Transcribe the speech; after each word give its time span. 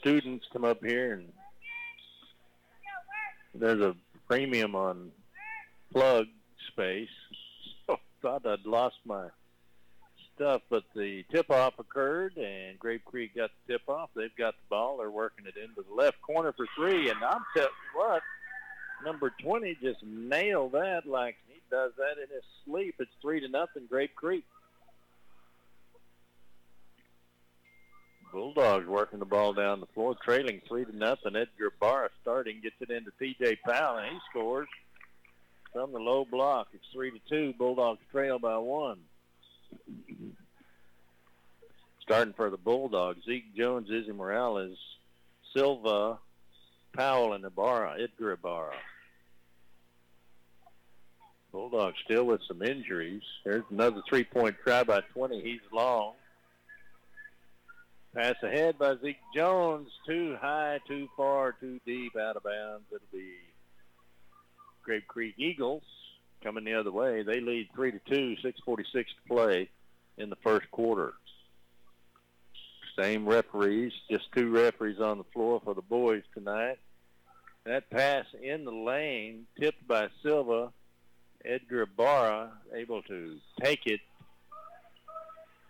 students 0.00 0.46
come 0.52 0.64
up 0.64 0.84
here 0.84 1.14
and 1.14 1.32
there's 3.54 3.80
a 3.80 3.94
premium 4.26 4.74
on 4.74 5.10
plug 5.92 6.26
space. 6.72 7.08
So 7.86 7.98
thought 8.20 8.44
I'd 8.44 8.66
lost 8.66 8.96
my 9.06 9.28
stuff, 10.34 10.62
but 10.68 10.84
the 10.94 11.24
tip-off 11.32 11.78
occurred, 11.78 12.36
and 12.36 12.78
Grape 12.78 13.04
Creek 13.04 13.34
got 13.34 13.50
the 13.66 13.74
tip-off. 13.74 14.10
They've 14.14 14.34
got 14.36 14.54
the 14.54 14.68
ball. 14.68 14.98
They're 14.98 15.10
working 15.10 15.46
it 15.46 15.54
into 15.56 15.88
the 15.88 15.94
left 15.94 16.20
corner 16.20 16.52
for 16.52 16.66
three, 16.76 17.08
and 17.08 17.18
I'm 17.24 17.44
telling 17.54 17.70
you 17.70 18.00
what, 18.00 18.22
number 19.04 19.32
20 19.42 19.78
just 19.82 20.02
nailed 20.04 20.72
that 20.72 21.06
like 21.06 21.36
he 21.46 21.60
does 21.70 21.92
that 21.96 22.22
in 22.22 22.28
his 22.28 22.44
sleep. 22.64 22.96
It's 22.98 23.10
three 23.22 23.40
to 23.40 23.48
nothing, 23.48 23.86
Grape 23.88 24.14
Creek. 24.14 24.44
Bulldogs 28.32 28.86
working 28.86 29.18
the 29.18 29.24
ball 29.24 29.52
down 29.52 29.80
the 29.80 29.86
floor, 29.86 30.14
trailing 30.22 30.60
three 30.68 30.84
to 30.84 30.96
nothing. 30.96 31.36
Edgar 31.36 31.72
Barra 31.80 32.10
starting, 32.22 32.60
gets 32.62 32.76
it 32.80 32.90
into 32.90 33.10
T.J. 33.18 33.58
Powell, 33.64 33.98
and 33.98 34.12
he 34.12 34.18
scores 34.30 34.68
from 35.72 35.92
the 35.92 35.98
low 35.98 36.24
block. 36.24 36.68
It's 36.72 36.84
three 36.92 37.10
to 37.10 37.18
two. 37.28 37.54
Bulldogs 37.58 38.00
trail 38.10 38.38
by 38.38 38.56
one. 38.58 38.98
Starting 42.02 42.34
for 42.34 42.50
the 42.50 42.56
Bulldogs, 42.56 43.24
Zeke 43.26 43.54
Jones, 43.54 43.88
Izzy 43.90 44.12
Morales, 44.12 44.78
Silva, 45.54 46.18
Powell, 46.96 47.34
and 47.34 47.44
Ibarra, 47.44 47.96
Edgar 48.00 48.32
Ibarra. 48.32 48.74
Bulldogs 51.52 51.96
still 52.04 52.24
with 52.24 52.40
some 52.46 52.62
injuries. 52.62 53.22
There's 53.44 53.64
another 53.70 54.02
three-point 54.08 54.56
try 54.62 54.84
by 54.84 55.00
20. 55.12 55.40
He's 55.42 55.60
long. 55.72 56.14
Pass 58.14 58.36
ahead 58.42 58.78
by 58.78 58.94
Zeke 59.02 59.20
Jones. 59.34 59.88
Too 60.06 60.36
high, 60.40 60.80
too 60.88 61.08
far, 61.16 61.52
too 61.52 61.78
deep, 61.86 62.16
out 62.16 62.36
of 62.36 62.42
bounds. 62.42 62.84
It'll 62.90 63.06
be 63.12 63.34
Grape 64.82 65.06
Creek 65.06 65.34
Eagles 65.36 65.82
coming 66.42 66.64
the 66.64 66.74
other 66.74 66.90
way. 66.90 67.22
They 67.22 67.40
lead 67.40 67.68
3 67.74 67.92
to 67.92 68.00
2, 68.08 68.36
6.46 68.42 68.84
to 68.92 69.04
play 69.28 69.68
in 70.16 70.30
the 70.30 70.36
first 70.36 70.70
quarter. 70.70 71.12
Same 72.98 73.28
referees, 73.28 73.92
just 74.10 74.24
two 74.34 74.50
referees 74.50 74.98
on 74.98 75.18
the 75.18 75.24
floor 75.32 75.60
for 75.62 75.74
the 75.74 75.82
boys 75.82 76.22
tonight. 76.34 76.78
That 77.64 77.90
pass 77.90 78.24
in 78.42 78.64
the 78.64 78.72
lane, 78.72 79.46
tipped 79.60 79.86
by 79.86 80.08
Silva. 80.22 80.72
Edgar 81.44 81.86
Barra 81.86 82.50
able 82.74 83.02
to 83.02 83.36
take 83.62 83.86
it. 83.86 84.00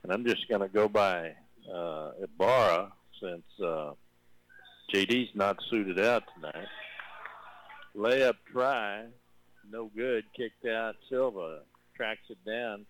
And 0.02 0.12
I'm 0.12 0.24
just 0.24 0.48
going 0.48 0.62
to 0.62 0.68
go 0.68 0.88
by 0.88 1.34
uh, 1.72 2.10
Ibarra 2.22 2.92
since 3.20 3.44
uh, 3.62 3.92
JD's 4.92 5.34
not 5.34 5.58
suited 5.70 6.00
out 6.00 6.24
tonight. 6.34 6.68
Layup 7.96 8.34
try, 8.50 9.04
no 9.70 9.90
good. 9.94 10.24
Kicked 10.36 10.66
out. 10.66 10.96
Silva 11.08 11.60
tracks 11.96 12.20
it 12.30 12.38
down. 12.46 12.86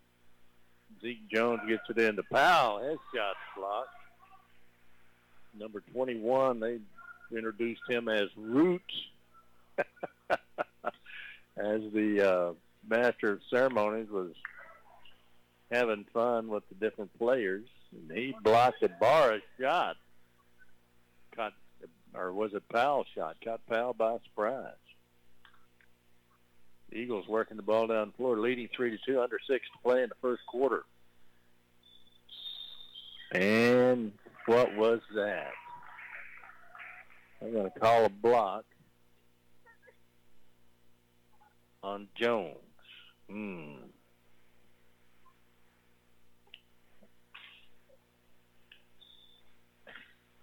Zeke 1.02 1.28
Jones 1.32 1.60
gets 1.68 1.82
it 1.88 1.98
into 1.98 2.22
Powell. 2.32 2.78
His 2.78 2.98
shot 3.14 3.36
blocked. 3.56 3.88
Number 5.58 5.82
21, 5.92 6.60
they 6.60 6.78
introduced 7.36 7.82
him 7.88 8.08
as 8.08 8.28
Roots 8.36 8.84
as 10.28 11.80
the 11.92 12.22
uh, 12.22 12.52
master 12.88 13.32
of 13.32 13.40
ceremonies 13.50 14.08
was 14.10 14.32
having 15.70 16.04
fun 16.12 16.48
with 16.48 16.62
the 16.68 16.74
different 16.76 17.16
players. 17.18 17.66
And 17.92 18.16
he 18.16 18.34
blocked 18.42 18.82
a 18.82 18.88
bar 18.88 19.38
shot. 19.60 19.96
Caught, 21.34 21.54
or 22.14 22.32
was 22.32 22.52
it 22.54 22.68
Powell 22.68 23.04
shot? 23.14 23.36
Caught 23.42 23.66
Powell 23.66 23.94
by 23.94 24.18
surprise. 24.24 24.74
The 26.90 26.98
Eagles 26.98 27.26
working 27.28 27.56
the 27.56 27.62
ball 27.62 27.86
down 27.86 28.08
the 28.08 28.16
floor, 28.16 28.38
leading 28.38 28.68
three 28.74 28.90
to 28.90 28.98
two, 29.06 29.20
under 29.20 29.38
six 29.48 29.66
to 29.66 29.82
play 29.82 30.02
in 30.02 30.08
the 30.08 30.14
first 30.20 30.42
quarter. 30.46 30.84
And 33.32 34.12
what 34.46 34.74
was 34.76 35.00
that? 35.14 35.52
I'm 37.42 37.52
going 37.52 37.70
to 37.70 37.78
call 37.78 38.06
a 38.06 38.08
block 38.08 38.64
on 41.82 42.08
Jones. 42.14 42.56
Hmm. 43.30 43.87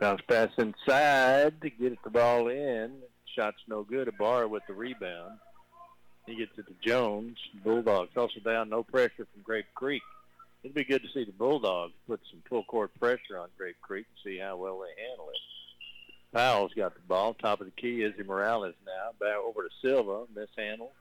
Bounce 0.06 0.22
pass 0.28 0.50
inside 0.60 1.60
to 1.62 1.70
get 1.72 1.98
the 2.04 2.12
ball 2.12 2.48
in. 2.50 2.92
Shot's 3.36 3.58
no 3.68 3.82
good. 3.82 4.08
A 4.08 4.12
bar 4.12 4.48
with 4.48 4.62
the 4.68 4.74
rebound. 4.76 5.40
He 6.28 6.36
gets 6.36 6.56
it 6.60 6.68
to 6.68 6.76
Jones. 6.88 7.40
Bulldogs 7.64 8.16
also 8.16 8.40
down. 8.42 8.70
No 8.70 8.84
pressure 8.84 9.26
from 9.34 9.42
Grape 9.42 9.66
Creek. 9.74 10.04
It'd 10.62 10.76
be 10.76 10.84
good 10.84 11.02
to 11.02 11.10
see 11.12 11.24
the 11.24 11.32
Bulldogs 11.32 11.94
put 12.06 12.20
some 12.30 12.44
full 12.48 12.64
court 12.66 12.92
pressure 13.00 13.40
on 13.40 13.48
Grape 13.58 13.82
Creek 13.82 14.06
and 14.08 14.32
see 14.32 14.38
how 14.38 14.58
well 14.58 14.80
they 14.82 15.02
handle 15.10 15.28
it. 15.30 16.38
Powell's 16.38 16.74
got 16.76 16.94
the 16.94 17.02
ball. 17.08 17.34
Top 17.34 17.62
of 17.62 17.66
the 17.66 17.72
key. 17.72 18.04
Izzy 18.04 18.22
Morales 18.22 18.76
now. 18.86 19.10
Back 19.20 19.38
over 19.38 19.64
to 19.64 19.70
Silva. 19.82 20.26
Mishandle. 20.36 20.92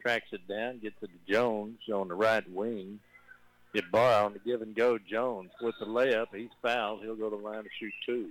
Tracks 0.00 0.28
it 0.32 0.48
down. 0.48 0.78
Gets 0.78 1.02
it 1.02 1.10
to 1.10 1.30
Jones 1.30 1.80
on 1.92 2.08
the 2.08 2.14
right 2.14 2.50
wing. 2.50 2.98
Get 3.74 3.90
Barr 3.90 4.24
on 4.24 4.32
the 4.32 4.38
give 4.38 4.62
and 4.62 4.74
go. 4.74 4.98
Jones 4.98 5.50
with 5.60 5.74
the 5.78 5.86
layup. 5.86 6.28
He's 6.34 6.48
fouled. 6.62 7.02
He'll 7.02 7.16
go 7.16 7.30
to 7.30 7.36
the 7.36 7.42
line 7.42 7.64
to 7.64 7.70
shoot 7.78 7.92
two. 8.06 8.30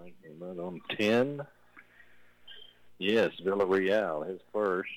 I 0.00 0.12
on 0.60 0.80
10. 0.98 1.42
Yes, 2.98 3.30
Villarreal, 3.44 4.26
his 4.28 4.40
first. 4.52 4.90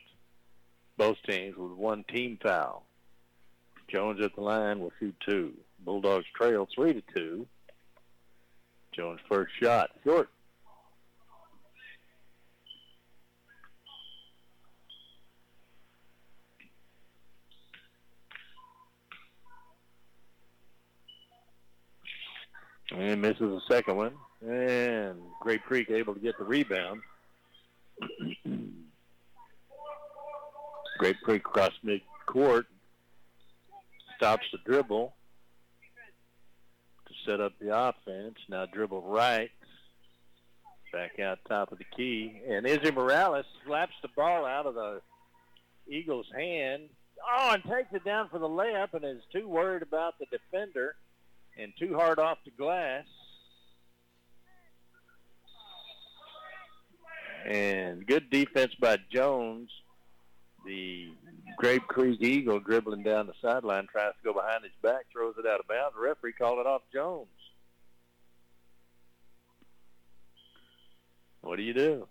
Both 0.97 1.17
teams 1.27 1.55
with 1.57 1.71
one 1.71 2.03
team 2.05 2.39
foul. 2.41 2.83
Jones 3.87 4.21
at 4.21 4.35
the 4.35 4.41
line 4.41 4.79
will 4.79 4.91
shoot 4.99 5.15
two. 5.25 5.53
Bulldogs 5.83 6.25
trail 6.35 6.67
three 6.73 6.93
to 6.93 7.03
two. 7.13 7.45
Jones' 8.93 9.19
first 9.27 9.51
shot, 9.61 9.91
short. 10.03 10.29
And 22.91 23.22
misses 23.22 23.40
the 23.40 23.62
second 23.69 23.97
one. 23.97 24.13
And 24.41 25.19
Grape 25.41 25.63
Creek 25.63 25.90
able 25.90 26.13
to 26.13 26.19
get 26.19 26.38
the 26.38 26.44
rebound. 26.44 27.01
Grape 31.00 31.18
Creek 31.23 31.44
cross 31.44 31.73
mid-court. 31.84 32.68
Stops 34.18 34.46
the 34.51 34.59
dribble 34.66 35.13
to 37.07 37.13
set 37.25 37.41
up 37.41 37.53
the 37.59 37.76
offense. 37.76 38.35
Now 38.47 38.66
dribble 38.66 39.02
right. 39.02 39.52
Back 40.93 41.20
out 41.20 41.40
top 41.49 41.72
of 41.72 41.79
the 41.79 41.85
key. 41.97 42.40
And 42.47 42.66
Izzy 42.66 42.91
Morales 42.91 43.46
slaps 43.66 43.96
the 44.02 44.08
ball 44.16 44.46
out 44.46 44.66
of 44.66 44.76
the 44.76 45.02
Eagles' 45.88 46.28
hand. 46.34 46.84
Oh, 47.29 47.53
and 47.53 47.64
takes 47.64 47.93
it 47.93 48.05
down 48.05 48.29
for 48.29 48.40
the 48.40 48.47
layup 48.47 48.93
and 48.93 49.03
is 49.03 49.23
too 49.34 49.47
worried 49.47 49.81
about 49.81 50.17
the 50.20 50.26
defender 50.31 50.96
and 51.57 51.73
too 51.78 51.96
hard 51.96 52.19
off 52.19 52.37
the 52.46 52.52
glass. 52.52 53.05
And 57.46 58.05
good 58.07 58.29
defense 58.29 58.73
by 58.79 58.97
Jones. 59.11 59.69
The 60.66 61.09
Grape 61.57 61.87
Creek 61.87 62.22
Eagle 62.22 62.59
dribbling 62.59 63.03
down 63.03 63.28
the 63.28 63.34
sideline, 63.40 63.87
tries 63.91 64.13
to 64.13 64.23
go 64.23 64.34
behind 64.34 64.63
his 64.63 64.73
back, 64.81 65.05
throws 65.11 65.35
it 65.37 65.46
out 65.46 65.59
of 65.59 65.67
bounds. 65.67 65.93
The 65.96 66.02
referee 66.02 66.34
called 66.34 66.59
it 66.59 66.66
off 66.66 66.81
Jones. 66.91 67.28
What 71.41 71.57
do 71.57 71.61
you 71.61 71.75
do? 71.75 72.07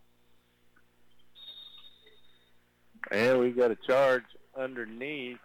And 3.11 3.41
we've 3.41 3.57
got 3.57 3.73
a 3.73 3.77
charge 3.77 4.23
underneath. 4.57 5.39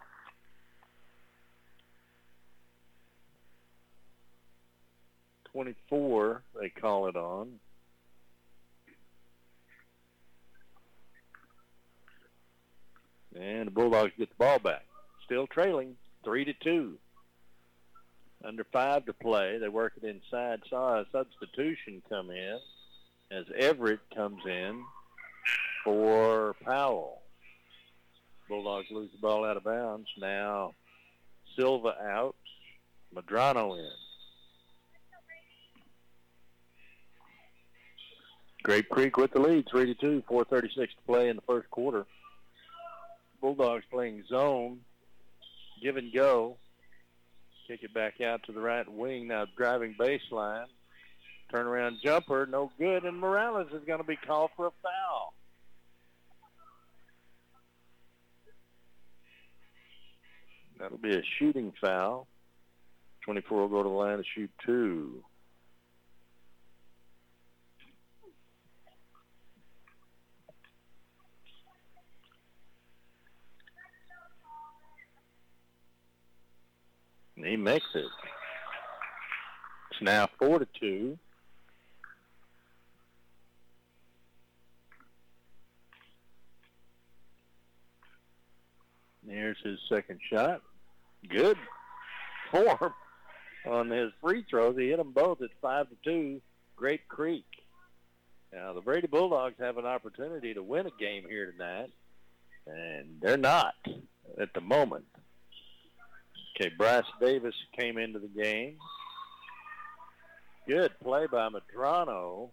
24, 5.51 6.42
they 6.60 6.69
call 6.69 7.07
it 7.07 7.16
on. 7.16 7.60
And 13.36 13.68
the 13.68 13.72
Bulldogs 13.72 14.12
get 14.18 14.30
the 14.30 14.36
ball 14.36 14.60
back. 14.60 14.86
Still 15.25 15.48
trailing, 15.48 15.96
three 16.24 16.46
to 16.46 16.54
two. 16.54 16.98
Under 18.44 18.63
five 18.63 19.06
to 19.06 19.13
play. 19.13 19.57
They 19.57 19.69
work 19.69 19.94
it 20.01 20.07
inside. 20.07 20.62
Saw 20.69 21.01
a 21.01 21.06
substitution 21.12 22.01
come 22.10 22.31
in 22.31 22.60
as 23.31 23.46
Everett 23.57 24.00
comes 24.16 24.42
in 24.46 24.84
for 25.84 26.56
Powell. 26.63 27.22
Bulldogs 28.48 28.88
lose 28.92 29.12
the 29.12 29.19
ball 29.19 29.46
out 29.46 29.57
of 29.57 29.63
bounds. 29.63 30.07
Now 30.18 30.74
Silva 31.56 31.96
out. 32.01 32.36
Madrano 33.13 33.78
in. 33.78 33.92
Grape 38.64 38.90
Creek 38.90 39.18
with 39.18 39.32
the 39.32 39.40
lead, 39.40 39.66
3 39.70 39.86
to 39.86 39.94
2, 39.96 40.24
4.36 40.30 40.74
to 40.74 40.88
play 41.08 41.30
in 41.30 41.38
the 41.38 41.42
first 41.44 41.70
quarter. 41.70 42.06
Bulldogs 43.42 43.86
playing 43.90 44.24
zone, 44.28 44.80
give 45.82 45.96
and 45.96 46.14
go. 46.14 46.58
Kick 47.68 47.84
it 47.84 47.94
back 47.94 48.20
out 48.20 48.44
to 48.44 48.52
the 48.52 48.60
right 48.60 48.92
wing. 48.92 49.28
Now 49.28 49.46
driving 49.56 49.96
baseline. 49.98 50.66
Turnaround 51.54 52.02
jumper, 52.04 52.46
no 52.46 52.72
good, 52.78 53.06
and 53.06 53.20
Morales 53.20 53.70
is 53.74 53.84
going 53.86 54.00
to 54.00 54.06
be 54.06 54.16
called 54.16 54.52
for 54.56 54.68
a 54.68 54.72
foul. 54.84 55.34
That'll 60.80 60.98
be 60.98 61.16
a 61.16 61.22
shooting 61.38 61.74
foul. 61.82 62.28
24 63.26 63.62
will 63.62 63.68
go 63.68 63.84
to 63.84 63.90
the 63.90 63.96
line 63.96 64.18
to 64.18 64.24
shoot 64.36 64.52
two. 64.66 65.24
And 77.39 77.47
he 77.47 77.56
makes 77.56 77.86
it. 77.95 78.06
It's 79.91 80.01
now 80.01 80.27
four 80.38 80.59
to 80.59 80.68
two. 80.77 81.18
Here's 89.25 89.57
his 89.63 89.80
second 89.88 90.19
shot. 90.30 90.62
Good 91.30 91.57
form 92.51 92.94
on 93.65 93.89
his 93.89 94.12
free 94.19 94.44
throws. 94.50 94.77
He 94.77 94.89
hit 94.89 94.97
them 94.97 95.13
both 95.13 95.41
at 95.41 95.50
five 95.62 95.88
to 95.89 95.95
two. 96.03 96.41
Grape 96.75 97.07
Creek. 97.07 97.45
Now 98.51 98.74
the 98.74 98.81
Brady 98.81 99.07
Bulldogs 99.07 99.56
have 99.59 99.77
an 99.77 99.86
opportunity 99.86 100.53
to 100.56 100.62
win 100.62 100.88
a 100.88 100.91
game 101.00 101.24
here 101.30 101.50
tonight, 101.50 101.91
and 102.68 103.21
they're 103.21 103.38
not 103.38 103.75
at 104.38 104.53
the 104.53 104.62
moment. 104.62 105.06
Okay, 106.60 106.74
Bryce 106.78 107.06
Davis 107.22 107.56
came 107.78 107.98
into 107.98 108.20
the 108.20 108.28
game. 108.28 108.76
Good 110.68 110.92
play 111.02 111.26
by 111.32 111.48
Madrano. 111.48 112.50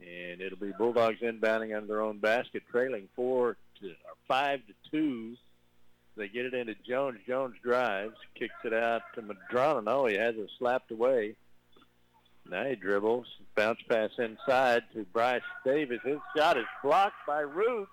And 0.00 0.40
it'll 0.40 0.58
be 0.58 0.72
Bulldogs 0.78 1.18
inbounding 1.20 1.76
under 1.76 1.88
their 1.88 2.00
own 2.00 2.18
basket, 2.18 2.62
trailing 2.70 3.08
four 3.16 3.56
to 3.80 3.88
or 3.88 4.14
five 4.28 4.60
to 4.68 4.90
two. 4.90 5.36
They 6.16 6.28
get 6.28 6.46
it 6.46 6.54
into 6.54 6.76
Jones. 6.88 7.18
Jones 7.26 7.56
drives, 7.62 8.14
kicks 8.38 8.54
it 8.64 8.72
out 8.72 9.02
to 9.16 9.22
Madrano. 9.22 9.82
No, 9.82 10.06
he 10.06 10.14
has 10.14 10.36
it 10.36 10.48
slapped 10.58 10.92
away. 10.92 11.34
Now 12.48 12.64
he 12.66 12.76
dribbles, 12.76 13.26
bounce 13.56 13.80
pass 13.88 14.10
inside 14.18 14.84
to 14.94 15.04
Bryce 15.12 15.42
Davis. 15.64 16.00
His 16.04 16.18
shot 16.36 16.56
is 16.56 16.66
blocked 16.84 17.26
by 17.26 17.40
Root 17.40 17.88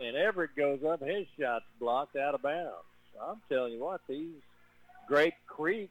and 0.00 0.16
Everett 0.16 0.56
goes 0.56 0.80
up. 0.84 1.02
His 1.02 1.26
shot's 1.38 1.64
blocked 1.78 2.16
out 2.16 2.34
of 2.34 2.42
bounds. 2.42 2.72
I'm 3.20 3.40
telling 3.48 3.72
you 3.72 3.80
what, 3.80 4.00
these 4.08 4.34
Grape 5.06 5.34
Creek 5.46 5.90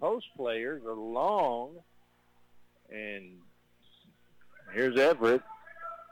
post 0.00 0.26
players 0.36 0.82
are 0.84 0.94
long, 0.94 1.72
and 2.90 3.38
here's 4.72 4.98
Everett 4.98 5.42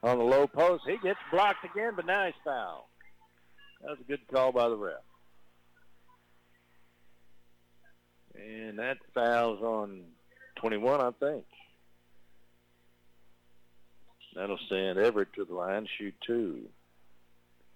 on 0.02 0.18
the 0.18 0.24
low 0.24 0.46
post. 0.46 0.84
He 0.86 0.98
gets 1.02 1.18
blocked 1.30 1.64
again, 1.64 1.92
but 1.96 2.06
now 2.06 2.26
he's 2.26 2.34
fouled. 2.44 2.84
That 3.82 3.90
was 3.90 3.98
a 4.00 4.04
good 4.04 4.20
call 4.32 4.52
by 4.52 4.68
the 4.68 4.76
ref. 4.76 4.94
And 8.34 8.78
that 8.78 8.98
fouls 9.14 9.62
on 9.62 10.02
21, 10.56 11.00
I 11.00 11.10
think. 11.18 11.44
That'll 14.34 14.58
send 14.68 14.98
Everett 14.98 15.32
to 15.34 15.46
the 15.46 15.54
line, 15.54 15.88
shoot 15.96 16.14
two. 16.26 16.68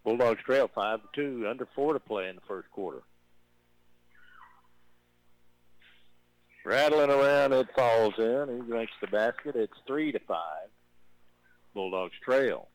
Bulldogs 0.05 0.43
trail 0.43 0.71
five 0.75 1.01
to 1.03 1.09
two, 1.15 1.49
under 1.49 1.67
four 1.75 1.93
to 1.93 2.01
play 2.01 2.29
in 2.29 2.37
the 2.37 2.43
first 2.49 2.71
quarter. 2.71 3.03
Rattling 6.65 7.11
around, 7.11 7.53
it 7.53 7.69
falls 7.75 8.15
in. 8.19 8.63
He 8.65 8.71
makes 8.71 8.93
the 9.01 9.07
basket. 9.07 9.57
It's 9.57 9.73
three 9.87 10.13
to 10.13 10.19
five. 10.21 10.69
Bulldogs 11.75 12.15
trail. 12.23 12.69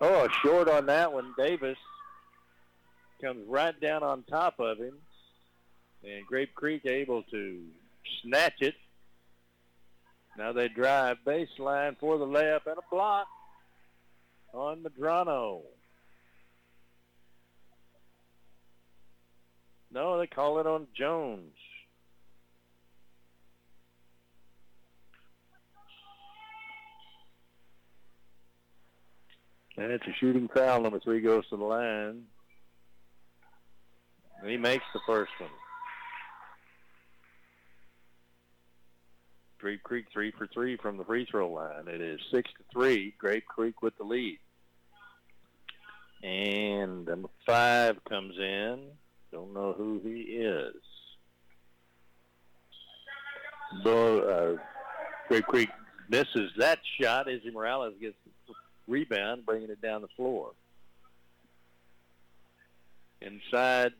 Oh, 0.00 0.28
short 0.42 0.68
on 0.68 0.86
that 0.86 1.12
one. 1.12 1.34
Davis 1.38 1.78
comes 3.22 3.46
right 3.48 3.78
down 3.80 4.02
on 4.02 4.22
top 4.24 4.60
of 4.60 4.78
him. 4.78 4.94
And 6.04 6.26
Grape 6.26 6.54
Creek 6.54 6.84
able 6.86 7.22
to 7.24 7.62
snatch 8.22 8.60
it 8.60 8.74
now 10.40 10.52
they 10.52 10.68
drive 10.68 11.18
baseline 11.26 11.98
for 11.98 12.16
the 12.16 12.24
layup 12.24 12.64
and 12.64 12.78
a 12.78 12.90
block 12.90 13.26
on 14.54 14.82
Madrano. 14.82 15.60
No, 19.92 20.18
they 20.18 20.26
call 20.26 20.58
it 20.58 20.66
on 20.66 20.86
Jones. 20.96 21.52
And 29.76 29.92
it's 29.92 30.06
a 30.06 30.14
shooting 30.18 30.48
foul. 30.48 30.80
Number 30.80 31.00
three 31.00 31.20
goes 31.20 31.46
to 31.50 31.58
the 31.58 31.64
line. 31.64 32.22
And 34.40 34.50
he 34.50 34.56
makes 34.56 34.84
the 34.94 35.00
first 35.06 35.32
one. 35.38 35.50
Grape 39.60 39.82
Creek 39.82 40.06
three 40.12 40.30
for 40.30 40.46
three 40.46 40.76
from 40.76 40.96
the 40.96 41.04
free 41.04 41.26
throw 41.30 41.50
line. 41.50 41.86
It 41.86 42.00
is 42.00 42.18
six 42.32 42.50
to 42.52 42.64
three. 42.72 43.14
Grape 43.18 43.46
Creek 43.46 43.82
with 43.82 43.96
the 43.98 44.04
lead. 44.04 44.38
And 46.22 47.06
number 47.06 47.28
five 47.46 48.02
comes 48.08 48.36
in. 48.38 48.86
Don't 49.32 49.52
know 49.52 49.74
who 49.76 50.00
he 50.02 50.20
is. 50.22 50.74
So, 53.84 54.20
uh, 54.58 54.62
Grape 55.28 55.46
Creek 55.46 55.68
misses 56.08 56.50
that 56.56 56.80
shot. 57.00 57.30
Izzy 57.30 57.50
Morales 57.50 57.94
gets 58.00 58.16
the 58.48 58.54
rebound, 58.88 59.46
bringing 59.46 59.70
it 59.70 59.80
down 59.80 60.02
the 60.02 60.08
floor. 60.16 60.52
Inside 63.20 63.92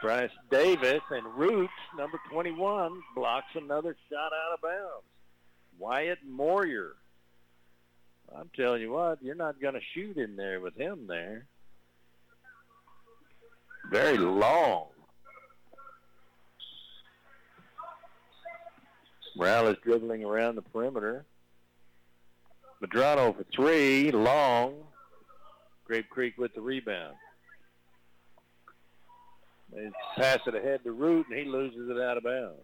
Bryce 0.00 0.30
Davis 0.50 1.02
and 1.10 1.26
Roots, 1.36 1.72
number 1.96 2.18
21, 2.30 3.02
blocks 3.14 3.46
another 3.54 3.96
shot 4.08 4.32
out 4.32 4.54
of 4.54 4.62
bounds. 4.62 5.04
Wyatt 5.78 6.18
Moyer. 6.26 6.96
I'm 8.34 8.50
telling 8.56 8.80
you 8.80 8.92
what, 8.92 9.22
you're 9.22 9.34
not 9.34 9.60
going 9.60 9.74
to 9.74 9.80
shoot 9.94 10.16
in 10.16 10.36
there 10.36 10.60
with 10.60 10.76
him 10.76 11.06
there. 11.06 11.46
Very 13.90 14.18
long. 14.18 14.86
Morales 19.36 19.76
dribbling 19.82 20.24
around 20.24 20.56
the 20.56 20.62
perimeter. 20.62 21.24
Madrano 22.82 23.36
for 23.36 23.44
three, 23.54 24.10
long. 24.10 24.74
Grape 25.84 26.08
Creek 26.08 26.38
with 26.38 26.54
the 26.54 26.60
rebound. 26.60 27.16
They 29.72 29.90
pass 30.16 30.38
it 30.46 30.54
ahead 30.54 30.82
to 30.84 30.92
Root, 30.92 31.26
and 31.30 31.38
he 31.38 31.44
loses 31.44 31.88
it 31.88 32.00
out 32.00 32.16
of 32.16 32.24
bounds. 32.24 32.60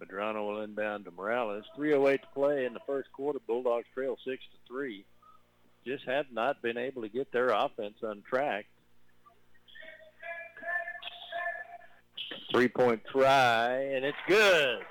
Madrano 0.00 0.46
will 0.46 0.62
inbound 0.62 1.04
to 1.06 1.10
Morales. 1.10 1.64
3.08 1.78 2.20
to 2.20 2.26
play 2.34 2.64
in 2.66 2.74
the 2.74 2.80
first 2.86 3.10
quarter. 3.12 3.38
Bulldogs 3.46 3.86
trail 3.94 4.16
6 4.24 4.42
to 4.42 4.58
3. 4.68 5.04
Just 5.86 6.04
have 6.04 6.26
not 6.32 6.62
been 6.62 6.78
able 6.78 7.02
to 7.02 7.08
get 7.08 7.30
their 7.32 7.48
offense 7.48 7.96
on 8.02 8.22
track. 8.22 8.66
Three-point 12.52 13.02
try, 13.10 13.72
and 13.72 14.04
it's 14.04 14.16
good. 14.28 14.84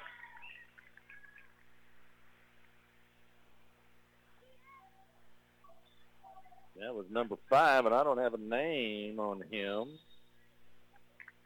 That 6.84 6.94
was 6.94 7.06
number 7.10 7.38
five, 7.50 7.86
and 7.86 7.96
I 7.96 8.04
don't 8.04 8.18
have 8.18 8.34
a 8.34 8.38
name 8.38 9.18
on 9.18 9.42
him. 9.50 9.88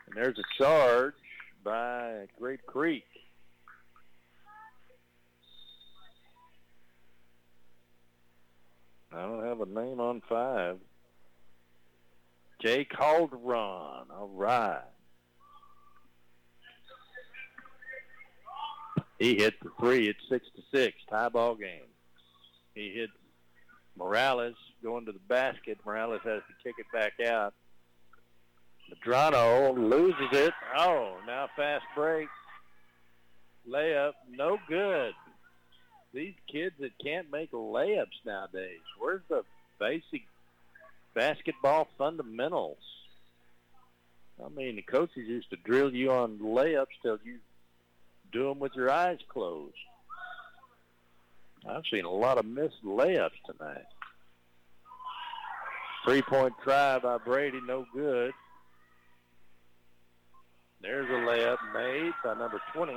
And 0.07 0.15
there's 0.15 0.37
a 0.39 0.63
charge 0.63 1.13
by 1.63 2.25
Grape 2.39 2.65
Creek. 2.65 3.05
I 9.13 9.21
don't 9.21 9.45
have 9.45 9.61
a 9.61 9.65
name 9.67 9.99
on 9.99 10.23
five. 10.27 10.77
Jay 12.59 12.85
Calderon. 12.85 14.07
All 14.09 14.31
right. 14.33 14.81
He 19.19 19.35
hit 19.35 19.53
the 19.61 19.69
three. 19.79 20.07
It's 20.07 20.19
six 20.29 20.47
to 20.55 20.63
six. 20.75 20.97
Tie 21.09 21.29
ball 21.29 21.53
game. 21.53 21.89
He 22.73 22.91
hit 22.91 23.11
Morales 23.95 24.55
going 24.83 25.05
to 25.05 25.11
the 25.11 25.19
basket. 25.27 25.77
Morales 25.85 26.21
has 26.23 26.41
to 26.47 26.63
kick 26.63 26.75
it 26.77 26.85
back 26.93 27.13
out. 27.25 27.53
Madrano 28.91 29.77
loses 29.77 30.29
it. 30.31 30.53
Oh, 30.77 31.17
now 31.25 31.49
fast 31.55 31.85
break. 31.95 32.27
Layup, 33.69 34.13
no 34.31 34.57
good. 34.67 35.13
These 36.13 36.35
kids 36.51 36.75
that 36.79 36.91
can't 37.03 37.29
make 37.31 37.51
layups 37.51 38.25
nowadays. 38.25 38.79
Where's 38.97 39.21
the 39.29 39.43
basic 39.79 40.23
basketball 41.13 41.89
fundamentals? 41.97 42.77
I 44.43 44.49
mean, 44.49 44.77
the 44.77 44.83
coaches 44.83 45.27
used 45.27 45.49
to 45.49 45.57
drill 45.57 45.93
you 45.93 46.11
on 46.11 46.37
layups 46.39 46.87
till 47.01 47.19
you 47.23 47.39
do 48.31 48.49
them 48.49 48.59
with 48.59 48.73
your 48.75 48.89
eyes 48.89 49.19
closed. 49.27 49.75
I've 51.67 51.83
seen 51.91 52.05
a 52.05 52.11
lot 52.11 52.37
of 52.37 52.45
missed 52.45 52.85
layups 52.85 53.31
tonight. 53.45 53.85
Three-point 56.07 56.53
try 56.63 56.99
by 56.99 57.17
Brady, 57.17 57.59
no 57.67 57.85
good. 57.93 58.31
There's 60.81 61.09
a 61.09 61.27
layup 61.27 61.57
made 61.73 62.13
by 62.23 62.33
number 62.33 62.61
20. 62.73 62.93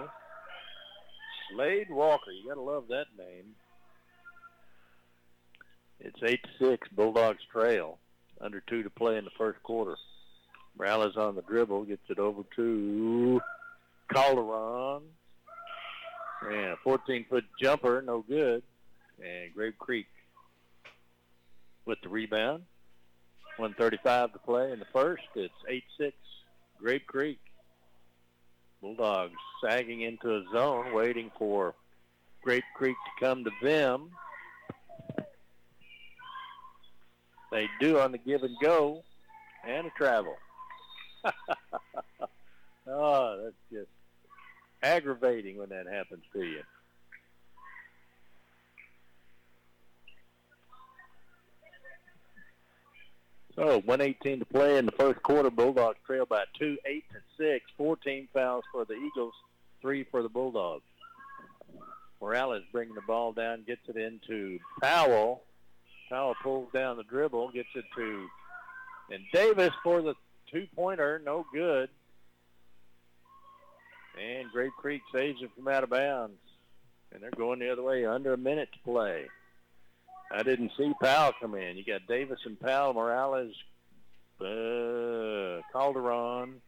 Slade 1.50 1.90
Walker. 1.90 2.30
You 2.30 2.46
got 2.46 2.54
to 2.54 2.60
love 2.60 2.84
that 2.90 3.06
name. 3.18 3.46
It's 5.98 6.22
8 6.22 6.38
6, 6.60 6.88
Bulldogs 6.94 7.40
trail. 7.50 7.98
Under 8.40 8.62
two 8.68 8.84
to 8.84 8.90
play 8.90 9.16
in 9.16 9.24
the 9.24 9.32
first 9.36 9.60
quarter. 9.64 9.96
Morales 10.78 11.16
on 11.16 11.34
the 11.34 11.42
dribble, 11.42 11.86
gets 11.86 12.08
it 12.10 12.20
over 12.20 12.42
to 12.54 13.40
Calderon. 14.14 15.02
And 16.48 16.54
a 16.54 16.76
14-foot 16.86 17.44
jumper, 17.60 18.02
no 18.02 18.20
good. 18.20 18.62
And 19.18 19.52
Grape 19.52 19.78
Creek 19.78 20.06
with 21.86 21.98
the 22.04 22.08
rebound. 22.08 22.62
135 23.60 24.32
to 24.32 24.38
play 24.38 24.72
in 24.72 24.78
the 24.78 24.86
first. 24.92 25.22
It's 25.34 25.52
8-6, 26.00 26.12
Grape 26.78 27.06
Creek. 27.06 27.38
Bulldogs 28.80 29.34
sagging 29.62 30.00
into 30.00 30.36
a 30.36 30.44
zone, 30.52 30.94
waiting 30.94 31.30
for 31.38 31.74
Grape 32.42 32.64
Creek 32.74 32.96
to 32.96 33.24
come 33.24 33.44
to 33.44 33.50
them. 33.62 34.10
They 37.52 37.68
do 37.80 37.98
on 37.98 38.12
the 38.12 38.18
give 38.18 38.42
and 38.44 38.56
go 38.62 39.02
and 39.66 39.86
a 39.86 39.90
travel. 39.90 40.36
oh, 42.86 43.40
that's 43.44 43.54
just 43.70 43.90
aggravating 44.82 45.58
when 45.58 45.68
that 45.68 45.86
happens 45.86 46.22
to 46.32 46.42
you. 46.42 46.62
So 53.56 53.80
118 53.84 54.38
to 54.38 54.44
play 54.44 54.78
in 54.78 54.86
the 54.86 54.92
first 54.92 55.22
quarter. 55.22 55.50
Bulldogs 55.50 55.98
trail 56.06 56.26
by 56.26 56.44
two, 56.58 56.78
eight 56.86 57.04
to 57.12 57.18
six. 57.36 57.64
14 57.76 58.28
fouls 58.32 58.64
for 58.72 58.84
the 58.84 58.94
Eagles, 58.94 59.34
three 59.80 60.04
for 60.04 60.22
the 60.22 60.28
Bulldogs. 60.28 60.84
Morales 62.20 62.62
bringing 62.70 62.94
the 62.94 63.00
ball 63.02 63.32
down, 63.32 63.64
gets 63.66 63.80
it 63.88 63.96
into 63.96 64.58
Powell. 64.82 65.42
Powell 66.08 66.34
pulls 66.42 66.72
down 66.72 66.96
the 66.96 67.02
dribble, 67.02 67.50
gets 67.50 67.68
it 67.74 67.84
to 67.96 68.28
and 69.10 69.24
Davis 69.32 69.72
for 69.82 70.02
the 70.02 70.14
two-pointer, 70.52 71.20
no 71.24 71.44
good. 71.52 71.90
And 74.20 74.50
Grape 74.50 74.72
Creek 74.78 75.02
saves 75.12 75.42
it 75.42 75.50
from 75.56 75.68
out 75.68 75.84
of 75.84 75.90
bounds. 75.90 76.38
And 77.12 77.22
they're 77.22 77.30
going 77.30 77.58
the 77.58 77.72
other 77.72 77.82
way, 77.82 78.06
under 78.06 78.32
a 78.32 78.38
minute 78.38 78.68
to 78.72 78.78
play. 78.80 79.26
I 80.30 80.42
didn't 80.42 80.72
see 80.76 80.92
Powell 81.02 81.32
come 81.40 81.54
in. 81.56 81.76
You 81.76 81.84
got 81.84 82.06
Davis 82.06 82.38
and 82.44 82.58
Powell, 82.58 82.94
Morales, 82.94 83.52
uh, 84.40 85.60
Calderon, 85.72 86.60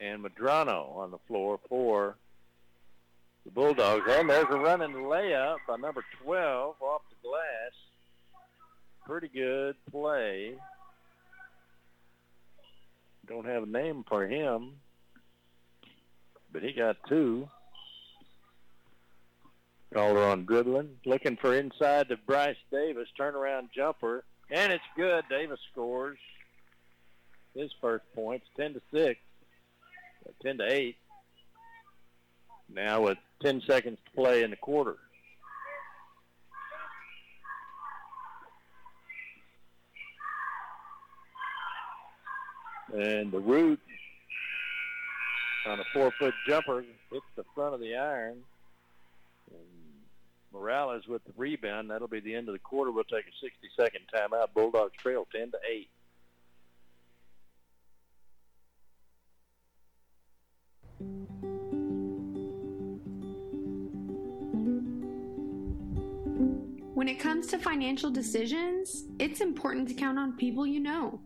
and 0.00 0.24
Madrano 0.24 0.96
on 0.96 1.10
the 1.10 1.18
floor 1.28 1.60
for 1.68 2.16
the 3.44 3.50
Bulldogs. 3.52 4.04
And 4.08 4.28
there's 4.28 4.46
a 4.50 4.58
running 4.58 4.94
layup 4.94 5.56
by 5.66 5.76
number 5.76 6.04
12 6.24 6.76
off 6.80 7.02
the 7.10 7.28
glass. 7.28 7.72
Pretty 9.06 9.28
good 9.28 9.76
play. 9.90 10.54
Don't 13.26 13.46
have 13.46 13.62
a 13.62 13.66
name 13.66 14.04
for 14.08 14.26
him, 14.26 14.72
but 16.52 16.62
he 16.62 16.72
got 16.72 16.96
two. 17.08 17.48
Calderon 19.92 20.44
dribbling, 20.44 20.96
looking 21.06 21.36
for 21.36 21.54
inside 21.54 22.08
to 22.08 22.16
Bryce 22.16 22.56
Davis, 22.70 23.08
turnaround 23.18 23.70
jumper, 23.74 24.24
and 24.50 24.72
it's 24.72 24.84
good. 24.96 25.24
Davis 25.30 25.60
scores 25.72 26.18
his 27.54 27.70
first 27.80 28.04
points, 28.14 28.46
10 28.56 28.74
to 28.74 28.80
6, 28.92 29.20
10 30.42 30.58
to 30.58 30.72
8. 30.72 30.96
Now 32.72 33.02
with 33.02 33.18
10 33.42 33.62
seconds 33.66 33.98
to 34.04 34.10
play 34.20 34.42
in 34.42 34.50
the 34.50 34.56
quarter. 34.56 34.96
And 42.92 43.30
the 43.30 43.40
root 43.40 43.80
on 45.66 45.80
a 45.80 45.84
four-foot 45.92 46.34
jumper 46.46 46.84
hits 47.10 47.24
the 47.36 47.44
front 47.54 47.74
of 47.74 47.80
the 47.80 47.96
iron. 47.96 48.44
Morales 50.52 51.06
with 51.06 51.24
the 51.24 51.32
rebound. 51.36 51.90
That'll 51.90 52.08
be 52.08 52.20
the 52.20 52.34
end 52.34 52.48
of 52.48 52.54
the 52.54 52.58
quarter. 52.58 52.90
We'll 52.90 53.04
take 53.04 53.24
a 53.26 53.44
60-second 53.44 54.02
timeout. 54.14 54.54
Bulldogs 54.54 54.96
trail 54.96 55.26
10 55.32 55.50
to 55.52 55.58
8. 55.68 55.90
When 66.94 67.06
it 67.06 67.20
comes 67.20 67.46
to 67.48 67.58
financial 67.58 68.10
decisions, 68.10 69.04
it's 69.20 69.40
important 69.40 69.86
to 69.88 69.94
count 69.94 70.18
on 70.18 70.36
people 70.36 70.66
you 70.66 70.80
know. 70.80 71.20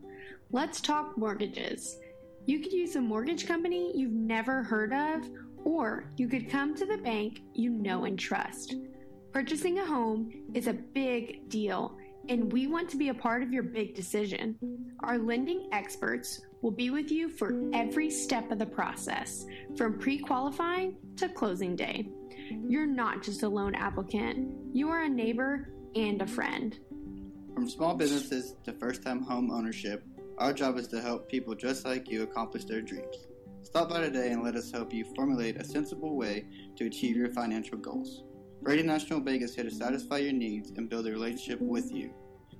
Let's 0.50 0.83
talk 0.83 1.17
mortgages. 1.17 1.97
You 2.45 2.61
could 2.61 2.73
use 2.73 2.97
a 2.97 3.00
mortgage 3.00 3.47
company 3.47 3.91
you've 3.95 4.12
never 4.12 4.62
heard 4.62 4.93
of, 4.93 5.26
or 5.64 6.05
you 6.19 6.29
could 6.29 6.50
come 6.50 6.75
to 6.75 6.85
the 6.85 6.99
bank 6.99 7.41
you 7.55 7.71
know 7.71 8.05
and 8.05 8.19
trust. 8.19 8.75
Purchasing 9.32 9.78
a 9.78 9.86
home 9.86 10.30
is 10.52 10.66
a 10.66 10.74
big 10.74 11.48
deal, 11.48 11.96
and 12.28 12.52
we 12.52 12.66
want 12.66 12.90
to 12.90 12.98
be 12.98 13.08
a 13.08 13.14
part 13.14 13.42
of 13.42 13.50
your 13.50 13.62
big 13.62 13.94
decision. 13.94 14.58
Our 15.00 15.16
lending 15.16 15.70
experts 15.72 16.42
will 16.60 16.70
be 16.70 16.90
with 16.90 17.10
you 17.10 17.30
for 17.30 17.54
every 17.72 18.10
step 18.10 18.50
of 18.50 18.58
the 18.58 18.66
process, 18.66 19.46
from 19.74 19.98
pre 19.98 20.18
qualifying 20.18 20.96
to 21.16 21.30
closing 21.30 21.74
day. 21.74 22.10
You're 22.68 22.86
not 22.86 23.22
just 23.22 23.42
a 23.42 23.48
loan 23.48 23.74
applicant, 23.74 24.54
you 24.74 24.90
are 24.90 25.04
a 25.04 25.08
neighbor 25.08 25.70
and 25.96 26.20
a 26.20 26.26
friend. 26.26 26.78
From 27.54 27.70
small 27.70 27.94
businesses 27.94 28.56
to 28.64 28.72
first 28.74 29.02
time 29.02 29.22
home 29.22 29.50
ownership, 29.50 30.04
our 30.36 30.52
job 30.52 30.76
is 30.76 30.88
to 30.88 31.00
help 31.00 31.30
people 31.30 31.54
just 31.54 31.86
like 31.86 32.10
you 32.10 32.22
accomplish 32.22 32.66
their 32.66 32.82
dreams. 32.82 33.16
Stop 33.62 33.88
by 33.88 34.00
today 34.00 34.32
and 34.32 34.44
let 34.44 34.56
us 34.56 34.70
help 34.70 34.92
you 34.92 35.06
formulate 35.16 35.56
a 35.56 35.64
sensible 35.64 36.16
way 36.16 36.44
to 36.76 36.84
achieve 36.84 37.16
your 37.16 37.30
financial 37.30 37.78
goals. 37.78 38.24
Brady 38.62 38.85
National 38.85 39.19
Bank 39.19 39.42
is 39.42 39.57
here 39.57 39.64
to 39.64 39.73
satisfy 39.73 40.19
your 40.19 40.33
needs 40.33 40.71
and 40.76 40.88
build 40.88 41.09
a 41.09 41.11
relationship 41.11 41.61
with 41.61 41.92
you. 41.92 42.14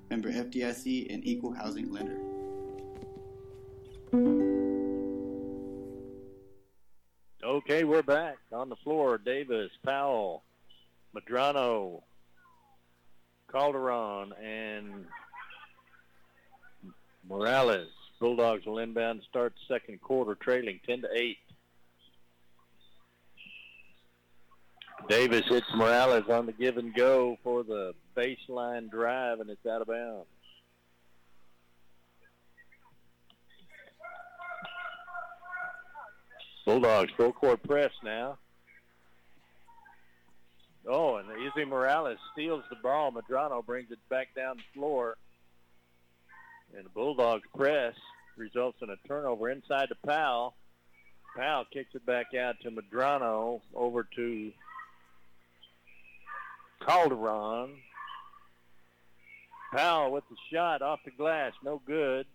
Member 0.09 0.29
FDIC 0.29 1.13
and 1.13 1.25
Equal 1.25 1.53
Housing 1.53 1.89
Lender. 1.93 2.19
Okay, 7.41 7.85
we're 7.85 8.03
back 8.03 8.35
on 8.51 8.67
the 8.67 8.75
floor. 8.83 9.17
Davis, 9.17 9.71
Powell, 9.85 10.43
Madrano, 11.15 12.01
Calderon, 13.49 14.33
and 14.43 15.05
Morales. 17.29 17.87
Bulldogs 18.19 18.65
will 18.65 18.79
inbound 18.79 19.21
start 19.29 19.53
the 19.53 19.73
second 19.73 20.01
quarter, 20.01 20.35
trailing 20.35 20.81
10 20.85 21.03
to 21.03 21.07
8. 21.15 21.37
Davis 25.09 25.43
hits 25.47 25.67
Morales 25.75 26.29
on 26.29 26.45
the 26.45 26.51
give 26.51 26.77
and 26.77 26.93
go 26.93 27.37
for 27.43 27.63
the 27.63 27.93
baseline 28.15 28.89
drive, 28.89 29.39
and 29.39 29.49
it's 29.49 29.65
out 29.65 29.81
of 29.81 29.87
bounds. 29.87 30.27
Bulldogs 36.65 37.11
full 37.17 37.33
court 37.33 37.61
press 37.63 37.91
now. 38.03 38.37
Oh, 40.87 41.17
and 41.17 41.29
Izzy 41.31 41.65
Morales 41.65 42.17
steals 42.31 42.63
the 42.69 42.75
ball. 42.77 43.11
Madrano 43.11 43.65
brings 43.65 43.91
it 43.91 43.99
back 44.09 44.29
down 44.35 44.57
the 44.57 44.79
floor. 44.79 45.17
And 46.75 46.85
the 46.85 46.89
Bulldogs 46.89 47.47
press 47.55 47.95
results 48.37 48.79
in 48.81 48.89
a 48.89 48.95
turnover 49.07 49.49
inside 49.49 49.89
to 49.89 49.95
Powell. 50.05 50.55
Powell 51.37 51.65
kicks 51.71 51.93
it 51.95 52.05
back 52.05 52.33
out 52.33 52.55
to 52.61 52.71
Madrano 52.71 53.61
over 53.73 54.07
to 54.15 54.51
Calderon. 56.85 57.75
Powell 59.73 60.11
with 60.11 60.23
the 60.29 60.35
shot 60.51 60.81
off 60.81 60.99
the 61.03 61.11
glass, 61.11 61.53
no 61.63 61.81
good. 61.85 62.27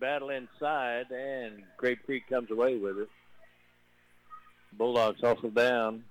Battle 0.00 0.30
inside, 0.30 1.10
and 1.10 1.62
Grape 1.76 2.02
Creek 2.04 2.24
comes 2.28 2.50
away 2.50 2.76
with 2.76 2.98
it. 2.98 3.08
Bulldogs 4.72 5.22
also 5.22 5.48
down. 5.48 6.04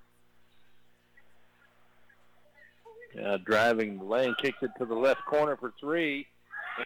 Uh, 3.22 3.38
driving 3.38 4.08
lane, 4.08 4.36
kicks 4.40 4.60
it 4.62 4.72
to 4.78 4.86
the 4.86 4.96
left 4.96 5.26
corner 5.26 5.58
for 5.58 5.74
three, 5.80 6.26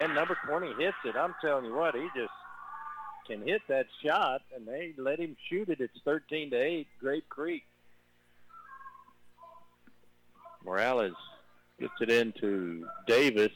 and 0.02 0.16
number 0.16 0.38
20 0.48 0.74
hits 0.80 0.98
it. 1.06 1.16
I'm 1.16 1.36
telling 1.40 1.66
you 1.66 1.76
what, 1.76 1.94
he 1.94 2.08
just 2.16 2.32
can 3.28 3.46
hit 3.46 3.62
that 3.68 3.86
shot, 4.04 4.42
and 4.56 4.68
they 4.68 4.94
let 4.98 5.20
him 5.20 5.36
shoot 5.50 5.70
it. 5.70 5.80
It's 5.80 6.00
13 6.04 6.50
to 6.52 6.58
8, 6.58 6.88
Grape 7.00 7.30
Creek. 7.30 7.64
Morales 10.66 11.14
gets 11.80 11.94
it 12.02 12.10
into 12.10 12.88
Davis. 13.08 13.52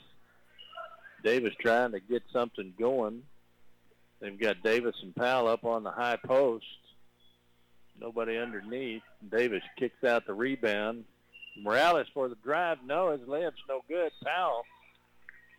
Davis 1.24 1.54
trying 1.60 1.92
to 1.92 2.00
get 2.00 2.24
something 2.32 2.74
going. 2.80 3.24
They've 4.22 4.39
got 4.39 4.63
Davis 4.63 4.96
and 5.01 5.16
Powell 5.16 5.48
up 5.48 5.66
on 5.66 5.84
the 5.84 5.92
high 5.92 6.18
post. 6.24 6.66
Nobody 8.00 8.38
underneath. 8.38 9.01
Davis 9.30 9.63
kicks 9.78 10.04
out 10.04 10.28
the 10.28 10.34
rebound. 10.34 11.06
Morales 11.62 12.08
for 12.13 12.30
the 12.30 12.36
drive. 12.36 12.78
No, 12.86 13.12
his 13.12 13.22
layup's 13.28 13.62
no 13.68 13.82
good. 13.88 14.12
Powell. 14.24 14.63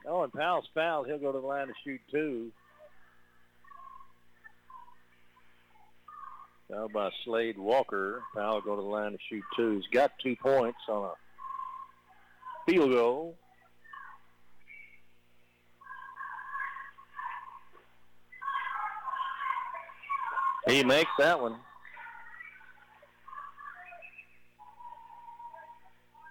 Oh, 0.06 0.22
and 0.22 0.32
Powell's 0.32 0.68
fouled. 0.74 1.08
He'll 1.08 1.18
go 1.18 1.32
to 1.32 1.40
the 1.40 1.46
line 1.46 1.66
to 1.66 1.74
shoot 1.84 2.00
two. 2.10 2.52
Foul 6.70 6.88
by 6.88 7.10
Slade 7.24 7.58
Walker. 7.58 8.22
Powell 8.34 8.62
go 8.62 8.76
to 8.76 8.82
the 8.82 8.88
line 8.88 9.12
to 9.12 9.18
shoot 9.28 9.44
two. 9.56 9.76
He's 9.76 9.90
got 9.92 10.12
two 10.22 10.36
points 10.36 10.78
on 10.88 11.04
a 11.04 11.12
field 12.70 12.92
goal. 12.92 13.36
He 20.68 20.84
makes 20.84 21.10
that 21.18 21.40
one. 21.40 21.56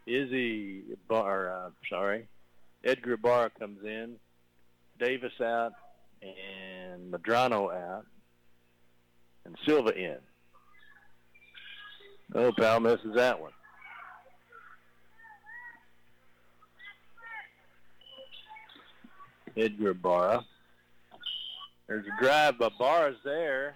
Izzy 0.07 0.83
Bar, 1.07 1.51
uh, 1.51 1.69
sorry, 1.89 2.27
Edgar 2.83 3.17
Barr 3.17 3.51
comes 3.59 3.83
in, 3.83 4.15
Davis 4.99 5.33
out, 5.41 5.73
and 6.21 7.11
Medrano 7.11 7.71
out, 7.75 8.05
and 9.45 9.55
Silva 9.67 9.93
in. 9.95 10.17
Oh, 12.33 12.51
pal 12.53 12.79
misses 12.79 13.13
that 13.15 13.39
one. 13.39 13.51
Edgar 19.57 19.93
Barra. 19.93 20.45
There's 21.87 22.05
a 22.05 22.23
drive, 22.23 22.59
but 22.59 22.77
Barra's 22.77 23.17
there, 23.23 23.75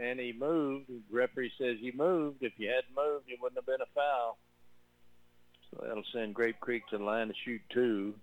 and 0.00 0.18
he 0.18 0.32
moved. 0.32 0.88
The 0.88 1.00
referee 1.10 1.52
says 1.56 1.76
he 1.80 1.92
moved. 1.92 2.42
If 2.42 2.52
you 2.56 2.68
hadn't 2.68 2.94
moved, 2.96 3.26
it 3.28 3.38
wouldn't 3.40 3.58
have 3.58 3.66
been 3.66 3.80
a 3.80 3.94
foul. 3.94 4.38
So 5.70 5.84
that'll 5.86 6.02
send 6.12 6.34
Grape 6.34 6.58
Creek 6.60 6.86
to 6.88 6.98
the 6.98 7.04
line 7.04 7.28
to 7.28 7.34
shoot 7.44 7.60
two. 7.72 8.14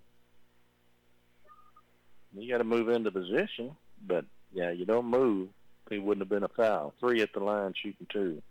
You 2.34 2.50
got 2.50 2.58
to 2.58 2.64
move 2.64 2.88
into 2.88 3.10
position, 3.10 3.76
but 4.06 4.24
yeah, 4.52 4.70
you 4.70 4.84
don't 4.84 5.06
move. 5.06 5.48
It 5.90 6.02
wouldn't 6.02 6.22
have 6.22 6.30
been 6.30 6.44
a 6.44 6.48
foul. 6.48 6.94
Three 7.00 7.20
at 7.20 7.32
the 7.32 7.40
line, 7.40 7.74
shooting 7.74 8.06
two. 8.10 8.42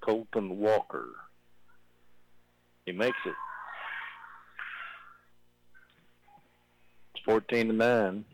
Colton 0.00 0.58
Walker. 0.58 1.08
He 2.86 2.92
makes 2.92 3.18
it. 3.26 3.34
It's 7.14 7.19
14 7.30 7.68
to 7.68 7.72
9. 7.72 8.24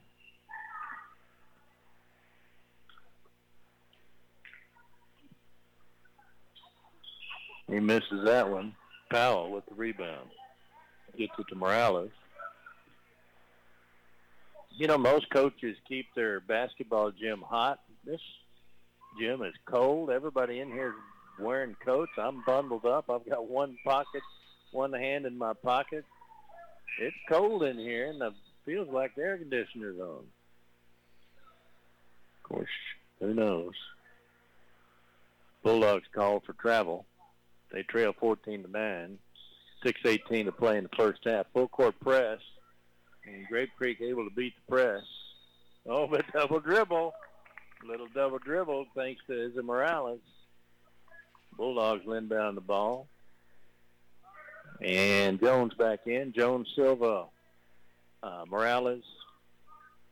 He 7.69 7.79
misses 7.79 8.25
that 8.25 8.49
one. 8.49 8.75
Powell 9.11 9.53
with 9.53 9.67
the 9.67 9.75
rebound. 9.75 10.31
Gets 11.19 11.33
it 11.39 11.45
to 11.51 11.55
Morales. 11.55 12.11
You 14.79 14.87
know, 14.87 14.97
most 14.97 15.29
coaches 15.29 15.77
keep 15.87 16.07
their 16.17 16.41
basketball 16.41 17.11
gym 17.11 17.43
hot. 17.47 17.81
This 18.03 18.21
gym 19.21 19.43
is 19.43 19.53
cold. 19.67 20.09
Everybody 20.09 20.61
in 20.61 20.69
here 20.69 20.89
is 20.89 21.45
wearing 21.45 21.77
coats. 21.85 22.13
I'm 22.17 22.43
bundled 22.47 22.87
up. 22.87 23.11
I've 23.11 23.29
got 23.29 23.47
one 23.47 23.77
pocket, 23.85 24.23
one 24.73 24.95
hand 24.95 25.27
in 25.27 25.37
my 25.37 25.53
pocket. 25.53 26.07
It's 26.99 27.17
cold 27.29 27.63
in 27.63 27.79
here, 27.79 28.09
and 28.09 28.23
it 28.23 28.33
feels 28.67 28.89
like 28.93 29.15
the 29.15 29.23
air 29.23 29.39
conditioner's 29.39 29.99
on. 29.99 30.25
Of 32.37 32.43
course, 32.43 32.69
who 33.21 33.33
knows? 33.33 33.73
Bulldogs 35.63 36.07
call 36.15 36.41
for 36.45 36.53
travel. 36.55 37.07
They 37.73 37.83
trail 37.83 38.13
14 38.19 38.65
to 38.65 38.71
9. 38.71 39.19
6.18 39.85 40.45
to 40.47 40.53
play 40.53 40.79
in 40.79 40.85
the 40.85 40.97
first 40.97 41.21
half. 41.25 41.47
Full 41.53 41.69
court 41.69 41.99
press. 42.01 42.41
And 43.27 43.47
Grape 43.49 43.71
Creek 43.77 44.01
able 44.01 44.29
to 44.29 44.35
beat 44.35 44.55
the 44.57 44.73
press. 44.73 45.03
Oh, 45.89 46.07
but 46.07 46.25
double 46.33 46.61
dribble. 46.61 47.13
Little 47.87 48.09
double 48.15 48.39
dribble 48.39 48.87
thanks 48.95 49.21
to 49.27 49.47
Izzy 49.47 49.63
Morales. 49.63 50.21
Bulldogs 51.57 52.05
inbound 52.07 52.57
the 52.57 52.63
ball. 52.63 53.09
And 54.81 55.41
Jones 55.41 55.73
back 55.75 56.01
in. 56.07 56.33
Jones, 56.37 56.69
Silva, 56.77 57.27
uh, 58.27 58.45
Morales, 58.49 59.05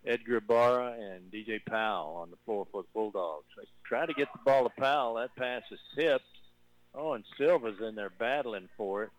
Edgar 0.07 0.41
Barra, 0.41 0.93
and 0.93 1.33
DJ 1.33 1.65
Powell 1.65 2.17
on 2.17 2.31
the 2.31 2.37
floor 2.45 2.67
for 2.71 2.83
the 2.83 2.89
Bulldogs. 2.95 3.47
They 3.57 3.65
try 3.85 4.07
to 4.07 4.15
get 4.15 4.29
the 4.33 4.39
ball 4.45 4.65
to 4.65 4.71
Powell. 4.81 5.15
That 5.15 5.35
pass 5.37 5.63
is 5.71 5.81
tipped. 5.97 6.25
Oh, 6.95 7.15
and 7.15 7.25
Silva's 7.37 7.81
in 7.81 7.97
there 7.97 8.11
battling 8.11 8.69
for 8.77 9.05
it. 9.05 9.11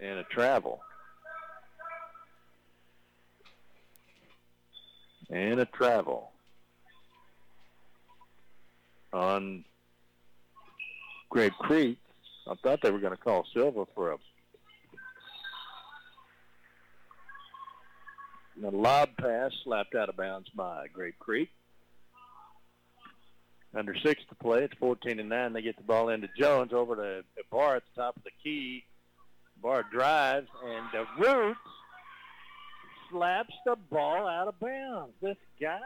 And 0.00 0.18
a 0.18 0.24
travel. 0.24 0.80
And 5.28 5.60
a 5.60 5.66
travel. 5.66 6.32
On 9.12 9.62
Grape 11.28 11.52
Creek, 11.58 11.98
I 12.48 12.54
thought 12.54 12.80
they 12.80 12.90
were 12.90 12.98
going 12.98 13.16
to 13.16 13.22
call 13.22 13.44
Silva 13.52 13.86
for 13.94 14.12
a 14.12 14.16
a 18.64 18.70
lob 18.70 19.10
pass 19.18 19.52
slapped 19.64 19.94
out 19.94 20.08
of 20.08 20.16
bounds 20.16 20.48
by 20.50 20.86
Grape 20.92 21.18
Creek. 21.18 21.50
Under 23.74 23.94
six 24.02 24.22
to 24.28 24.34
play. 24.34 24.64
It's 24.64 24.74
14 24.78 25.18
to 25.18 25.22
9. 25.22 25.52
They 25.52 25.62
get 25.62 25.76
the 25.76 25.82
ball 25.82 26.08
into 26.08 26.28
Jones 26.36 26.72
over 26.72 26.96
to 26.96 27.24
Barr 27.50 27.76
at 27.76 27.82
the 27.94 28.02
top 28.02 28.16
of 28.16 28.24
the 28.24 28.30
key. 28.42 28.84
Barr 29.62 29.84
drives, 29.92 30.48
and 30.64 30.86
the 30.92 31.06
root 31.24 31.56
slaps 33.10 33.54
the 33.64 33.76
ball 33.90 34.26
out 34.26 34.48
of 34.48 34.58
bounds. 34.58 35.12
This 35.20 35.36
guy, 35.60 35.78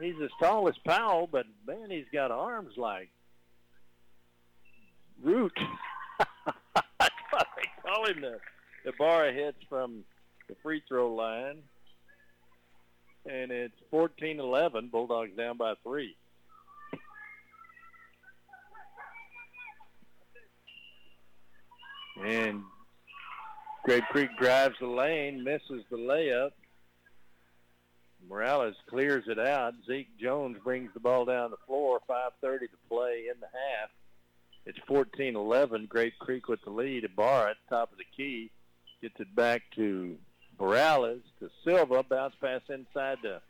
he's 0.00 0.14
as 0.22 0.30
tall 0.40 0.68
as 0.68 0.78
Powell, 0.84 1.28
but 1.30 1.46
man, 1.66 1.90
he's 1.90 2.06
got 2.12 2.30
arms 2.30 2.76
like 2.76 3.10
Root. 5.22 5.52
That's 6.18 6.30
what 7.30 7.46
they 7.56 7.68
call 7.82 8.06
him. 8.06 8.20
The, 8.22 8.38
the 8.84 8.92
bar 8.98 9.30
hits 9.32 9.58
from 9.68 10.04
the 10.50 10.56
free 10.62 10.82
throw 10.88 11.14
line 11.14 11.62
and 13.26 13.50
it's 13.50 13.74
14-11. 13.92 14.90
Bulldogs 14.90 15.36
down 15.36 15.56
by 15.56 15.74
three. 15.82 16.16
And 22.24 22.62
Grape 23.84 24.04
Creek 24.10 24.30
drives 24.38 24.74
the 24.80 24.86
lane, 24.86 25.42
misses 25.42 25.84
the 25.90 25.96
layup. 25.96 26.50
Morales 28.28 28.74
clears 28.88 29.24
it 29.26 29.38
out. 29.38 29.72
Zeke 29.86 30.18
Jones 30.18 30.58
brings 30.62 30.92
the 30.92 31.00
ball 31.00 31.24
down 31.24 31.50
the 31.50 31.56
floor. 31.66 32.00
5.30 32.08 32.60
to 32.60 32.66
play 32.88 33.24
in 33.32 33.40
the 33.40 33.46
half. 33.46 33.90
It's 34.66 34.78
14-11. 34.86 35.88
Grape 35.88 36.18
Creek 36.18 36.48
with 36.48 36.60
the 36.62 36.70
lead. 36.70 37.08
Barr 37.16 37.48
at 37.48 37.56
top 37.70 37.90
of 37.92 37.98
the 37.98 38.04
key 38.14 38.50
gets 39.00 39.18
it 39.18 39.34
back 39.34 39.62
to 39.76 40.18
Morales 40.60 41.22
to 41.40 41.50
Silva. 41.64 42.02
Bounce 42.02 42.34
pass 42.40 42.60
inside 42.68 43.18
to 43.22 43.40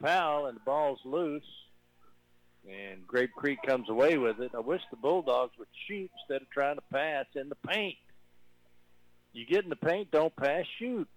Powell, 0.00 0.46
and 0.46 0.56
the 0.56 0.62
ball's 0.64 1.00
loose. 1.04 1.42
And 2.68 3.06
Grape 3.06 3.32
Creek 3.32 3.58
comes 3.64 3.88
away 3.88 4.16
with 4.16 4.40
it. 4.40 4.52
I 4.54 4.60
wish 4.60 4.82
the 4.90 4.96
Bulldogs 4.96 5.52
would 5.58 5.68
shoot 5.86 6.10
instead 6.20 6.42
of 6.42 6.50
trying 6.50 6.76
to 6.76 6.82
pass 6.92 7.26
in 7.34 7.48
the 7.48 7.56
paint. 7.68 7.96
You 9.32 9.44
get 9.46 9.64
in 9.64 9.70
the 9.70 9.76
paint, 9.76 10.10
don't 10.10 10.34
pass, 10.34 10.64
shoot. 10.78 11.08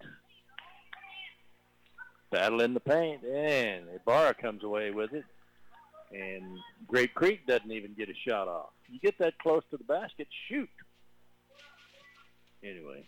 Battle 2.30 2.60
in 2.60 2.74
the 2.74 2.80
paint, 2.80 3.24
and 3.24 3.86
Ibarra 3.94 4.34
comes 4.34 4.62
away 4.62 4.90
with 4.90 5.12
it. 5.12 5.24
And 6.12 6.58
Grape 6.86 7.14
Creek 7.14 7.46
doesn't 7.46 7.70
even 7.70 7.94
get 7.94 8.08
a 8.08 8.14
shot 8.28 8.46
off. 8.46 8.70
You 8.88 9.00
get 9.00 9.18
that 9.18 9.38
close 9.38 9.62
to 9.70 9.76
the 9.76 9.84
basket, 9.84 10.28
shoot. 10.48 10.68
Anyway, 12.62 13.04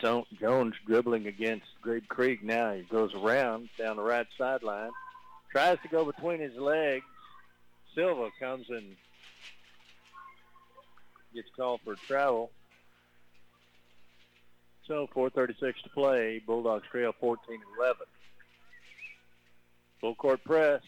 Jones 0.00 0.74
dribbling 0.86 1.26
against 1.26 1.66
Grape 1.82 2.08
Creek 2.08 2.42
now. 2.42 2.72
He 2.72 2.82
goes 2.82 3.14
around 3.14 3.68
down 3.78 3.96
the 3.96 4.02
right 4.02 4.26
sideline, 4.38 4.90
tries 5.52 5.78
to 5.82 5.88
go 5.88 6.04
between 6.04 6.40
his 6.40 6.56
legs. 6.56 7.04
Silva 7.94 8.30
comes 8.38 8.66
and 8.70 8.96
gets 11.34 11.48
called 11.56 11.80
for 11.84 11.94
travel. 11.94 12.50
So 14.86 15.08
4.36 15.14 15.56
to 15.84 15.90
play. 15.90 16.42
Bulldogs 16.44 16.86
trail 16.90 17.12
14-11. 17.22 17.36
Full 20.00 20.14
court 20.14 20.42
press. 20.44 20.82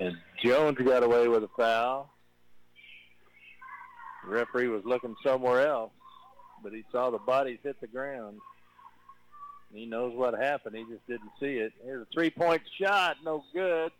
And 0.00 0.16
Jones 0.44 0.76
got 0.84 1.02
away 1.02 1.26
with 1.26 1.42
a 1.42 1.48
foul. 1.56 2.12
The 4.24 4.30
referee 4.30 4.68
was 4.68 4.82
looking 4.84 5.16
somewhere 5.24 5.66
else, 5.66 5.92
but 6.62 6.72
he 6.72 6.84
saw 6.92 7.10
the 7.10 7.18
bodies 7.18 7.60
hit 7.62 7.80
the 7.80 7.86
ground. 7.86 8.38
He 9.72 9.86
knows 9.86 10.14
what 10.14 10.34
happened. 10.34 10.76
He 10.76 10.84
just 10.84 11.06
didn't 11.06 11.30
see 11.40 11.56
it. 11.56 11.72
Here's 11.82 12.02
a 12.02 12.06
three-point 12.12 12.62
shot. 12.78 13.16
No 13.24 13.42
good. 13.54 13.90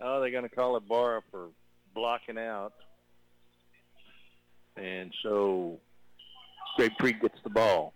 Oh, 0.00 0.20
they're 0.20 0.30
going 0.30 0.48
to 0.48 0.54
call 0.54 0.76
it 0.76 0.88
Barra 0.88 1.22
for 1.30 1.48
blocking 1.94 2.38
out. 2.38 2.72
And 4.76 5.12
so 5.22 5.80
Grape 6.76 6.96
Creek 6.98 7.20
gets 7.20 7.38
the 7.42 7.50
ball 7.50 7.92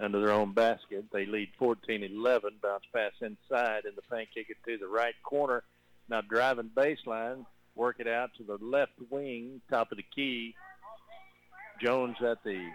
under 0.00 0.20
their 0.20 0.34
own 0.34 0.52
basket. 0.52 1.04
They 1.12 1.26
lead 1.26 1.50
14-11. 1.60 2.60
Bounce 2.62 2.84
pass 2.92 3.12
inside, 3.20 3.84
and 3.84 3.96
the 3.96 4.02
paint 4.10 4.28
kick 4.34 4.46
it 4.50 4.56
to 4.66 4.78
the 4.78 4.88
right 4.88 5.14
corner. 5.22 5.62
Now 6.08 6.20
driving 6.20 6.70
baseline, 6.74 7.46
work 7.74 7.96
it 7.98 8.08
out 8.08 8.30
to 8.36 8.44
the 8.44 8.58
left 8.64 8.92
wing, 9.10 9.60
top 9.70 9.90
of 9.92 9.96
the 9.96 10.04
key. 10.14 10.54
Jones 11.82 12.16
at 12.20 12.42
the 12.44 12.70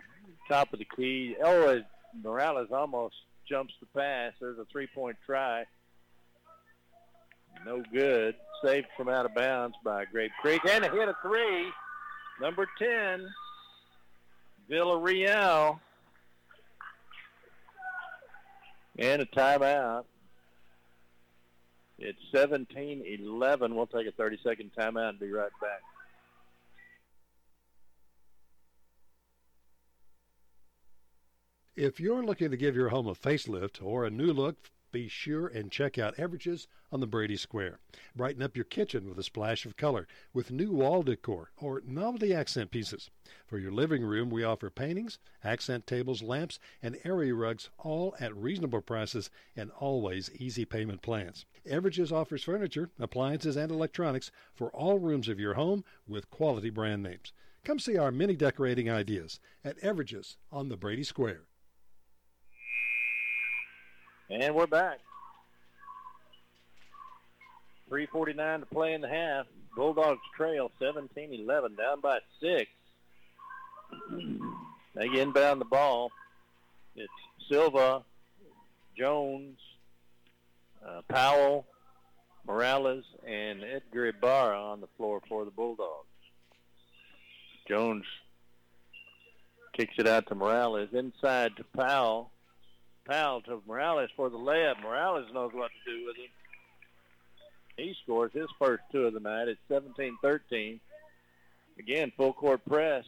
top 0.49 0.73
of 0.73 0.79
the 0.79 0.87
key. 0.95 1.35
Oh, 1.43 1.81
Morales 2.21 2.69
almost 2.71 3.15
jumps 3.47 3.73
the 3.79 3.85
pass. 3.99 4.33
There's 4.39 4.59
a 4.59 4.65
three-point 4.65 5.17
try. 5.25 5.63
No 7.65 7.83
good. 7.93 8.35
Saved 8.63 8.87
from 8.97 9.09
out 9.09 9.25
of 9.25 9.33
bounds 9.33 9.75
by 9.83 10.05
Grape 10.05 10.31
Creek. 10.41 10.61
And 10.69 10.83
a 10.83 10.89
hit 10.89 11.07
a 11.07 11.15
three. 11.21 11.71
Number 12.41 12.67
10, 12.77 13.27
Villarreal. 14.69 15.79
And 18.99 19.21
a 19.21 19.25
timeout. 19.25 20.03
It's 21.97 22.19
17-11. 22.33 23.73
We'll 23.73 23.87
take 23.87 24.07
a 24.07 24.11
30-second 24.11 24.71
timeout 24.77 25.09
and 25.09 25.19
be 25.19 25.31
right 25.31 25.49
back. 25.61 25.81
If 31.77 32.01
you're 32.01 32.23
looking 32.25 32.51
to 32.51 32.57
give 32.57 32.75
your 32.75 32.89
home 32.89 33.07
a 33.07 33.15
facelift 33.15 33.81
or 33.81 34.03
a 34.03 34.09
new 34.09 34.33
look, 34.33 34.57
be 34.91 35.07
sure 35.07 35.47
and 35.47 35.71
check 35.71 35.97
out 35.97 36.17
Everages 36.17 36.67
on 36.91 36.99
the 36.99 37.07
Brady 37.07 37.37
Square. 37.37 37.79
Brighten 38.15 38.41
up 38.41 38.55
your 38.55 38.65
kitchen 38.65 39.07
with 39.07 39.19
a 39.19 39.23
splash 39.23 39.65
of 39.65 39.77
color 39.77 40.07
with 40.33 40.51
new 40.51 40.71
wall 40.71 41.03
decor 41.03 41.51
or 41.57 41.81
novelty 41.85 42.33
accent 42.33 42.71
pieces. 42.71 43.09
For 43.45 43.59
your 43.59 43.71
living 43.71 44.03
room, 44.03 44.29
we 44.29 44.43
offer 44.43 44.69
paintings, 44.69 45.19
accent 45.43 45.85
tables, 45.85 46.21
lamps, 46.21 46.59
and 46.81 46.97
area 47.03 47.33
rugs, 47.33 47.69
all 47.77 48.15
at 48.19 48.35
reasonable 48.35 48.81
prices 48.81 49.29
and 49.55 49.71
always 49.71 50.31
easy 50.35 50.65
payment 50.65 51.01
plans. 51.01 51.45
Everages 51.65 52.11
offers 52.11 52.43
furniture, 52.43 52.89
appliances, 52.99 53.55
and 53.55 53.71
electronics 53.71 54.31
for 54.53 54.69
all 54.71 54.99
rooms 54.99 55.27
of 55.27 55.39
your 55.39 55.53
home 55.53 55.83
with 56.07 56.29
quality 56.29 56.69
brand 56.69 57.03
names. 57.03 57.31
Come 57.63 57.79
see 57.79 57.97
our 57.97 58.11
many 58.11 58.35
decorating 58.35 58.89
ideas 58.89 59.39
at 59.63 59.79
Everages 59.81 60.37
on 60.51 60.69
the 60.69 60.77
Brady 60.77 61.03
Square. 61.03 61.43
And 64.29 64.53
we're 64.53 64.67
back. 64.67 64.99
3.49 67.89 68.59
to 68.59 68.65
play 68.67 68.93
in 68.93 69.01
the 69.01 69.09
half. 69.09 69.47
Bulldogs 69.75 70.21
trail 70.37 70.71
17-11, 70.79 71.47
down 71.75 72.01
by 72.01 72.19
six. 72.39 72.69
they 74.95 75.19
inbound 75.19 75.59
the 75.59 75.65
ball. 75.65 76.11
It's 76.95 77.11
Silva, 77.49 78.03
Jones, 78.95 79.57
uh, 80.87 81.01
Powell, 81.09 81.65
Morales, 82.45 83.05
and 83.25 83.63
Edgar 83.63 84.07
Ibarra 84.07 84.61
on 84.61 84.79
the 84.79 84.87
floor 84.95 85.21
for 85.27 85.43
the 85.43 85.51
Bulldogs. 85.51 86.05
Jones 87.67 88.05
kicks 89.73 89.95
it 89.97 90.07
out 90.07 90.27
to 90.27 90.35
Morales. 90.35 90.89
Inside 90.93 91.55
to 91.57 91.63
Powell. 91.75 92.29
Powell 93.05 93.41
to 93.41 93.61
Morales 93.67 94.09
for 94.15 94.29
the 94.29 94.37
layup. 94.37 94.81
Morales 94.81 95.27
knows 95.33 95.51
what 95.53 95.71
to 95.71 95.91
do 95.91 96.05
with 96.05 96.15
it. 96.17 96.29
He 97.77 97.95
scores 98.03 98.31
his 98.33 98.47
first 98.59 98.83
two 98.91 99.05
of 99.05 99.13
the 99.13 99.19
night. 99.19 99.47
It's 99.47 99.59
17-13. 99.69 100.79
Again, 101.79 102.11
full 102.17 102.33
court 102.33 102.63
press 102.65 103.05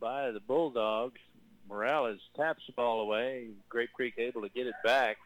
by 0.00 0.30
the 0.30 0.40
Bulldogs. 0.40 1.20
Morales 1.68 2.20
taps 2.36 2.62
the 2.66 2.72
ball 2.72 3.00
away. 3.00 3.48
Grape 3.68 3.92
Creek 3.92 4.14
able 4.18 4.42
to 4.42 4.48
get 4.48 4.66
it 4.66 4.74
back. 4.84 5.16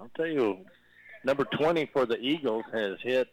I'll 0.00 0.10
tell 0.16 0.26
you, 0.26 0.58
number 1.24 1.44
20 1.44 1.86
for 1.92 2.06
the 2.06 2.18
Eagles 2.18 2.64
has 2.72 2.98
hit 3.00 3.28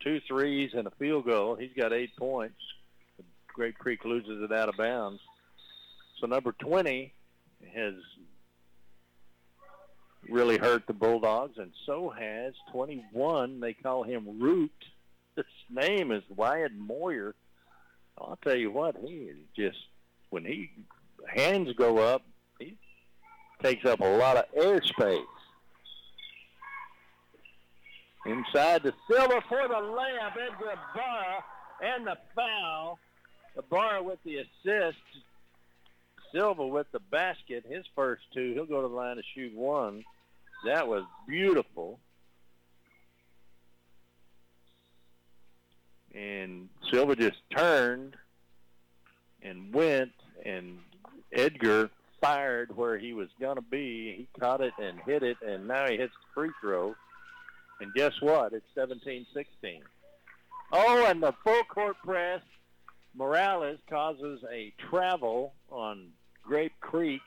two 0.00 0.20
threes 0.28 0.70
and 0.74 0.86
a 0.86 0.92
field 0.92 1.26
goal. 1.26 1.56
He's 1.56 1.72
got 1.76 1.92
eight 1.92 2.14
points. 2.16 2.60
Grape 3.48 3.76
Creek 3.76 4.04
loses 4.04 4.42
it 4.42 4.52
out 4.52 4.68
of 4.68 4.76
bounds. 4.76 5.20
So 6.22 6.28
number 6.28 6.52
20 6.52 7.12
has 7.74 7.94
really 10.28 10.56
hurt 10.56 10.86
the 10.86 10.92
Bulldogs, 10.92 11.58
and 11.58 11.72
so 11.84 12.10
has 12.10 12.54
21. 12.70 13.58
They 13.58 13.72
call 13.72 14.04
him 14.04 14.40
Root. 14.40 14.70
His 15.36 15.44
name 15.68 16.12
is 16.12 16.22
Wyatt 16.28 16.72
Moyer. 16.76 17.34
I'll 18.16 18.38
tell 18.44 18.54
you 18.54 18.70
what, 18.70 18.94
he 19.04 19.14
is 19.14 19.38
just, 19.56 19.78
when 20.30 20.44
he 20.44 20.70
hands 21.26 21.70
go 21.76 21.98
up, 21.98 22.22
he 22.60 22.76
takes 23.60 23.84
up 23.84 23.98
a 23.98 24.16
lot 24.16 24.36
of 24.36 24.44
airspace. 24.56 25.24
Inside 28.26 28.84
the 28.84 28.92
Silva 29.10 29.42
for 29.48 29.66
the 29.66 29.74
layup, 29.74 30.36
Edgar 30.36 30.78
Barra, 30.94 31.44
and 31.82 32.06
the 32.06 32.16
foul. 32.36 33.00
The 33.56 33.62
Barra 33.62 34.04
with 34.04 34.20
the 34.24 34.36
assist. 34.36 34.98
Silva 36.32 36.66
with 36.66 36.90
the 36.92 37.00
basket, 37.00 37.64
his 37.68 37.84
first 37.94 38.22
two. 38.32 38.52
He'll 38.54 38.66
go 38.66 38.82
to 38.82 38.88
the 38.88 38.94
line 38.94 39.16
to 39.16 39.22
shoot 39.34 39.54
one. 39.54 40.04
That 40.64 40.88
was 40.88 41.04
beautiful. 41.28 41.98
And 46.14 46.68
Silva 46.90 47.16
just 47.16 47.38
turned 47.54 48.16
and 49.42 49.74
went, 49.74 50.12
and 50.44 50.78
Edgar 51.32 51.90
fired 52.20 52.76
where 52.76 52.98
he 52.98 53.12
was 53.12 53.28
going 53.40 53.56
to 53.56 53.62
be. 53.62 54.14
He 54.16 54.40
caught 54.40 54.60
it 54.60 54.74
and 54.80 55.00
hit 55.00 55.22
it, 55.22 55.36
and 55.44 55.66
now 55.66 55.88
he 55.88 55.96
hits 55.96 56.12
the 56.12 56.34
free 56.34 56.50
throw. 56.60 56.94
And 57.80 57.92
guess 57.94 58.12
what? 58.20 58.52
It's 58.52 58.66
17-16. 58.76 59.80
Oh, 60.72 61.06
and 61.06 61.22
the 61.22 61.34
full 61.44 61.64
court 61.64 61.96
press. 62.04 62.40
Morales 63.14 63.78
causes 63.90 64.40
a 64.50 64.72
travel 64.88 65.52
on 65.70 66.08
Grape 66.42 66.72
Creek, 66.80 67.22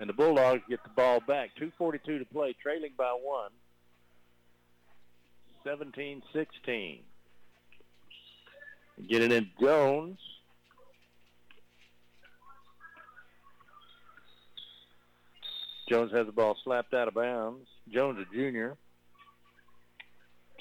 and 0.00 0.08
the 0.08 0.12
Bulldogs 0.12 0.62
get 0.68 0.82
the 0.82 0.90
ball 0.90 1.20
back. 1.26 1.50
2.42 1.60 2.18
to 2.18 2.24
play, 2.24 2.54
trailing 2.60 2.92
by 2.96 3.10
one. 3.10 3.50
17-16. 5.64 7.00
Get 9.08 9.22
it 9.22 9.32
in 9.32 9.50
Jones. 9.60 10.18
Jones 15.88 16.12
has 16.12 16.26
the 16.26 16.32
ball 16.32 16.56
slapped 16.64 16.94
out 16.94 17.08
of 17.08 17.14
bounds. 17.14 17.66
Jones, 17.92 18.18
a 18.18 18.34
junior. 18.34 18.76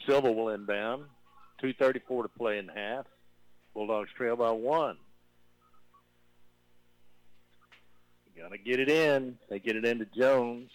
Silva 0.05 0.31
will 0.31 0.49
inbound. 0.49 1.05
2.34 1.63 2.23
to 2.23 2.29
play 2.29 2.57
in 2.57 2.67
half. 2.67 3.05
Bulldogs 3.73 4.09
trail 4.17 4.35
by 4.35 4.51
one. 4.51 4.97
To 8.49 8.57
get 8.57 8.81
it 8.81 8.89
in. 8.89 9.37
They 9.49 9.59
get 9.59 9.77
it 9.77 9.85
into 9.85 10.05
Jones. 10.05 10.69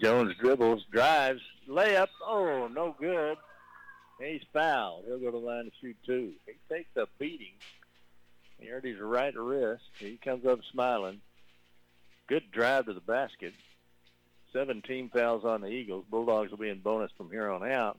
Jones 0.00 0.34
dribbles, 0.40 0.84
drives, 0.90 1.42
layup. 1.68 2.08
Oh, 2.26 2.68
no 2.68 2.96
good. 2.98 3.36
He's 4.18 4.40
fouled. 4.52 5.04
He'll 5.06 5.18
go 5.18 5.26
to 5.26 5.32
the 5.32 5.36
line 5.36 5.64
to 5.66 5.70
shoot 5.80 5.96
two. 6.06 6.32
He 6.46 6.74
takes 6.74 6.96
a 6.96 7.06
beating. 7.18 7.54
He 8.58 8.68
hurt 8.68 8.84
his 8.84 8.98
right 8.98 9.34
wrist. 9.36 9.82
He 9.98 10.16
comes 10.16 10.46
up 10.46 10.60
smiling. 10.72 11.20
Good 12.28 12.50
drive 12.50 12.86
to 12.86 12.94
the 12.94 13.00
basket. 13.00 13.52
17 14.52 15.10
fouls 15.10 15.44
on 15.44 15.60
the 15.60 15.68
Eagles. 15.68 16.04
Bulldogs 16.10 16.50
will 16.50 16.58
be 16.58 16.68
in 16.68 16.80
bonus 16.80 17.10
from 17.16 17.30
here 17.30 17.50
on 17.50 17.68
out 17.70 17.98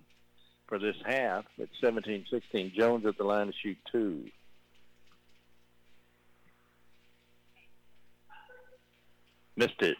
for 0.67 0.79
this 0.79 0.95
half 1.05 1.45
at 1.59 1.69
17-16. 1.81 2.73
Jones 2.73 3.05
at 3.05 3.17
the 3.17 3.23
line 3.23 3.47
to 3.47 3.53
shoot 3.53 3.77
two. 3.91 4.25
Missed 9.55 9.81
it. 9.81 9.97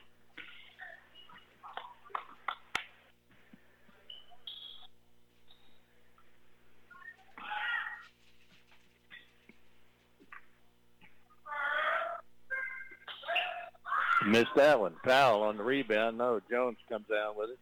Missed 14.25 14.47
that 14.55 14.79
one. 14.79 14.95
Foul 15.03 15.43
on 15.43 15.57
the 15.57 15.63
rebound. 15.63 16.17
No, 16.17 16.39
Jones 16.49 16.77
comes 16.89 17.05
down 17.07 17.35
with 17.37 17.51
it. 17.51 17.59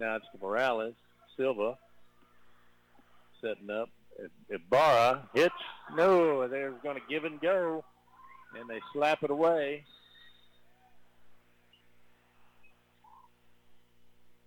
Now 0.00 0.16
it's 0.16 0.24
to 0.32 0.38
Morales. 0.40 0.94
Silva 1.36 1.76
setting 3.42 3.70
up. 3.70 3.90
Ibarra 4.48 5.28
hits. 5.34 5.54
No, 5.94 6.48
they're 6.48 6.70
going 6.70 6.96
to 6.96 7.02
give 7.08 7.24
and 7.24 7.40
go. 7.40 7.84
And 8.58 8.68
they 8.70 8.80
slap 8.92 9.22
it 9.22 9.30
away. 9.30 9.84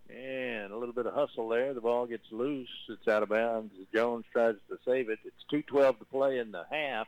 And 0.10 0.72
a 0.72 0.78
little 0.78 0.94
bit 0.94 1.06
of 1.06 1.14
hustle 1.14 1.50
there. 1.50 1.74
The 1.74 1.82
ball 1.82 2.08
gets 2.08 2.26
loose. 2.32 2.68
It's 2.90 3.08
out 3.08 3.22
of 3.22 3.30
bounds. 3.30 3.74
Jones 3.94 4.26
tries 4.32 4.56
to 4.70 4.78
save 4.86 5.10
it. 5.10 5.20
It's 5.24 5.68
2.12 5.70 6.00
to 6.00 6.06
play 6.06 6.40
in 6.40 6.52
the 6.52 6.64
half. 6.70 7.08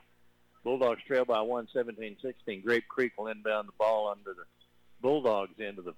Bulldogs 0.63 1.01
trail 1.07 1.25
by 1.25 1.41
one, 1.41 1.67
17-16. 1.75 2.63
Grape 2.63 2.87
Creek 2.87 3.13
will 3.17 3.27
inbound 3.27 3.67
the 3.67 3.73
ball 3.79 4.09
under 4.09 4.33
the 4.33 4.43
Bulldogs 5.01 5.59
end 5.59 5.79
of 5.79 5.85
the 5.85 5.93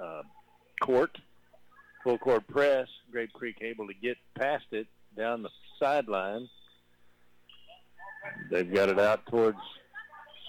uh, 0.00 0.22
court. 0.80 1.18
Full 2.02 2.16
court 2.16 2.46
press. 2.48 2.88
Grape 3.12 3.32
Creek 3.34 3.56
able 3.60 3.86
to 3.88 3.94
get 3.94 4.16
past 4.34 4.64
it 4.70 4.86
down 5.16 5.42
the 5.42 5.50
sideline. 5.78 6.48
They've 8.50 8.72
got 8.72 8.88
it 8.88 8.98
out 8.98 9.26
towards 9.26 9.58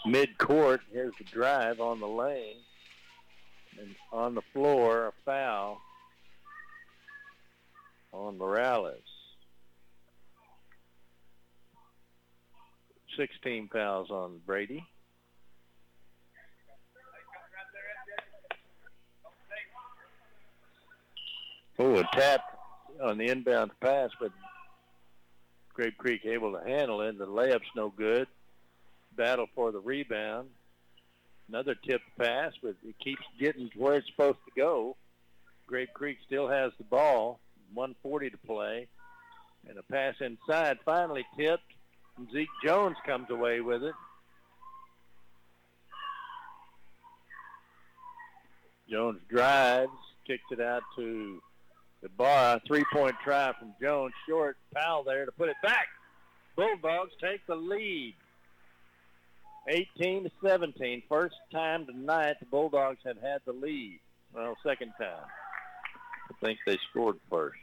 mid-court. 0.06 0.82
Here's 0.92 1.14
the 1.18 1.26
drive 1.26 1.82
on 1.82 2.00
the 2.00 2.08
lane. 2.08 2.58
And 3.80 3.96
on 4.12 4.36
the 4.36 4.42
floor, 4.54 5.08
a 5.08 5.12
foul 5.24 5.80
on 8.12 8.38
Morales. 8.38 9.02
16 13.18 13.70
fouls 13.72 14.10
on 14.12 14.40
Brady. 14.46 14.86
Oh, 21.80 21.98
a 21.98 22.04
tap 22.14 22.42
on 23.04 23.18
the 23.18 23.28
inbound 23.28 23.72
pass, 23.80 24.10
but 24.20 24.32
Grape 25.74 25.98
Creek 25.98 26.26
able 26.26 26.54
to 26.54 26.68
handle 26.68 27.02
it. 27.02 27.18
The 27.20 27.28
layup's 27.28 27.70
no 27.76 27.90
good. 27.90 28.28
Battle 29.16 29.48
for 29.54 29.72
the 29.72 29.80
rebound. 29.80 30.50
Another 31.50 31.76
tip 31.76 32.02
pass, 32.20 32.54
but 32.62 32.76
it 32.86 33.00
keeps 33.00 33.22
getting 33.40 33.70
to 33.70 33.80
where 33.80 33.96
it's 33.96 34.08
supposed 34.08 34.40
to 34.46 34.62
go. 34.62 34.98
Grape 35.66 35.94
Creek 35.94 36.18
still 36.26 36.48
has 36.48 36.72
the 36.78 36.84
ball. 36.84 37.40
140 37.74 38.30
to 38.32 38.38
play. 38.38 38.88
And 39.68 39.78
a 39.78 39.84
pass 39.84 40.16
inside 40.20 40.80
finally 40.86 41.26
tipped. 41.38 41.64
And 42.18 42.30
Zeke 42.32 42.50
Jones 42.64 42.98
comes 43.06 43.30
away 43.30 43.62
with 43.62 43.84
it. 43.84 43.94
Jones 48.90 49.20
drives, 49.30 49.92
kicks 50.26 50.44
it 50.52 50.62
out 50.62 50.82
to 50.96 51.42
the 52.02 52.10
bar. 52.10 52.62
Three-point 52.68 53.16
try 53.24 53.54
from 53.60 53.74
Jones. 53.82 54.14
Short 54.28 54.58
foul 54.74 55.04
there 55.04 55.26
to 55.26 55.32
put 55.32 55.50
it 55.50 55.58
back. 55.62 55.88
Bulldogs 56.56 57.12
take 57.22 57.46
the 57.48 57.56
lead. 57.56 58.16
18 59.68 60.24
to 60.24 60.32
17. 60.44 61.04
First 61.10 61.36
time 61.52 61.86
tonight 61.86 62.38
the 62.40 62.46
Bulldogs 62.46 63.00
have 63.06 63.18
had 63.22 63.42
the 63.46 63.52
lead. 63.52 64.00
Well, 64.34 64.56
second 64.64 64.94
time. 65.00 65.26
I 66.30 66.46
think 66.46 66.60
they 66.66 66.78
scored 66.90 67.18
first. 67.30 67.60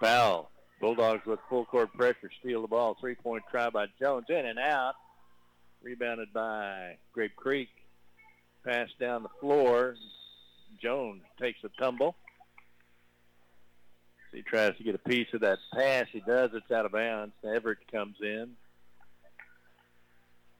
Foul 0.00 0.50
Bulldogs 0.80 1.24
with 1.26 1.40
full 1.48 1.64
court 1.64 1.92
pressure 1.94 2.30
steal 2.40 2.62
the 2.62 2.68
ball. 2.68 2.96
Three-point 3.00 3.44
try 3.50 3.70
by 3.70 3.86
Jones. 4.00 4.26
In 4.28 4.46
and 4.46 4.58
out. 4.58 4.94
Rebounded 5.82 6.32
by 6.32 6.96
Grape 7.12 7.36
Creek. 7.36 7.68
Pass 8.64 8.88
down 8.98 9.22
the 9.22 9.28
floor. 9.40 9.96
Jones 10.82 11.22
takes 11.40 11.58
a 11.64 11.68
tumble. 11.80 12.16
He 14.32 14.42
tries 14.42 14.76
to 14.76 14.82
get 14.82 14.94
a 14.94 14.98
piece 14.98 15.28
of 15.32 15.40
that 15.40 15.58
pass. 15.72 16.06
He 16.12 16.20
does. 16.20 16.50
It's 16.52 16.70
out 16.70 16.84
of 16.84 16.92
bounds. 16.92 17.32
Everett 17.44 17.78
comes 17.90 18.16
in 18.20 18.56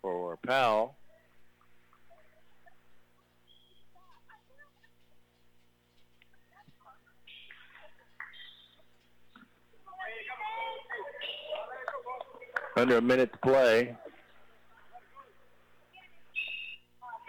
for 0.06 0.36
Powell. 0.46 0.94
Under 12.76 12.98
a 12.98 13.00
minute 13.00 13.32
to 13.32 13.38
play. 13.38 13.96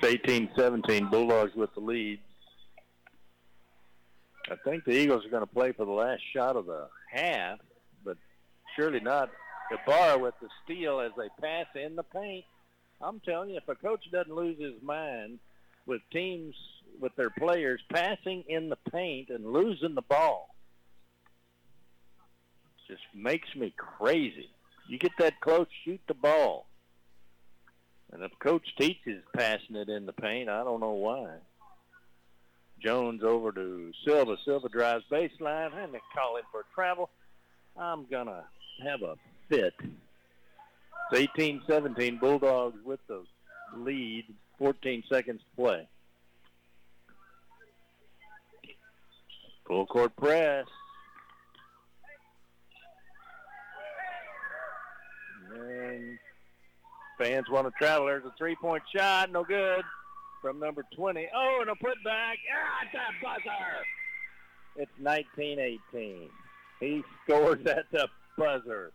It's 0.04 0.24
18-17. 0.56 1.10
Bulldogs 1.10 1.56
with 1.56 1.74
the 1.74 1.80
lead. 1.80 2.20
I 4.52 4.56
think 4.64 4.86
the 4.86 4.92
Eagles 4.92 5.26
are 5.26 5.30
going 5.30 5.42
to 5.42 5.48
play 5.48 5.72
for 5.72 5.86
the 5.86 5.92
last 5.92 6.22
shot 6.32 6.56
of 6.56 6.68
the 6.68 6.88
half, 7.12 7.58
but 8.06 8.18
surely 8.76 9.00
not. 9.00 9.32
Ibarra 9.72 10.20
with 10.20 10.36
the 10.40 10.50
steal 10.64 11.00
as 11.00 11.12
they 11.18 11.28
pass 11.42 11.66
in 11.74 11.96
the 11.96 12.04
paint. 12.04 12.46
I'm 13.02 13.20
telling 13.22 13.52
you, 13.52 13.58
if 13.58 13.68
a 13.68 13.76
coach 13.76 14.04
doesn't 14.12 14.34
lose 14.34 14.60
his 14.60 14.82
mind 14.82 15.40
with 15.86 16.02
teams, 16.12 16.56
with 17.00 17.16
their 17.16 17.30
players 17.30 17.82
passing 17.92 18.44
in 18.48 18.70
the 18.70 18.78
paint 18.92 19.30
and 19.30 19.46
losing 19.46 19.96
the 19.96 20.02
ball, 20.02 20.56
just 22.88 23.02
makes 23.14 23.48
me 23.56 23.74
crazy. 23.78 24.50
You 24.88 24.98
get 24.98 25.12
that 25.20 25.40
close, 25.42 25.68
shoot 25.84 26.02
the 26.08 26.14
ball. 26.14 26.68
And 28.12 28.24
if 28.24 28.32
coach 28.40 28.66
teaches 28.80 29.22
passing 29.36 29.76
it 29.76 29.90
in 29.90 30.06
the 30.06 30.14
paint, 30.14 30.50
I 30.50 30.64
don't 30.64 30.80
know 30.80 30.94
why. 30.94 31.36
Jones 32.82 33.24
over 33.24 33.52
to 33.52 33.92
Silva. 34.06 34.38
Silva 34.46 34.70
drives 34.70 35.04
baseline, 35.12 35.76
and 35.76 35.94
they 35.94 36.00
call 36.14 36.38
in 36.38 36.44
for 36.52 36.64
travel. 36.74 37.10
I'm 37.76 38.06
to 38.28 38.44
have 38.84 39.02
a 39.02 39.16
fit. 39.50 39.74
It's 41.12 41.32
18-17, 41.38 42.20
Bulldogs 42.20 42.78
with 42.84 43.00
the 43.08 43.24
lead, 43.76 44.26
14 44.60 45.04
seconds 45.12 45.42
to 45.42 45.62
play. 45.62 45.88
Full 49.68 49.86
court 49.86 50.16
press. 50.16 50.66
And 55.54 56.18
fans 57.18 57.46
want 57.50 57.68
to 57.68 57.74
travel. 57.78 58.08
There's 58.08 58.26
a 58.26 58.34
three-point 58.38 58.84
shot, 58.94 59.32
no 59.32 59.44
good 59.44 59.84
from 60.42 60.60
number 60.60 60.84
20. 60.96 61.28
Oh, 61.36 61.58
and 61.62 61.70
a 61.70 61.74
putback. 61.74 62.36
Ah, 62.54 62.86
it's 62.86 62.94
a 62.94 63.24
buzzer. 63.24 63.86
It's 64.78 64.92
1918. 65.00 66.30
He 66.80 67.04
scores 67.24 67.66
at 67.66 67.86
the 67.92 68.08
buzzer. 68.38 68.92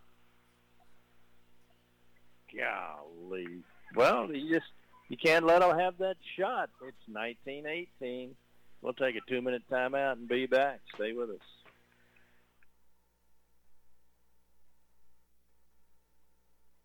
Golly. 2.56 3.46
Well, 3.94 4.32
you 4.32 4.54
just 4.54 4.70
you 5.08 5.16
can't 5.16 5.44
let 5.44 5.60
them 5.60 5.78
have 5.78 5.98
that 5.98 6.16
shot. 6.38 6.70
It's 6.86 6.96
1918. 7.06 8.34
We'll 8.80 8.94
take 8.94 9.14
a 9.16 9.20
two-minute 9.28 9.62
timeout 9.70 10.12
and 10.12 10.28
be 10.28 10.46
back. 10.46 10.80
Stay 10.94 11.12
with 11.12 11.30
us. 11.30 11.61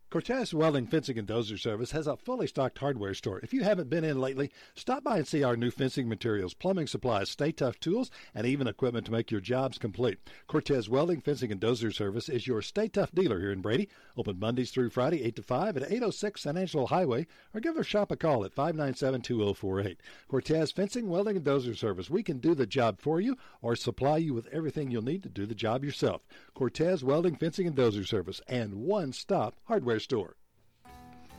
Cortez 0.09 0.53
Welding 0.53 0.87
Fencing 0.87 1.19
and 1.19 1.27
Dozer 1.27 1.59
Service 1.59 1.91
has 1.91 2.07
a 2.07 2.15
fully 2.15 2.47
stocked 2.47 2.77
hardware 2.77 3.13
store. 3.13 3.41
If 3.43 3.53
you 3.53 3.65
haven't 3.65 3.89
been 3.89 4.05
in 4.05 4.21
lately, 4.21 4.49
stop 4.73 5.03
by 5.03 5.17
and 5.17 5.27
see 5.27 5.43
our 5.43 5.57
new 5.57 5.69
fencing 5.69 6.07
materials, 6.07 6.53
plumbing 6.53 6.87
supplies, 6.87 7.29
Stay-Tuff 7.29 7.77
tools, 7.81 8.09
and 8.33 8.47
even 8.47 8.67
equipment 8.67 9.05
to 9.07 9.11
make 9.11 9.31
your 9.31 9.41
jobs 9.41 9.77
complete. 9.77 10.17
Cortez 10.47 10.87
Welding 10.87 11.19
Fencing 11.19 11.51
and 11.51 11.59
Dozer 11.59 11.93
Service 11.93 12.29
is 12.29 12.47
your 12.47 12.61
Stay-Tuff 12.61 13.11
dealer 13.11 13.41
here 13.41 13.51
in 13.51 13.59
Brady. 13.59 13.89
Open 14.15 14.39
Mondays 14.39 14.71
through 14.71 14.91
Friday, 14.91 15.23
8 15.23 15.35
to 15.35 15.43
5 15.43 15.75
at 15.75 15.91
806 15.91 16.41
San 16.41 16.55
Angelo 16.55 16.85
Highway, 16.85 17.27
or 17.53 17.59
give 17.59 17.75
our 17.75 17.83
shop 17.83 18.09
a 18.09 18.15
call 18.15 18.45
at 18.45 18.53
597 18.53 19.19
2048. 19.19 19.99
Cortez 20.29 20.71
Fencing, 20.71 21.09
Welding, 21.09 21.35
and 21.35 21.45
Dozer 21.45 21.75
Service. 21.75 22.09
We 22.09 22.23
can 22.23 22.37
do 22.37 22.55
the 22.55 22.65
job 22.65 23.01
for 23.01 23.19
you 23.19 23.35
or 23.61 23.75
supply 23.75 24.15
you 24.19 24.33
with 24.33 24.47
everything 24.53 24.89
you'll 24.89 25.01
need 25.01 25.23
to 25.23 25.29
do 25.29 25.45
the 25.45 25.53
job 25.53 25.83
yourself. 25.83 26.21
Cortez 26.53 27.03
Welding, 27.03 27.35
Fencing, 27.35 27.67
and 27.67 27.75
Dozer 27.75 28.07
Service, 28.07 28.39
and 28.47 28.73
one 28.73 29.11
stop 29.11 29.55
hardware 29.65 29.96
store. 29.99 30.35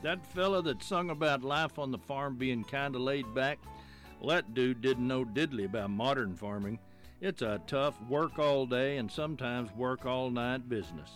That 0.03 0.25
fella 0.27 0.62
that 0.62 0.83
sung 0.83 1.11
about 1.11 1.42
life 1.42 1.79
on 1.79 1.90
the 1.90 1.99
farm 1.99 2.37
being 2.37 2.64
kinda 2.64 2.99
laid 2.99 3.35
back, 3.35 3.59
well, 4.21 4.37
that 4.37 4.55
dude 4.55 4.81
didn't 4.81 5.07
know 5.07 5.25
diddly 5.25 5.64
about 5.64 5.90
modern 5.90 6.35
farming. 6.37 6.79
It's 7.21 7.42
a 7.42 7.61
tough 7.66 8.01
work 8.09 8.38
all 8.38 8.66
day 8.66 8.99
and 8.99 9.11
sometimes 9.11 9.75
work 9.75 10.07
all 10.07 10.31
night 10.31 10.68
business. 10.68 11.11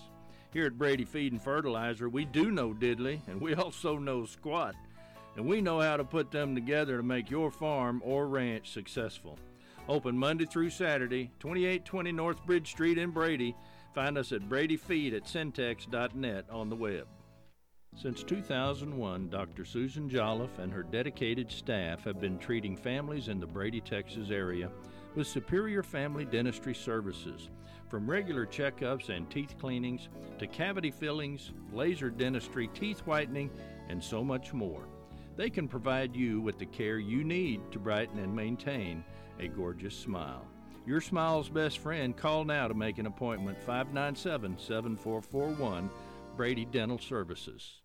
Here 0.53 0.67
at 0.67 0.79
Brady 0.79 1.05
Feed 1.05 1.33
and 1.33 1.41
Fertilizer, 1.41 2.09
we 2.09 2.25
do 2.25 2.51
know 2.51 2.75
diddly 2.75 3.21
and 3.29 3.41
we 3.41 3.55
also 3.57 3.99
know 3.99 4.25
squat. 4.25 4.75
And 5.37 5.47
we 5.47 5.61
know 5.61 5.81
how 5.81 5.97
to 5.97 6.05
put 6.05 6.31
them 6.31 6.55
together 6.55 6.99
to 6.99 7.03
make 7.03 7.31
your 7.31 7.51
farm 7.51 8.03
or 8.05 8.29
ranch 8.29 8.71
successful. 8.71 9.39
Open 9.89 10.17
Monday 10.17 10.45
through 10.45 10.71
Saturday, 10.71 11.31
2820 11.41 12.13
North 12.13 12.45
Bridge 12.45 12.71
Street 12.71 12.99
in 12.99 13.11
Brady. 13.11 13.57
Find 13.95 14.19
us 14.19 14.33
at 14.33 14.49
bradyfeed 14.49 15.15
at 15.15 15.25
syntex.net 15.25 16.47
on 16.51 16.69
the 16.69 16.77
web. 16.77 17.07
Since 17.95 18.25
2001, 18.25 19.29
Dr. 19.29 19.65
Susan 19.65 20.09
Jolliffe 20.09 20.59
and 20.59 20.73
her 20.73 20.83
dedicated 20.83 21.53
staff 21.53 22.03
have 22.05 22.21
been 22.21 22.39
treating 22.39 22.77
families 22.77 23.29
in 23.29 23.39
the 23.39 23.47
Brady, 23.47 23.81
Texas 23.81 24.31
area 24.31 24.71
with 25.15 25.27
superior 25.27 25.83
family 25.83 26.25
dentistry 26.25 26.75
services, 26.75 27.51
from 27.89 28.11
regular 28.11 28.47
checkups 28.47 29.11
and 29.11 29.31
teeth 29.31 29.55
cleanings 29.61 30.09
to 30.39 30.47
cavity 30.47 30.91
fillings, 30.91 31.53
laser 31.73 32.11
dentistry, 32.11 32.67
teeth 32.69 33.01
whitening, 33.01 33.51
and 33.89 34.03
so 34.03 34.25
much 34.25 34.53
more. 34.53 34.89
They 35.37 35.51
can 35.51 35.69
provide 35.69 36.17
you 36.17 36.41
with 36.41 36.59
the 36.59 36.67
care 36.67 36.99
you 36.99 37.23
need 37.23 37.61
to 37.73 37.79
brighten 37.79 38.19
and 38.19 38.35
maintain 38.35 39.05
a 39.39 39.49
gorgeous 39.49 39.95
smile. 39.95 40.47
Your 40.87 41.01
smile's 41.01 41.51
best 41.51 41.79
friend. 41.79 42.17
Call 42.17 42.45
now 42.45 42.67
to 42.67 42.75
make 42.75 42.99
an 42.99 43.07
appointment 43.07 43.59
597 43.59 44.59
7441 44.59 45.89
Brady 46.37 46.65
Dental 46.65 46.99
Services. 46.99 47.82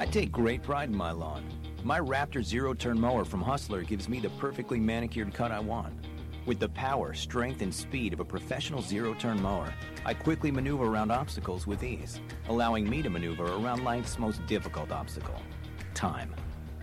I 0.00 0.06
take 0.06 0.30
great 0.30 0.62
pride 0.62 0.90
in 0.90 0.96
my 0.96 1.10
lawn. 1.10 1.44
My 1.82 1.98
Raptor 1.98 2.44
zero 2.44 2.72
turn 2.72 3.00
mower 3.00 3.24
from 3.24 3.42
Hustler 3.42 3.82
gives 3.82 4.08
me 4.08 4.20
the 4.20 4.30
perfectly 4.30 4.78
manicured 4.78 5.34
cut 5.34 5.50
I 5.50 5.58
want. 5.58 5.92
With 6.46 6.60
the 6.60 6.68
power, 6.68 7.14
strength, 7.14 7.62
and 7.62 7.74
speed 7.74 8.12
of 8.12 8.20
a 8.20 8.24
professional 8.24 8.80
zero 8.80 9.12
turn 9.14 9.42
mower, 9.42 9.74
I 10.04 10.14
quickly 10.14 10.52
maneuver 10.52 10.84
around 10.84 11.10
obstacles 11.10 11.66
with 11.66 11.82
ease, 11.82 12.20
allowing 12.48 12.88
me 12.88 13.02
to 13.02 13.10
maneuver 13.10 13.46
around 13.46 13.82
life's 13.82 14.20
most 14.20 14.46
difficult 14.46 14.92
obstacle 14.92 15.42
time. 15.94 16.32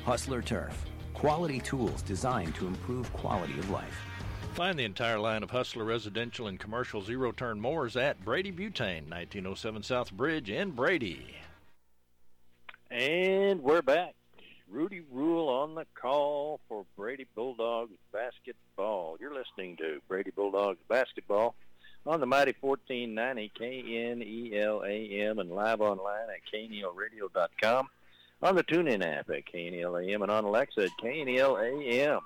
Hustler 0.03 0.41
Turf. 0.41 0.85
Quality 1.13 1.61
tools 1.61 2.01
designed 2.01 2.53
to 2.55 2.67
improve 2.67 3.11
quality 3.13 3.57
of 3.57 3.69
life. 3.69 3.97
Find 4.55 4.77
the 4.77 4.83
entire 4.83 5.19
line 5.19 5.41
of 5.41 5.51
Hustler 5.51 5.85
residential 5.85 6.47
and 6.47 6.59
commercial 6.59 7.01
zero 7.01 7.31
turn 7.31 7.61
mowers 7.61 7.95
at 7.95 8.23
Brady 8.25 8.51
Butane, 8.51 9.09
1907 9.09 9.83
South 9.83 10.11
Bridge 10.11 10.49
in 10.49 10.71
Brady. 10.71 11.27
And 12.91 13.63
we're 13.63 13.81
back. 13.81 14.13
Rudy 14.69 15.01
Rule 15.11 15.49
on 15.49 15.73
the 15.75 15.85
call 15.99 16.59
for 16.67 16.85
Brady 16.95 17.25
Bulldogs 17.35 17.97
basketball. 18.13 19.17
You're 19.19 19.33
listening 19.33 19.77
to 19.77 20.01
Brady 20.07 20.31
Bulldogs 20.31 20.79
basketball 20.87 21.55
on 22.05 22.19
the 22.19 22.27
mighty 22.27 22.53
1490 22.59 23.51
KNELAM 23.59 25.39
and 25.39 25.51
live 25.51 25.81
online 25.81 26.27
at 26.29 26.41
KNELradio.com, 26.53 27.89
on 28.43 28.55
the 28.55 28.63
TuneIn 28.63 29.03
app 29.03 29.29
at 29.31 29.51
KNELAM, 29.51 30.21
and 30.21 30.31
on 30.31 30.43
Alexa 30.43 30.83
at 30.83 30.89
KNELAM. 31.03 32.21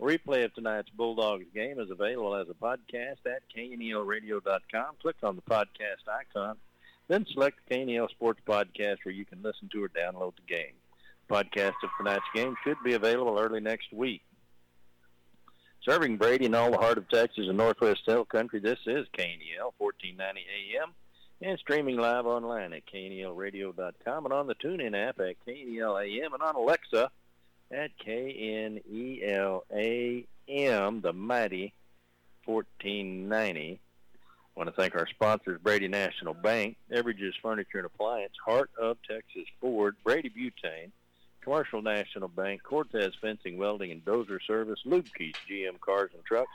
Replay 0.00 0.46
of 0.46 0.54
tonight's 0.54 0.88
Bulldogs 0.88 1.44
game 1.54 1.78
is 1.78 1.90
available 1.90 2.34
as 2.34 2.48
a 2.48 2.54
podcast 2.54 3.18
at 3.26 3.42
KNELradio.com. 3.54 4.94
Click 5.02 5.16
on 5.22 5.36
the 5.36 5.42
podcast 5.42 6.08
icon 6.08 6.56
then 7.10 7.26
select 7.32 7.58
the 7.68 7.74
KNEL 7.74 8.08
Sports 8.10 8.40
Podcast 8.46 8.98
where 9.02 9.12
you 9.12 9.24
can 9.24 9.42
listen 9.42 9.68
to 9.72 9.82
or 9.82 9.88
download 9.88 10.34
the 10.36 10.42
game. 10.46 10.74
Podcast 11.28 11.74
of 11.82 11.90
tonight's 11.98 12.24
game 12.34 12.54
should 12.62 12.76
be 12.84 12.92
available 12.94 13.36
early 13.36 13.60
next 13.60 13.92
week. 13.92 14.22
Serving 15.84 16.18
Brady 16.18 16.46
and 16.46 16.54
all 16.54 16.70
the 16.70 16.78
heart 16.78 16.98
of 16.98 17.08
Texas 17.08 17.46
and 17.48 17.56
Northwest 17.56 18.02
Hill 18.06 18.24
Country, 18.24 18.60
this 18.60 18.78
is 18.86 19.08
KNEL 19.18 19.72
1490 19.78 20.40
AM 20.76 20.94
and 21.42 21.58
streaming 21.58 21.96
live 21.96 22.26
online 22.26 22.72
at 22.72 22.86
KNELradio.com 22.86 24.24
and 24.24 24.32
on 24.32 24.46
the 24.46 24.54
TuneIn 24.54 25.08
app 25.08 25.18
at 25.18 25.34
KNEL 25.46 25.98
AM 25.98 26.32
and 26.32 26.42
on 26.42 26.54
Alexa 26.54 27.10
at 27.72 27.90
KNEL 28.06 29.62
AM, 29.72 31.00
the 31.00 31.12
mighty 31.12 31.72
1490 32.44 33.80
I 33.80 33.89
want 34.56 34.68
to 34.68 34.74
thank 34.74 34.94
our 34.94 35.06
sponsors, 35.06 35.60
Brady 35.62 35.88
National 35.88 36.34
Bank, 36.34 36.76
Everages 36.90 37.32
Furniture 37.42 37.78
and 37.78 37.86
Appliance, 37.86 38.32
Heart 38.44 38.70
of 38.80 38.98
Texas 39.08 39.46
Ford, 39.60 39.96
Brady 40.04 40.30
Butane, 40.30 40.90
Commercial 41.40 41.82
National 41.82 42.28
Bank, 42.28 42.62
Cortez 42.62 43.12
Fencing, 43.20 43.56
Welding, 43.56 43.90
and 43.90 44.04
Dozer 44.04 44.38
Service, 44.46 44.80
Lubke's 44.84 45.38
GM 45.50 45.80
Cars 45.80 46.10
and 46.14 46.24
Trucks, 46.24 46.50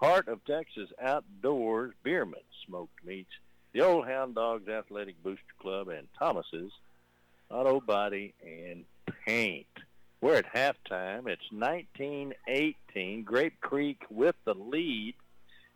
Heart 0.00 0.28
of 0.28 0.44
Texas 0.44 0.90
Outdoors, 1.00 1.92
Bierman 2.02 2.40
Smoked 2.66 3.04
Meats, 3.04 3.30
the 3.72 3.82
Old 3.82 4.06
Hound 4.06 4.34
Dogs 4.34 4.68
Athletic 4.68 5.22
Booster 5.22 5.42
Club, 5.60 5.88
and 5.88 6.06
Thomas's 6.18 6.72
Auto 7.50 7.80
Body 7.80 8.34
and 8.42 8.84
Paint. 9.26 9.66
We're 10.20 10.36
at 10.36 10.54
halftime. 10.54 11.26
It's 11.28 11.52
1918. 11.52 13.24
Grape 13.24 13.60
Creek 13.60 14.02
with 14.08 14.36
the 14.44 14.54
lead 14.54 15.14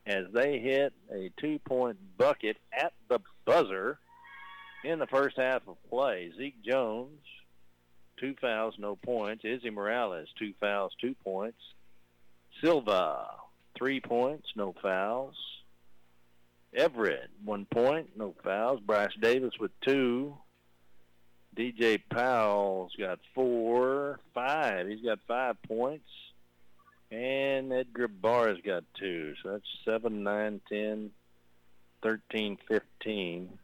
as 0.08 0.24
they 0.32 0.58
hit 0.58 0.92
a 1.12 1.30
two-point 1.38 1.98
bucket 2.16 2.56
at 2.72 2.92
the 3.08 3.20
buzzer 3.44 3.98
in 4.82 4.98
the 4.98 5.06
first 5.06 5.36
half 5.36 5.62
of 5.68 5.76
play. 5.90 6.32
Zeke 6.36 6.62
Jones, 6.64 7.20
two 8.18 8.34
fouls, 8.40 8.74
no 8.78 8.96
points. 8.96 9.44
Izzy 9.44 9.70
Morales, 9.70 10.28
two 10.38 10.54
fouls, 10.60 10.92
two 11.00 11.14
points. 11.22 11.58
Silva, 12.62 13.26
three 13.76 14.00
points, 14.00 14.48
no 14.56 14.74
fouls. 14.82 15.36
Everett, 16.74 17.30
one 17.44 17.66
point, 17.66 18.10
no 18.16 18.34
fouls. 18.42 18.80
Bryce 18.80 19.14
Davis 19.20 19.54
with 19.60 19.72
two. 19.80 20.36
DJ 21.56 22.00
Powell's 22.10 22.92
got 22.98 23.18
four, 23.34 24.20
five. 24.32 24.88
He's 24.88 25.02
got 25.02 25.18
five 25.26 25.56
points. 25.66 26.08
And 27.10 27.72
Edgar 27.72 28.08
Barr's 28.08 28.60
got 28.64 28.84
two. 28.98 29.34
So 29.42 29.52
that's 29.52 29.64
7, 29.84 30.22
9, 30.22 30.60
10, 30.68 31.10
13, 32.02 32.58
15. 32.68 33.58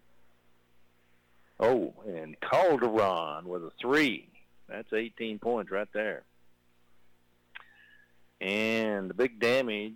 Oh, 1.61 1.95
and 2.07 2.37
Calderon 2.41 3.47
with 3.47 3.63
a 3.63 3.71
three. 3.81 4.29
That's 4.69 4.93
18 4.93 5.39
points 5.39 5.71
right 5.71 5.89
there. 5.93 6.23
And 8.41 9.09
the 9.09 9.15
big 9.15 9.39
damage 9.39 9.95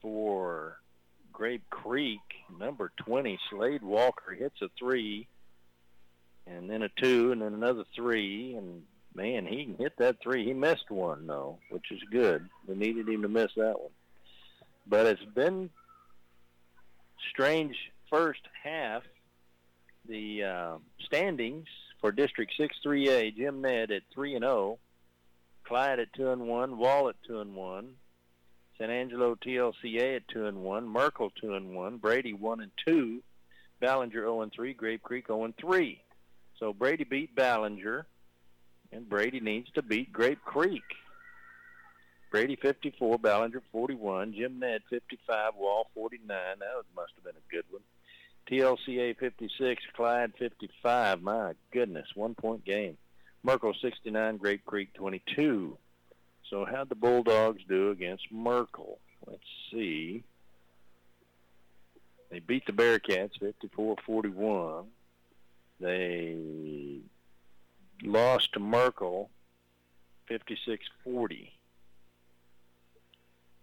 for 0.00 0.78
Grape 1.32 1.68
Creek, 1.70 2.20
number 2.58 2.92
20, 3.04 3.38
Slade 3.50 3.82
Walker 3.82 4.32
hits 4.34 4.60
a 4.62 4.68
three, 4.78 5.26
and 6.46 6.70
then 6.70 6.82
a 6.82 6.88
two, 6.88 7.32
and 7.32 7.42
then 7.42 7.54
another 7.54 7.84
three, 7.94 8.54
and 8.54 8.82
man, 9.14 9.46
he 9.46 9.64
can 9.64 9.76
hit 9.76 9.96
that 9.98 10.16
three. 10.22 10.44
He 10.44 10.52
missed 10.52 10.90
one 10.90 11.26
though, 11.26 11.58
which 11.70 11.90
is 11.90 12.00
good. 12.10 12.48
We 12.66 12.74
needed 12.74 13.08
him 13.08 13.22
to 13.22 13.28
miss 13.28 13.50
that 13.56 13.80
one. 13.80 13.92
But 14.86 15.06
it's 15.06 15.24
been 15.34 15.70
strange 17.30 17.76
first 18.10 18.40
half. 18.62 19.02
The 20.08 20.44
uh, 20.44 20.76
standings 21.06 21.68
for 22.00 22.10
District 22.10 22.52
6-3A, 22.58 23.36
Jim 23.36 23.62
Ned 23.62 23.92
at 23.92 24.02
3 24.12 24.34
and 24.34 24.42
0, 24.42 24.78
Clyde 25.64 26.00
at 26.00 26.12
2 26.14 26.30
and 26.30 26.48
1, 26.48 26.76
Wall 26.76 27.08
at 27.08 27.14
2 27.28 27.40
and 27.40 27.54
1, 27.54 27.88
San 28.76 28.90
Angelo 28.90 29.36
TLCA 29.36 30.16
at 30.16 30.28
2 30.28 30.46
and 30.46 30.64
1, 30.64 30.88
Merkel 30.88 31.30
2 31.40 31.54
and 31.54 31.76
1, 31.76 31.98
Brady 31.98 32.32
1 32.32 32.60
and 32.60 32.72
2, 32.84 33.22
Ballinger 33.80 34.22
0 34.22 34.42
and 34.42 34.52
3, 34.52 34.74
Grape 34.74 35.02
Creek 35.02 35.28
0 35.28 35.44
and 35.44 35.56
3. 35.56 36.02
So 36.58 36.72
Brady 36.72 37.04
beat 37.04 37.36
Ballinger 37.36 38.06
and 38.92 39.08
Brady 39.08 39.40
needs 39.40 39.70
to 39.74 39.82
beat 39.82 40.12
Grape 40.12 40.42
Creek. 40.44 40.82
Brady 42.30 42.56
54, 42.56 43.18
Ballinger 43.18 43.62
41, 43.72 44.34
Jim 44.34 44.58
Ned 44.58 44.82
55, 44.88 45.54
Wall 45.56 45.88
49. 45.94 46.26
That 46.28 46.66
must 46.96 47.12
have 47.16 47.24
been 47.24 47.34
a 47.36 47.52
good 47.52 47.64
one. 47.70 47.82
TLCA 48.50 49.16
56, 49.18 49.82
Clyde 49.94 50.32
55. 50.38 51.22
My 51.22 51.52
goodness, 51.72 52.08
one 52.14 52.34
point 52.34 52.64
game. 52.64 52.96
Merkel 53.42 53.74
69, 53.80 54.36
Grape 54.36 54.64
Creek 54.64 54.94
22. 54.94 55.76
So 56.48 56.64
how'd 56.64 56.88
the 56.88 56.94
Bulldogs 56.94 57.62
do 57.68 57.90
against 57.90 58.30
Merkel? 58.30 58.98
Let's 59.26 59.42
see. 59.70 60.22
They 62.30 62.38
beat 62.38 62.64
the 62.66 62.72
Bearcats 62.72 63.32
54-41. 63.76 64.84
They 65.80 66.36
lost 68.02 68.52
to 68.54 68.60
Merkel 68.60 69.30
56-40. 70.30 71.50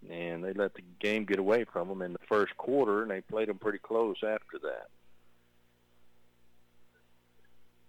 And 0.09 0.43
they 0.43 0.53
let 0.53 0.73
the 0.75 0.83
game 0.99 1.25
get 1.25 1.39
away 1.39 1.65
from 1.65 1.89
them 1.89 2.01
in 2.01 2.13
the 2.13 2.19
first 2.27 2.55
quarter, 2.57 3.01
and 3.01 3.11
they 3.11 3.21
played 3.21 3.49
them 3.49 3.57
pretty 3.57 3.79
close 3.79 4.17
after 4.23 4.57
that. 4.63 4.87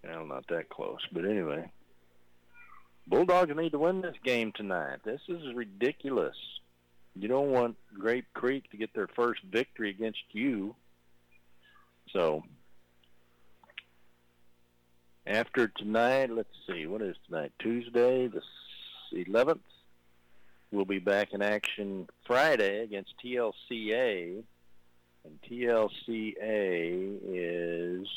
Well, 0.03 0.27
not 0.27 0.47
that 0.49 0.69
close, 0.71 1.01
but 1.13 1.25
anyway. 1.25 1.71
Bulldogs 3.07 3.55
need 3.57 3.73
to 3.73 3.79
win 3.79 4.01
this 4.01 4.17
game 4.25 4.53
tonight. 4.53 4.99
This 5.05 5.21
is 5.29 5.55
ridiculous. 5.55 6.37
You 7.17 7.29
don't 7.29 7.51
want 7.51 7.77
Grape 7.99 8.27
Creek 8.35 8.71
to 8.71 8.77
get 8.77 8.95
their 8.95 9.09
first 9.09 9.43
victory 9.43 9.91
against 9.91 10.23
you. 10.33 10.75
So 12.13 12.45
after 15.31 15.69
tonight, 15.69 16.29
let's 16.31 16.49
see, 16.67 16.87
what 16.87 17.03
is 17.03 17.15
tonight? 17.27 17.53
Tuesday, 17.61 18.27
the 18.27 18.43
11th. 19.13 19.61
We'll 20.73 20.85
be 20.85 20.99
back 20.99 21.33
in 21.33 21.41
action 21.41 22.09
Friday 22.27 22.83
against 22.83 23.15
TLCA. 23.25 24.43
And 25.25 25.39
TLCA 25.49 27.19
is 27.29 28.09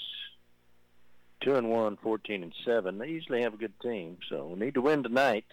2 1.42 1.56
and 1.56 1.70
1, 1.70 1.98
14 1.98 2.44
and 2.44 2.54
7. 2.66 2.98
They 2.98 3.10
usually 3.10 3.42
have 3.42 3.54
a 3.54 3.58
good 3.58 3.80
team, 3.82 4.18
so 4.30 4.48
we 4.48 4.60
need 4.60 4.74
to 4.74 4.82
win 4.82 5.04
tonight. 5.04 5.46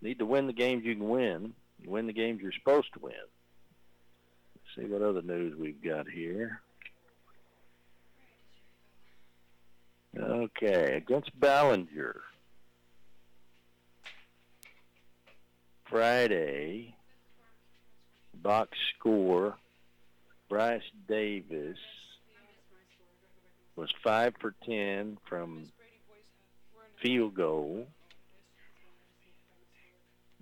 Need 0.00 0.18
to 0.20 0.26
win 0.26 0.46
the 0.46 0.52
games 0.52 0.84
you 0.84 0.94
can 0.94 1.08
win. 1.08 1.54
win 1.84 2.06
the 2.06 2.12
games 2.12 2.40
you're 2.40 2.52
supposed 2.52 2.92
to 2.92 3.00
win. 3.00 3.14
Let's 4.54 4.76
see 4.76 4.92
what 4.92 5.02
other 5.02 5.22
news 5.22 5.56
we've 5.56 5.82
got 5.82 6.08
here. 6.08 6.60
Okay, 10.18 10.96
against 10.96 11.38
Ballinger. 11.38 12.20
Friday, 15.90 16.94
box 18.34 18.76
score, 18.98 19.56
Bryce 20.48 20.82
Davis 21.08 21.78
was 23.76 23.92
5 24.02 24.34
for 24.40 24.54
10 24.64 25.18
from 25.28 25.64
field 27.02 27.34
goal. 27.34 27.86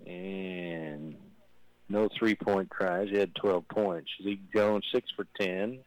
And 0.05 1.15
no 1.89 2.09
three-point 2.17 2.71
tries. 2.71 3.09
He 3.09 3.17
had 3.17 3.35
12 3.35 3.67
points. 3.67 4.09
Zeke 4.23 4.53
Jones, 4.53 4.85
6 4.93 5.07
for 5.15 5.27
10. 5.39 5.79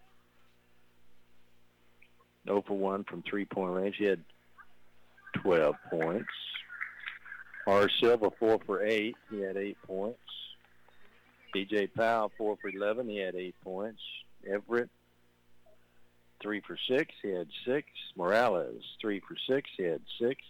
0 2.48 2.64
for 2.66 2.76
1 2.76 3.04
from 3.04 3.22
three-point 3.22 3.72
range. 3.72 3.96
He 3.98 4.06
had 4.06 4.24
12 5.42 5.74
points. 5.90 6.28
R. 7.66 7.88
Silva, 8.00 8.30
4 8.38 8.58
for 8.64 8.82
8. 8.82 9.14
He 9.30 9.40
had 9.40 9.56
8 9.56 9.76
points. 9.86 10.18
DJ 11.54 11.88
Powell, 11.94 12.32
4 12.38 12.56
for 12.60 12.68
11. 12.68 13.08
He 13.08 13.18
had 13.18 13.34
8 13.34 13.54
points. 13.62 14.00
Everett, 14.50 14.88
3 16.40 16.62
for 16.66 16.78
6. 16.88 17.14
He 17.22 17.28
had 17.28 17.48
6. 17.66 17.86
Morales, 18.16 18.82
3 19.00 19.20
for 19.20 19.36
6. 19.48 19.70
He 19.76 19.84
had 19.84 20.00
6. 20.20 20.40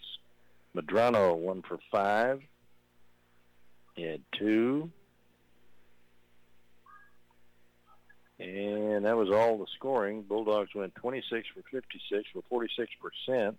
Madrano, 0.76 1.36
1 1.36 1.62
for 1.62 1.78
5. 1.90 2.40
He 3.96 4.02
had 4.02 4.20
2. 4.38 4.90
And 8.38 9.04
that 9.04 9.16
was 9.16 9.30
all 9.30 9.58
the 9.58 9.66
scoring. 9.74 10.22
Bulldogs 10.22 10.74
went 10.74 10.94
26 10.94 11.48
for 11.54 11.62
56 11.70 12.28
for 12.32 12.66
46%. 13.28 13.56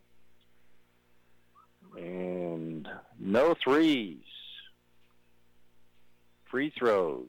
And 1.97 2.87
no 3.19 3.55
threes. 3.61 4.23
Free 6.49 6.71
throws. 6.77 7.27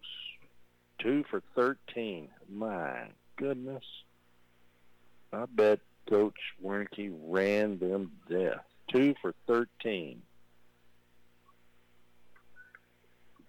Two 0.98 1.24
for 1.28 1.42
13. 1.56 2.28
My 2.48 3.08
goodness. 3.36 3.84
I 5.32 5.46
bet 5.46 5.80
Coach 6.08 6.38
Wernicke 6.62 7.12
ran 7.26 7.78
them 7.78 8.12
death. 8.28 8.64
Two 8.88 9.14
for 9.20 9.34
13 9.46 10.22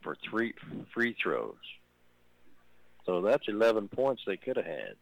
for 0.02 0.16
three 0.30 0.54
free 0.94 1.16
throws. 1.22 1.56
So 3.06 3.22
that's 3.22 3.48
11 3.48 3.90
points 3.90 4.24
they 4.26 4.38
could 4.38 4.58
have 4.58 4.66
had. 4.66 4.96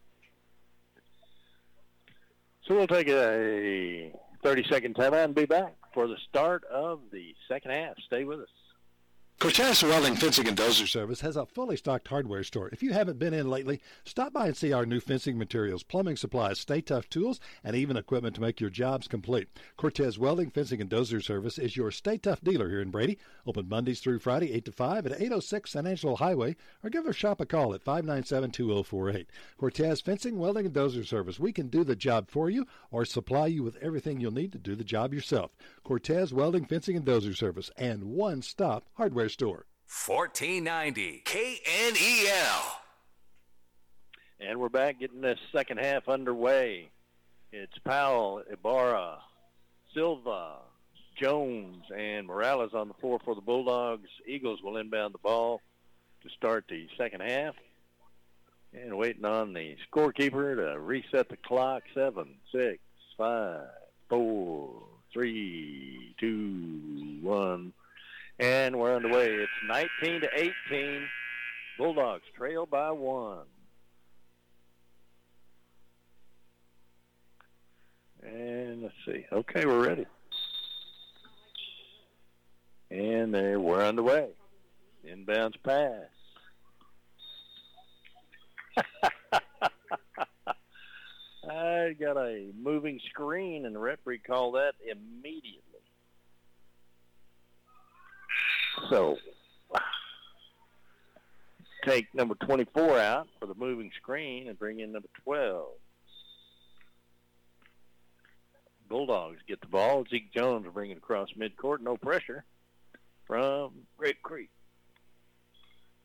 So 2.66 2.76
we'll 2.76 2.86
take 2.86 3.08
a 3.08 4.12
30-second 4.44 4.94
timeout 4.94 5.24
and 5.24 5.34
be 5.34 5.46
back 5.46 5.74
for 5.92 6.06
the 6.06 6.16
start 6.28 6.64
of 6.64 7.00
the 7.12 7.34
second 7.48 7.72
half. 7.72 7.94
Stay 8.06 8.24
with 8.24 8.40
us. 8.40 8.48
Cortez 9.40 9.82
Welding 9.82 10.16
Fencing 10.16 10.48
and 10.48 10.56
Dozer 10.56 10.86
Service 10.86 11.22
has 11.22 11.34
a 11.34 11.46
fully 11.46 11.74
stocked 11.74 12.08
hardware 12.08 12.44
store. 12.44 12.68
If 12.74 12.82
you 12.82 12.92
haven't 12.92 13.18
been 13.18 13.32
in 13.32 13.48
lately, 13.48 13.80
stop 14.04 14.34
by 14.34 14.48
and 14.48 14.56
see 14.56 14.74
our 14.74 14.84
new 14.84 15.00
fencing 15.00 15.38
materials, 15.38 15.82
plumbing 15.82 16.18
supplies, 16.18 16.60
Stay-Tuff 16.60 17.08
tools, 17.08 17.40
and 17.64 17.74
even 17.74 17.96
equipment 17.96 18.34
to 18.34 18.42
make 18.42 18.60
your 18.60 18.68
jobs 18.68 19.08
complete. 19.08 19.48
Cortez 19.78 20.18
Welding 20.18 20.50
Fencing 20.50 20.82
and 20.82 20.90
Dozer 20.90 21.24
Service 21.24 21.56
is 21.56 21.74
your 21.74 21.90
Stay-Tuff 21.90 22.42
dealer 22.42 22.68
here 22.68 22.82
in 22.82 22.90
Brady. 22.90 23.16
Open 23.46 23.66
Mondays 23.66 24.00
through 24.00 24.18
Friday, 24.18 24.52
8 24.52 24.66
to 24.66 24.72
5 24.72 25.06
at 25.06 25.12
806 25.12 25.70
San 25.70 25.86
Angelo 25.86 26.16
Highway, 26.16 26.54
or 26.84 26.90
give 26.90 27.04
their 27.04 27.14
shop 27.14 27.40
a 27.40 27.46
call 27.46 27.72
at 27.72 27.82
597 27.82 28.50
2048. 28.50 29.26
Cortez 29.56 30.02
Fencing, 30.02 30.38
Welding, 30.38 30.66
and 30.66 30.74
Dozer 30.74 31.06
Service. 31.06 31.40
We 31.40 31.54
can 31.54 31.68
do 31.68 31.82
the 31.82 31.96
job 31.96 32.28
for 32.28 32.50
you 32.50 32.66
or 32.90 33.06
supply 33.06 33.46
you 33.46 33.62
with 33.62 33.78
everything 33.80 34.20
you'll 34.20 34.32
need 34.32 34.52
to 34.52 34.58
do 34.58 34.76
the 34.76 34.84
job 34.84 35.14
yourself. 35.14 35.52
Cortez 35.82 36.34
Welding, 36.34 36.66
Fencing, 36.66 36.94
and 36.94 37.06
Dozer 37.06 37.34
Service, 37.34 37.70
and 37.78 38.04
one 38.04 38.42
stop 38.42 38.84
hardware 38.96 39.29
store. 39.30 39.66
1490 40.06 41.22
KNEL. 41.24 42.80
And 44.40 44.58
we're 44.58 44.68
back 44.68 45.00
getting 45.00 45.20
this 45.20 45.38
second 45.52 45.78
half 45.78 46.08
underway. 46.08 46.90
It's 47.52 47.76
Powell, 47.84 48.42
Ibarra, 48.50 49.18
Silva, 49.92 50.58
Jones, 51.20 51.84
and 51.94 52.26
Morales 52.26 52.72
on 52.72 52.88
the 52.88 52.94
floor 52.94 53.18
for 53.24 53.34
the 53.34 53.40
Bulldogs. 53.40 54.08
Eagles 54.26 54.62
will 54.62 54.76
inbound 54.76 55.12
the 55.12 55.18
ball 55.18 55.60
to 56.22 56.30
start 56.30 56.64
the 56.68 56.86
second 56.96 57.22
half. 57.22 57.54
And 58.72 58.96
waiting 58.96 59.24
on 59.24 59.52
the 59.52 59.76
scorekeeper 59.92 60.56
to 60.56 60.78
reset 60.78 61.28
the 61.28 61.36
clock. 61.36 61.82
Seven, 61.92 62.36
six, 62.52 62.78
five, 63.18 63.66
four, 64.08 64.84
three, 65.12 66.14
two, 66.20 67.18
one. 67.22 67.72
And 68.40 68.76
we're 68.78 68.96
underway. 68.96 69.34
It's 69.34 69.52
19 70.02 70.22
to 70.22 70.28
18. 70.34 71.06
Bulldogs 71.76 72.24
trail 72.34 72.64
by 72.64 72.90
one. 72.90 73.44
And 78.22 78.82
let's 78.82 78.94
see. 79.04 79.26
Okay, 79.30 79.66
we're 79.66 79.86
ready. 79.86 80.06
And 82.90 83.34
there, 83.34 83.60
we're 83.60 83.84
underway. 83.84 84.30
Inbounds 85.06 85.56
pass. 85.62 86.06
I 91.50 91.94
got 92.00 92.16
a 92.16 92.52
moving 92.58 93.00
screen, 93.10 93.66
and 93.66 93.74
the 93.74 93.80
referee 93.80 94.20
called 94.26 94.54
that 94.54 94.72
immediately. 94.82 95.69
So 98.88 99.16
take 101.84 102.06
number 102.14 102.34
24 102.34 102.98
out 102.98 103.28
for 103.38 103.46
the 103.46 103.54
moving 103.54 103.90
screen 103.96 104.48
and 104.48 104.58
bring 104.58 104.80
in 104.80 104.92
number 104.92 105.08
12. 105.24 105.66
Bulldogs 108.88 109.38
get 109.46 109.60
the 109.60 109.68
ball. 109.68 110.04
Zeke 110.10 110.32
Jones 110.34 110.64
will 110.64 110.72
bring 110.72 110.90
it 110.90 110.98
across 110.98 111.28
midcourt. 111.38 111.80
No 111.80 111.96
pressure 111.96 112.44
from 113.26 113.72
Grape 113.96 114.20
Creek. 114.22 114.50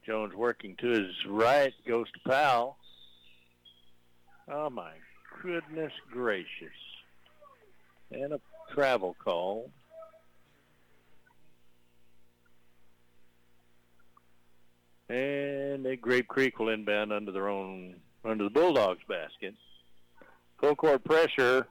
Jones 0.05 0.36
working 0.36 0.76
to 0.82 0.88
his 0.88 1.11
right, 1.28 1.73
goes 1.88 2.05
to 2.11 2.30
Powell. 2.30 2.78
Oh 4.47 4.69
my 4.69 4.91
goodness 5.41 5.91
gracious. 6.11 6.45
And 8.11 8.34
a 8.34 8.39
travel 8.71 9.15
call. 9.23 9.71
And 15.07 15.85
the 15.85 15.95
Grape 15.95 16.27
Creek 16.27 16.57
will 16.57 16.69
inbound 16.69 17.13
under 17.13 17.31
their 17.31 17.47
own, 17.47 17.95
under 18.23 18.45
the 18.45 18.49
Bulldogs 18.49 19.03
basket. 19.07 19.53
Full 20.59 20.75
court 20.75 21.03
pressure. 21.03 21.67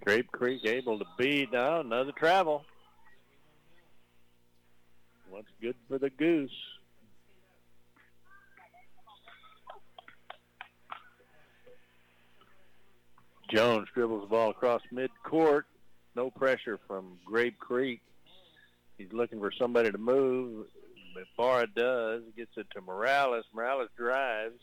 Grape 0.00 0.32
Creek 0.32 0.64
able 0.64 0.98
to 0.98 1.04
beat. 1.18 1.52
Now 1.52 1.80
another 1.80 2.12
travel. 2.12 2.64
What's 5.28 5.48
good 5.60 5.76
for 5.86 5.98
the 5.98 6.08
Goose? 6.08 6.50
Jones 13.50 13.88
dribbles 13.94 14.22
the 14.22 14.28
ball 14.28 14.50
across 14.50 14.82
midcourt. 14.92 15.62
No 16.14 16.30
pressure 16.30 16.78
from 16.86 17.18
Grape 17.24 17.58
Creek. 17.58 18.00
He's 18.98 19.12
looking 19.12 19.38
for 19.38 19.52
somebody 19.52 19.90
to 19.90 19.98
move. 19.98 20.66
Barra 21.36 21.66
does. 21.66 22.22
Gets 22.36 22.56
it 22.56 22.66
to 22.72 22.80
Morales. 22.80 23.44
Morales 23.54 23.88
drives. 23.96 24.60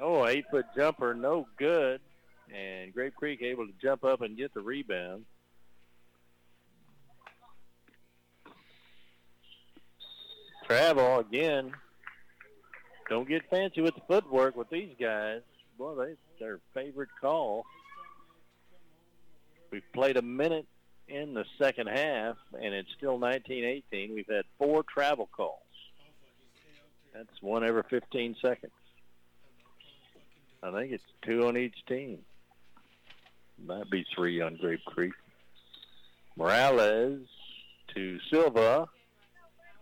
Oh, 0.00 0.26
eight 0.26 0.46
foot 0.50 0.66
jumper, 0.74 1.14
no 1.14 1.46
good. 1.58 2.00
And 2.52 2.92
Grape 2.92 3.14
Creek 3.14 3.42
able 3.42 3.66
to 3.66 3.72
jump 3.80 4.04
up 4.04 4.22
and 4.22 4.36
get 4.36 4.52
the 4.54 4.60
rebound. 4.60 5.24
Travel 10.66 11.20
again. 11.20 11.72
Don't 13.08 13.28
get 13.28 13.48
fancy 13.50 13.82
with 13.82 13.94
the 13.94 14.00
footwork 14.08 14.56
with 14.56 14.70
these 14.70 14.94
guys. 14.98 15.42
Boy, 15.76 15.94
they 15.94 16.14
their 16.38 16.60
favorite 16.72 17.10
call. 17.20 17.64
We've 19.70 19.82
played 19.92 20.16
a 20.16 20.22
minute 20.22 20.66
in 21.08 21.34
the 21.34 21.44
second 21.58 21.88
half, 21.88 22.36
and 22.52 22.74
it's 22.74 22.88
still 22.96 23.18
19-18. 23.18 23.82
We've 24.14 24.26
had 24.28 24.44
four 24.58 24.82
travel 24.82 25.28
calls. 25.34 25.58
That's 27.14 27.42
one 27.42 27.64
every 27.64 27.82
15 27.88 28.36
seconds. 28.40 28.72
I 30.62 30.70
think 30.70 30.92
it's 30.92 31.04
two 31.22 31.46
on 31.46 31.56
each 31.56 31.74
team. 31.86 32.18
Might 33.64 33.90
be 33.90 34.06
three 34.14 34.40
on 34.40 34.56
Grape 34.56 34.84
Creek. 34.84 35.12
Morales 36.36 37.26
to 37.94 38.18
Silva. 38.30 38.86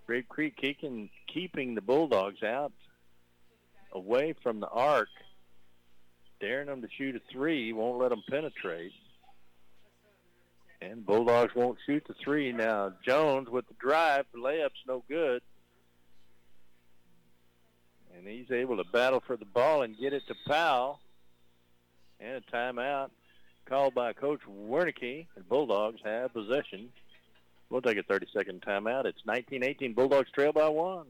Grape 0.06 0.28
Creek 0.28 0.56
keeping, 0.56 1.08
keeping 1.32 1.74
the 1.74 1.80
Bulldogs 1.80 2.42
out 2.42 2.72
away 3.92 4.34
from 4.42 4.60
the 4.60 4.68
arc, 4.68 5.08
daring 6.40 6.66
them 6.66 6.82
to 6.82 6.88
shoot 6.96 7.14
a 7.14 7.20
three, 7.32 7.72
won't 7.72 7.98
let 7.98 8.08
them 8.08 8.22
penetrate. 8.28 8.92
And 10.82 11.04
Bulldogs 11.04 11.54
won't 11.54 11.78
shoot 11.84 12.04
the 12.08 12.14
three. 12.14 12.52
Now 12.52 12.92
Jones 13.04 13.48
with 13.48 13.66
the 13.68 13.74
drive, 13.74 14.24
layup's 14.34 14.80
no 14.86 15.04
good. 15.08 15.42
And 18.16 18.26
he's 18.26 18.50
able 18.50 18.76
to 18.76 18.84
battle 18.84 19.22
for 19.26 19.36
the 19.36 19.44
ball 19.44 19.82
and 19.82 19.96
get 19.98 20.12
it 20.12 20.22
to 20.28 20.34
Powell. 20.46 21.00
And 22.18 22.42
a 22.46 22.56
timeout 22.56 23.10
called 23.66 23.94
by 23.94 24.12
Coach 24.12 24.40
Wernicke. 24.48 25.26
And 25.36 25.48
Bulldogs 25.48 26.00
have 26.04 26.32
possession. 26.32 26.88
We'll 27.70 27.82
take 27.82 27.98
a 27.98 28.02
30-second 28.02 28.62
timeout. 28.62 29.04
It's 29.04 29.22
19-18. 29.26 29.94
Bulldogs 29.94 30.30
trail 30.32 30.52
by 30.52 30.68
one. 30.68 31.06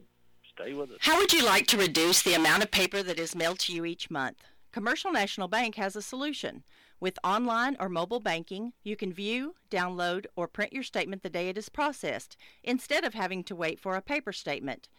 Stay 0.55 0.75
with 0.75 0.91
us. 0.91 0.99
How 1.01 1.19
would 1.19 1.33
you 1.33 1.45
like 1.45 1.67
to 1.69 1.79
reduce 1.79 2.23
the 2.23 2.35
amount 2.35 2.63
of 2.63 2.71
paper 2.71 3.03
that 3.03 3.19
is 3.19 3.35
mailed 3.35 3.61
to 3.61 3.73
you 3.73 3.85
each 3.85 4.11
month? 4.11 4.45
Commercial 4.73 5.11
National 5.11 5.49
Bank 5.49 5.77
has 5.77 5.97
a 5.97 6.03
solution. 6.03 6.63
With 7.01 7.19
online 7.25 7.79
or 7.81 7.89
mobile 7.89 8.21
banking, 8.21 8.75
you 8.83 8.95
can 8.95 9.11
view, 9.11 9.55
download, 9.71 10.27
or 10.37 10.47
print 10.47 10.75
your 10.75 10.83
statement 10.83 11.23
the 11.23 11.31
day 11.31 11.49
it 11.49 11.57
is 11.57 11.71
processed, 11.71 12.37
instead 12.63 13.05
of 13.05 13.15
having 13.15 13.43
to 13.45 13.57
wait 13.57 13.81
for 13.81 13.97
a 13.97 14.03
paper 14.03 14.35
statement. 14.35 14.91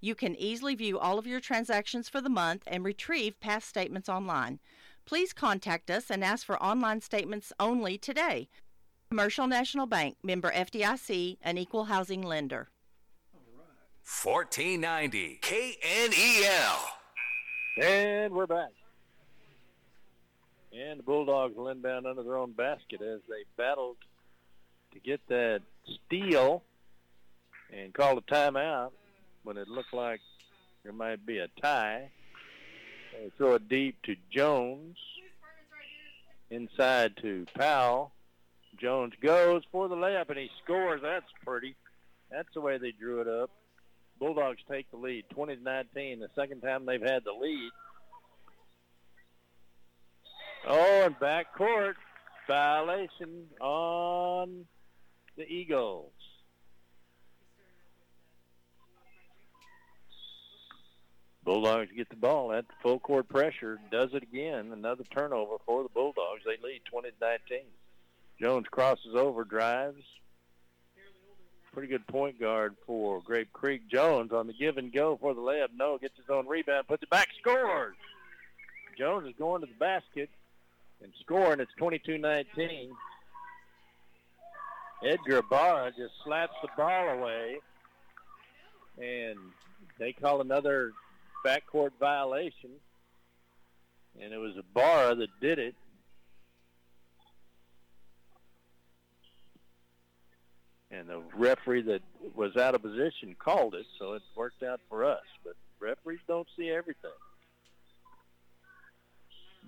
You 0.00 0.14
can 0.14 0.36
easily 0.36 0.76
view 0.76 1.00
all 1.00 1.18
of 1.18 1.26
your 1.26 1.40
transactions 1.40 2.08
for 2.08 2.20
the 2.20 2.30
month 2.30 2.62
and 2.68 2.84
retrieve 2.84 3.40
past 3.40 3.68
statements 3.68 4.08
online. 4.08 4.60
Please 5.04 5.32
contact 5.32 5.90
us 5.90 6.10
and 6.10 6.22
ask 6.22 6.46
for 6.46 6.62
online 6.62 7.00
statements 7.00 7.52
only 7.58 7.98
today. 7.98 8.48
Commercial 9.10 9.48
National 9.48 9.86
Bank, 9.86 10.16
member 10.22 10.52
FDIC, 10.52 11.38
an 11.42 11.58
equal 11.58 11.86
housing 11.86 12.22
lender. 12.22 12.68
1490 14.22 15.40
KNEL. 15.42 16.78
And 17.82 18.32
we're 18.32 18.46
back. 18.46 18.77
And 20.72 20.98
the 20.98 21.02
Bulldogs 21.02 21.56
will 21.56 21.68
inbound 21.68 22.06
under 22.06 22.22
their 22.22 22.36
own 22.36 22.52
basket 22.52 23.00
as 23.00 23.20
they 23.28 23.44
battled 23.56 23.96
to 24.92 25.00
get 25.00 25.20
that 25.28 25.62
steal 26.06 26.62
and 27.72 27.92
call 27.92 28.18
a 28.18 28.22
timeout 28.22 28.90
when 29.44 29.56
it 29.56 29.68
looked 29.68 29.94
like 29.94 30.20
there 30.84 30.92
might 30.92 31.24
be 31.24 31.38
a 31.38 31.48
tie. 31.60 32.10
They 33.12 33.30
throw 33.36 33.54
it 33.54 33.68
deep 33.68 34.00
to 34.02 34.16
Jones. 34.30 34.96
Inside 36.50 37.16
to 37.20 37.46
Powell. 37.54 38.12
Jones 38.80 39.12
goes 39.20 39.62
for 39.70 39.88
the 39.88 39.96
layup 39.96 40.30
and 40.30 40.38
he 40.38 40.50
scores. 40.64 41.02
That's 41.02 41.26
pretty. 41.44 41.74
That's 42.30 42.48
the 42.54 42.60
way 42.60 42.78
they 42.78 42.92
drew 42.92 43.20
it 43.20 43.28
up. 43.28 43.50
Bulldogs 44.18 44.60
take 44.70 44.90
the 44.90 44.96
lead, 44.96 45.24
20 45.30 45.56
to 45.56 45.62
19. 45.62 46.20
The 46.20 46.28
second 46.34 46.60
time 46.60 46.86
they've 46.86 47.02
had 47.02 47.24
the 47.24 47.32
lead. 47.32 47.70
Oh, 50.70 51.02
and 51.06 51.18
back 51.18 51.54
court 51.54 51.96
violation 52.46 53.46
on 53.58 54.66
the 55.34 55.50
Eagles. 55.50 56.12
Bulldogs 61.42 61.88
get 61.96 62.10
the 62.10 62.16
ball 62.16 62.52
at 62.52 62.66
full 62.82 62.98
court 62.98 63.30
pressure. 63.30 63.78
Does 63.90 64.10
it 64.12 64.22
again. 64.22 64.70
Another 64.70 65.04
turnover 65.04 65.56
for 65.64 65.82
the 65.84 65.88
Bulldogs. 65.88 66.42
They 66.44 66.62
lead 66.62 66.82
20 66.84 67.08
to 67.08 67.14
19. 67.18 67.60
Jones 68.38 68.66
crosses 68.70 69.14
over, 69.14 69.44
drives. 69.44 70.02
Pretty 71.72 71.88
good 71.88 72.06
point 72.08 72.38
guard 72.38 72.76
for 72.86 73.22
Grape 73.22 73.54
Creek. 73.54 73.88
Jones 73.90 74.32
on 74.32 74.46
the 74.46 74.52
give 74.52 74.76
and 74.76 74.92
go 74.92 75.16
for 75.18 75.32
the 75.32 75.40
layup. 75.40 75.68
No, 75.74 75.96
gets 75.96 76.18
his 76.18 76.28
own 76.28 76.46
rebound, 76.46 76.88
puts 76.88 77.02
it 77.02 77.08
back, 77.08 77.28
scores. 77.40 77.96
Jones 78.98 79.26
is 79.26 79.34
going 79.38 79.62
to 79.62 79.66
the 79.66 79.78
basket 79.78 80.28
and 81.02 81.12
scoring. 81.20 81.60
It's 81.60 81.72
22-19. 81.80 82.90
Edgar 85.04 85.42
Barra 85.42 85.92
just 85.96 86.12
slaps 86.24 86.54
the 86.60 86.68
ball 86.76 87.08
away, 87.10 87.58
and 89.00 89.38
they 89.98 90.12
call 90.12 90.40
another 90.40 90.92
backcourt 91.46 91.92
violation. 92.00 92.70
And 94.20 94.32
it 94.32 94.38
was 94.38 94.54
Barra 94.74 95.14
that 95.14 95.28
did 95.40 95.60
it. 95.60 95.76
And 100.90 101.08
the 101.08 101.22
referee 101.36 101.82
that 101.82 102.02
was 102.34 102.56
out 102.56 102.74
of 102.74 102.82
position 102.82 103.36
called 103.38 103.74
it, 103.74 103.86
so 103.98 104.14
it 104.14 104.22
worked 104.34 104.62
out 104.64 104.80
for 104.88 105.04
us. 105.04 105.22
But 105.44 105.54
referees 105.78 106.18
don't 106.26 106.48
see 106.56 106.70
everything. 106.70 107.10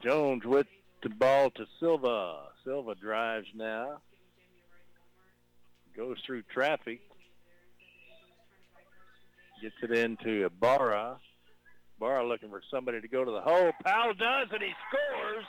Jones 0.03 0.45
with 0.45 0.67
the 1.03 1.09
ball 1.09 1.51
to 1.51 1.67
Silva. 1.79 2.41
Silva 2.65 2.95
drives 2.95 3.49
now. 3.55 3.99
Goes 5.97 6.19
through 6.27 6.43
traffic. 6.43 7.01
Gets 9.63 9.75
it 9.83 9.93
into 9.93 10.49
Barra. 10.61 11.19
Barra 11.99 12.27
looking 12.27 12.49
for 12.49 12.63
somebody 12.71 13.01
to 13.01 13.09
go 13.09 13.25
to 13.25 13.31
the 13.31 13.43
hole. 13.43 13.73
Powell 13.85 14.15
does, 14.15 14.49
and 14.53 14.63
he 14.63 14.73
scores 14.89 15.45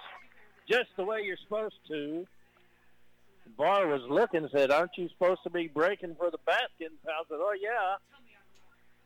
just 0.70 0.89
the 0.97 1.04
way 1.04 1.22
you're 1.24 1.38
supposed 1.43 1.76
to. 1.88 2.26
Barra 3.58 3.88
was 3.88 4.02
looking 4.10 4.43
and 4.43 4.52
said, 4.52 4.72
aren't 4.72 4.97
you 4.97 5.08
supposed 5.10 5.43
to 5.43 5.49
be 5.49 5.68
breaking 5.68 6.16
for 6.16 6.30
the 6.30 6.39
basket? 6.45 6.91
And 6.91 7.04
Powell 7.06 7.26
said, 7.30 7.38
oh, 7.39 7.56
yeah. 7.60 7.95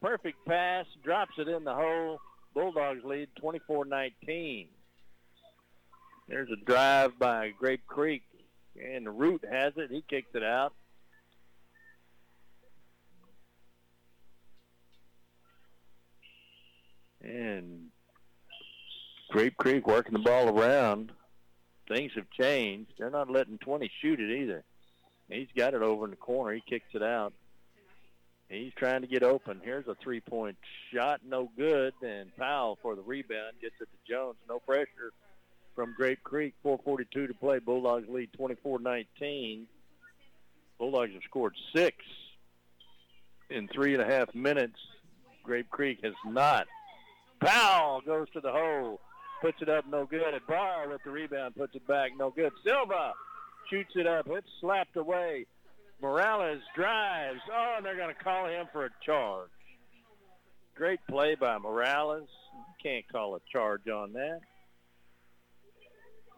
Perfect 0.02 0.38
pass, 0.48 0.86
drops 1.04 1.34
it 1.38 1.48
in 1.48 1.64
the 1.64 1.74
hole. 1.74 2.20
Bulldogs 2.54 3.04
lead 3.04 3.30
24-19. 3.42 4.68
There's 6.28 6.50
a 6.50 6.56
drive 6.66 7.20
by 7.20 7.52
Grape 7.58 7.86
Creek, 7.86 8.24
and 8.82 9.06
the 9.06 9.12
Root 9.12 9.44
has 9.50 9.74
it. 9.78 9.92
He 9.92 10.04
kicks 10.08 10.34
it 10.34 10.44
out. 10.44 10.74
And 17.22 17.88
Grape 19.30 19.58
Creek 19.58 19.88
working 19.88 20.14
the 20.14 20.20
ball 20.20 20.50
around. 20.50 21.12
Things 21.88 22.12
have 22.16 22.30
changed. 22.32 22.94
They're 22.98 23.12
not 23.12 23.30
letting 23.30 23.60
20 23.60 23.92
shoot 24.02 24.20
it 24.20 24.42
either. 24.42 24.64
He's 25.30 25.48
got 25.56 25.74
it 25.74 25.82
over 25.82 26.06
in 26.06 26.12
the 26.12 26.18
corner. 26.18 26.54
He 26.54 26.62
kicks 26.68 26.94
it 26.94 27.04
out. 27.04 27.34
He's 28.50 28.74
trying 28.76 29.02
to 29.02 29.08
get 29.08 29.24
open. 29.24 29.60
Here's 29.64 29.88
a 29.88 29.96
three-point 29.96 30.58
shot, 30.94 31.22
no 31.28 31.50
good. 31.58 31.94
And 32.04 32.36
Powell 32.36 32.78
for 32.82 32.96
the 32.96 33.02
rebound 33.02 33.54
gets 33.62 33.76
it 33.82 33.88
to 33.92 34.12
Jones. 34.14 34.38
No 34.48 34.60
pressure 34.60 35.12
from 35.76 35.94
Grape 35.96 36.24
Creek. 36.24 36.54
4:42 36.64 37.28
to 37.28 37.34
play. 37.34 37.60
Bulldogs 37.60 38.08
lead 38.10 38.32
24-19. 38.34 39.68
Bulldogs 40.80 41.14
have 41.14 41.24
scored 41.24 41.56
six 41.76 41.98
in 43.50 43.68
three 43.68 43.94
and 43.94 44.02
a 44.02 44.06
half 44.06 44.34
minutes. 44.34 44.80
Grape 45.44 45.70
Creek 45.70 46.00
has 46.04 46.14
not. 46.26 46.68
Powell 47.40 48.02
goes 48.02 48.30
to 48.32 48.42
the 48.42 48.52
hole, 48.52 49.00
puts 49.42 49.62
it 49.62 49.70
up, 49.70 49.86
no 49.88 50.06
good. 50.06 50.34
Ibarra 50.34 50.90
with 50.90 51.04
the 51.04 51.12
rebound, 51.12 51.56
puts 51.56 51.76
it 51.76 51.86
back, 51.88 52.12
no 52.18 52.32
good. 52.32 52.52
Silva 52.64 53.14
shoots 53.70 53.92
it 53.96 54.08
up. 54.08 54.28
It's 54.30 54.48
slapped 54.60 54.96
away. 54.96 55.46
Morales 56.02 56.62
drives. 56.76 57.40
Oh, 57.52 57.76
and 57.78 57.86
they're 57.86 57.98
going 57.98 58.14
to 58.14 58.24
call 58.24 58.48
him 58.48 58.68
for 58.72 58.86
a 58.86 58.90
charge. 59.06 59.50
Great 60.76 61.00
play 61.10 61.36
by 61.36 61.58
Morales. 61.58 62.28
Can't 62.82 63.08
call 63.12 63.36
a 63.36 63.40
charge 63.52 63.88
on 63.88 64.14
that. 64.14 64.42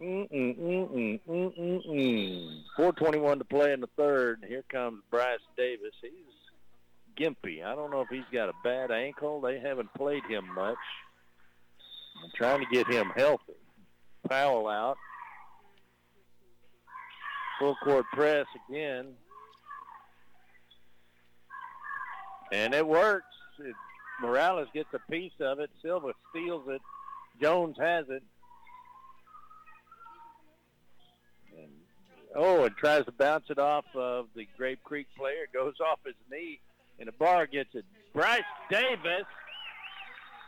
Mm-mm-mm-mm-mm-mm. 0.01 2.63
421 2.75 3.39
to 3.39 3.45
play 3.45 3.73
in 3.73 3.81
the 3.81 3.89
third. 3.97 4.45
Here 4.47 4.63
comes 4.69 5.01
Bryce 5.09 5.39
Davis. 5.57 5.93
He's 6.01 6.11
gimpy. 7.17 7.65
I 7.65 7.75
don't 7.75 7.91
know 7.91 8.01
if 8.01 8.09
he's 8.09 8.21
got 8.31 8.49
a 8.49 8.53
bad 8.63 8.91
ankle. 8.91 9.41
They 9.41 9.59
haven't 9.59 9.93
played 9.95 10.23
him 10.29 10.53
much. 10.53 10.77
I'm 12.23 12.31
trying 12.35 12.59
to 12.59 12.67
get 12.71 12.87
him 12.87 13.11
healthy. 13.15 13.53
Powell 14.29 14.67
out. 14.67 14.97
Full 17.59 17.75
court 17.83 18.05
press 18.13 18.45
again. 18.69 19.13
And 22.51 22.73
it 22.73 22.85
works. 22.85 23.25
It, 23.59 23.75
Morales 24.21 24.67
gets 24.73 24.89
a 24.93 25.11
piece 25.11 25.33
of 25.39 25.59
it. 25.59 25.69
Silva 25.81 26.13
steals 26.29 26.63
it. 26.67 26.81
Jones 27.41 27.75
has 27.79 28.05
it. 28.09 28.23
Oh, 32.37 32.63
and 32.63 32.75
tries 32.77 33.03
to 33.05 33.11
bounce 33.11 33.45
it 33.49 33.59
off 33.59 33.85
of 33.95 34.27
the 34.35 34.47
Grape 34.57 34.83
Creek 34.83 35.07
player. 35.17 35.47
Goes 35.53 35.73
off 35.85 35.99
his 36.05 36.15
knee, 36.31 36.59
and 36.99 37.07
the 37.07 37.11
bar 37.11 37.47
gets 37.47 37.73
it. 37.73 37.83
Bryce 38.13 38.41
Davis. 38.71 39.25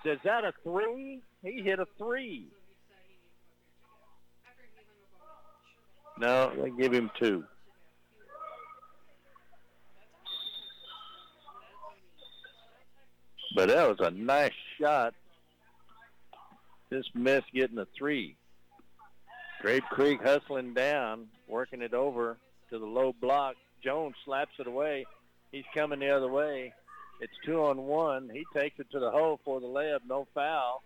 Is 0.05 0.19
that 0.23 0.45
a 0.45 0.53
three? 0.63 1.21
He 1.43 1.61
hit 1.61 1.79
a 1.79 1.87
three. 1.97 2.47
No, 6.17 6.53
they 6.55 6.69
give 6.69 6.93
him 6.93 7.11
two. 7.19 7.43
But 13.55 13.69
that 13.69 13.89
was 13.89 13.97
a 13.99 14.11
nice 14.11 14.53
shot. 14.79 15.13
Just 16.91 17.13
missed 17.15 17.51
getting 17.53 17.77
a 17.77 17.87
three. 17.97 18.35
Grape 19.61 19.83
Creek 19.89 20.21
hustling 20.23 20.73
down, 20.73 21.27
working 21.50 21.82
it 21.82 21.93
over 21.93 22.38
to 22.70 22.80
the 22.80 22.86
low 22.86 23.14
block. 23.20 23.56
Jones 23.84 24.16
slaps 24.26 24.54
it 24.60 24.68
away. 24.68 25.06
He's 25.52 25.66
coming 25.74 26.00
the 26.00 26.10
other 26.10 26.30
way. 26.30 26.74
It's 27.22 27.34
two 27.45 27.64
on 27.64 27.78
one. 27.78 28.30
He 28.32 28.45
takes 28.54 28.80
it 28.80 28.91
to 28.91 29.00
the 29.00 29.12
hole 29.12 29.39
for 29.43 29.60
the 29.60 29.68
layup, 29.68 30.00
no 30.08 30.28
foul. 30.34 30.84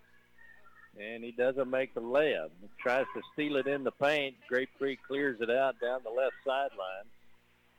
And 0.99 1.23
he 1.23 1.31
doesn't 1.31 1.69
make 1.69 1.93
the 1.93 2.01
layup. 2.01 2.49
He 2.61 2.69
tries 2.79 3.05
to 3.15 3.21
steal 3.33 3.57
it 3.57 3.67
in 3.67 3.83
the 3.83 3.91
paint. 3.91 4.35
Grape 4.47 4.69
Creek 4.77 4.99
clears 5.07 5.41
it 5.41 5.49
out 5.49 5.79
down 5.81 6.01
the 6.03 6.09
left 6.09 6.35
sideline. 6.45 7.05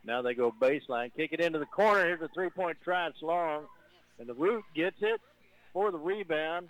Now 0.04 0.20
they 0.22 0.34
go 0.34 0.52
baseline. 0.60 1.10
Kick 1.16 1.32
it 1.32 1.40
into 1.40 1.58
the 1.58 1.66
corner. 1.66 2.04
Here's 2.04 2.20
a 2.20 2.28
three-point 2.28 2.78
try. 2.84 3.06
It's 3.06 3.22
long. 3.22 3.64
And 4.18 4.28
the 4.28 4.34
Root 4.34 4.64
gets 4.74 4.96
it 5.00 5.20
for 5.72 5.90
the 5.90 5.98
rebound. 5.98 6.68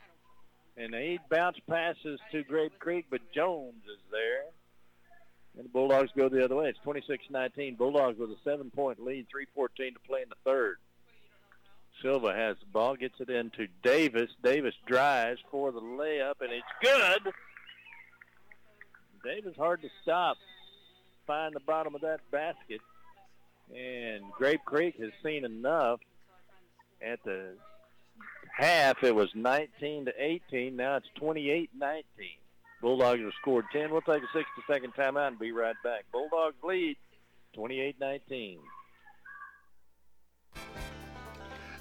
And 0.76 0.94
he 0.94 1.18
bounce 1.30 1.58
passes 1.68 2.20
to 2.32 2.42
Grape 2.44 2.78
Creek, 2.78 3.06
but 3.10 3.20
Jones 3.32 3.82
is 3.84 4.00
there. 4.10 4.44
And 5.56 5.64
the 5.64 5.70
Bulldogs 5.70 6.10
go 6.16 6.28
the 6.28 6.44
other 6.44 6.56
way. 6.56 6.68
It's 6.68 6.78
26-19. 6.84 7.78
Bulldogs 7.78 8.18
with 8.18 8.30
a 8.30 8.36
seven-point 8.44 9.04
lead, 9.04 9.26
3.14 9.56 9.94
to 9.94 10.00
play 10.06 10.22
in 10.22 10.28
the 10.28 10.34
third. 10.44 10.78
Silva 12.02 12.34
has 12.34 12.56
the 12.58 12.66
ball, 12.66 12.96
gets 12.96 13.20
it 13.20 13.30
into 13.30 13.68
Davis. 13.82 14.30
Davis 14.42 14.74
drives 14.86 15.40
for 15.50 15.70
the 15.70 15.80
layup, 15.80 16.34
and 16.40 16.50
it's 16.52 16.66
good. 16.82 17.32
Davis 19.24 19.56
hard 19.56 19.80
to 19.82 19.88
stop. 20.02 20.36
Find 21.26 21.54
the 21.54 21.60
bottom 21.60 21.94
of 21.94 22.00
that 22.02 22.20
basket. 22.30 22.80
And 23.74 24.24
Grape 24.36 24.64
Creek 24.64 24.96
has 25.00 25.10
seen 25.22 25.44
enough. 25.44 26.00
At 27.00 27.22
the 27.24 27.54
half, 28.50 29.02
it 29.02 29.14
was 29.14 29.28
19 29.34 30.06
to 30.06 30.12
18. 30.18 30.76
Now 30.76 30.96
it's 30.96 31.06
28-19. 31.20 31.68
Bulldogs 32.84 33.22
have 33.22 33.32
scored 33.40 33.64
10. 33.72 33.90
We'll 33.90 34.02
take 34.02 34.22
a 34.22 34.36
60-second 34.36 34.92
timeout 34.92 35.28
and 35.28 35.38
be 35.38 35.52
right 35.52 35.74
back. 35.82 36.04
Bulldogs 36.12 36.62
lead 36.62 36.98
28-19. 37.56 38.58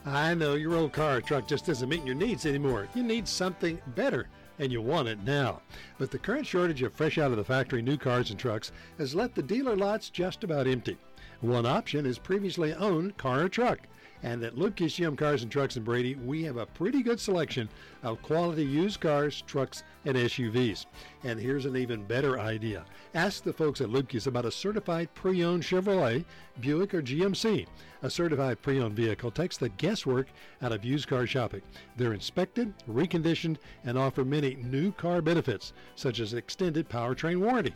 I 0.05 0.33
know 0.33 0.53
your 0.53 0.75
old 0.75 0.93
car 0.93 1.17
or 1.17 1.21
truck 1.21 1.45
just 1.45 1.67
isn't 1.67 1.89
meeting 1.89 2.07
your 2.07 2.15
needs 2.15 2.45
anymore. 2.45 2.87
You 2.95 3.03
need 3.03 3.27
something 3.27 3.81
better, 3.87 4.29
and 4.59 4.71
you 4.71 4.81
want 4.81 5.09
it 5.09 5.19
now. 5.25 5.61
But 5.97 6.09
the 6.09 6.19
current 6.19 6.47
shortage 6.47 6.81
of 6.83 6.93
fresh 6.93 7.17
out 7.17 7.31
of 7.31 7.37
the 7.37 7.43
factory 7.43 7.81
new 7.81 7.97
cars 7.97 8.29
and 8.29 8.39
trucks 8.39 8.71
has 8.97 9.13
left 9.13 9.35
the 9.35 9.43
dealer 9.43 9.75
lots 9.75 10.09
just 10.09 10.45
about 10.45 10.67
empty. 10.67 10.97
One 11.41 11.65
option 11.65 12.05
is 12.05 12.17
previously 12.17 12.73
owned 12.75 13.17
car 13.17 13.41
or 13.41 13.49
truck. 13.49 13.79
And 14.23 14.41
at 14.43 14.55
Lubke's 14.55 14.93
GM 14.93 15.17
Cars 15.17 15.43
and 15.43 15.51
Trucks 15.51 15.75
in 15.75 15.83
Brady, 15.83 16.15
we 16.15 16.43
have 16.43 16.55
a 16.55 16.65
pretty 16.65 17.03
good 17.03 17.19
selection 17.19 17.67
of 18.03 18.21
quality 18.21 18.63
used 18.63 19.01
cars, 19.01 19.41
trucks, 19.41 19.83
and 20.05 20.15
SUVs. 20.15 20.85
And 21.25 21.37
here's 21.37 21.65
an 21.65 21.75
even 21.75 22.05
better 22.05 22.39
idea. 22.39 22.85
Ask 23.13 23.43
the 23.43 23.51
folks 23.51 23.81
at 23.81 23.89
Lubke's 23.89 24.25
about 24.25 24.45
a 24.45 24.51
certified 24.51 25.13
pre-owned 25.13 25.63
Chevrolet, 25.63 26.23
Buick, 26.61 26.93
or 26.93 27.01
GMC. 27.01 27.67
A 28.01 28.09
certified 28.09 28.61
pre-owned 28.61 28.95
vehicle 28.95 29.29
takes 29.29 29.57
the 29.57 29.69
guesswork 29.69 30.27
out 30.61 30.71
of 30.71 30.85
used 30.85 31.09
car 31.09 31.27
shopping. 31.27 31.61
They're 31.97 32.13
inspected, 32.13 32.73
reconditioned, 32.89 33.57
and 33.83 33.97
offer 33.97 34.23
many 34.23 34.55
new 34.55 34.93
car 34.93 35.21
benefits, 35.21 35.73
such 35.95 36.21
as 36.21 36.33
extended 36.33 36.87
powertrain 36.87 37.41
warranty. 37.41 37.75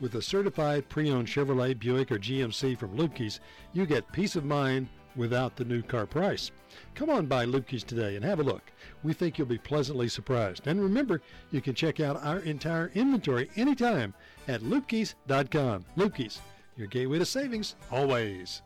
With 0.00 0.16
a 0.16 0.22
certified 0.22 0.88
pre-owned 0.88 1.28
Chevrolet, 1.28 1.78
Buick, 1.78 2.10
or 2.10 2.18
GMC 2.18 2.76
from 2.78 2.96
Lubke's, 2.96 3.38
you 3.72 3.86
get 3.86 4.10
peace 4.12 4.34
of 4.34 4.44
mind 4.44 4.88
without 5.16 5.56
the 5.56 5.64
new 5.64 5.82
car 5.82 6.06
price. 6.06 6.50
Come 6.94 7.10
on 7.10 7.26
by 7.26 7.44
Lubke's 7.44 7.84
today 7.84 8.16
and 8.16 8.24
have 8.24 8.40
a 8.40 8.44
look. 8.44 8.62
We 9.02 9.12
think 9.12 9.38
you'll 9.38 9.46
be 9.46 9.58
pleasantly 9.58 10.08
surprised. 10.08 10.66
And 10.66 10.80
remember, 10.80 11.20
you 11.50 11.60
can 11.60 11.74
check 11.74 12.00
out 12.00 12.22
our 12.24 12.38
entire 12.40 12.90
inventory 12.94 13.50
anytime 13.56 14.14
at 14.48 14.62
lubkes.com. 14.62 15.84
Lubke's, 15.96 16.40
your 16.76 16.86
gateway 16.86 17.18
to 17.18 17.26
savings, 17.26 17.76
always. 17.90 18.62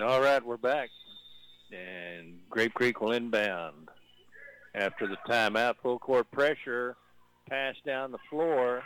All 0.00 0.20
right, 0.20 0.44
we're 0.44 0.56
back. 0.56 0.88
And 1.70 2.40
Grape 2.48 2.74
Creek 2.74 3.00
will 3.00 3.12
inbound. 3.12 3.88
After 4.74 5.06
the 5.06 5.18
timeout, 5.28 5.74
full 5.82 5.98
court 5.98 6.30
pressure, 6.30 6.96
pass 7.48 7.74
down 7.84 8.10
the 8.10 8.18
floor 8.30 8.82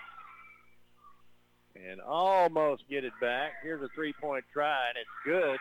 and 1.91 2.01
almost 2.01 2.85
get 2.89 3.05
it 3.05 3.13
back. 3.21 3.53
Here's 3.63 3.83
a 3.83 3.89
three-point 3.95 4.45
try, 4.53 4.89
and 4.89 4.99
it's 4.99 5.09
good. 5.25 5.59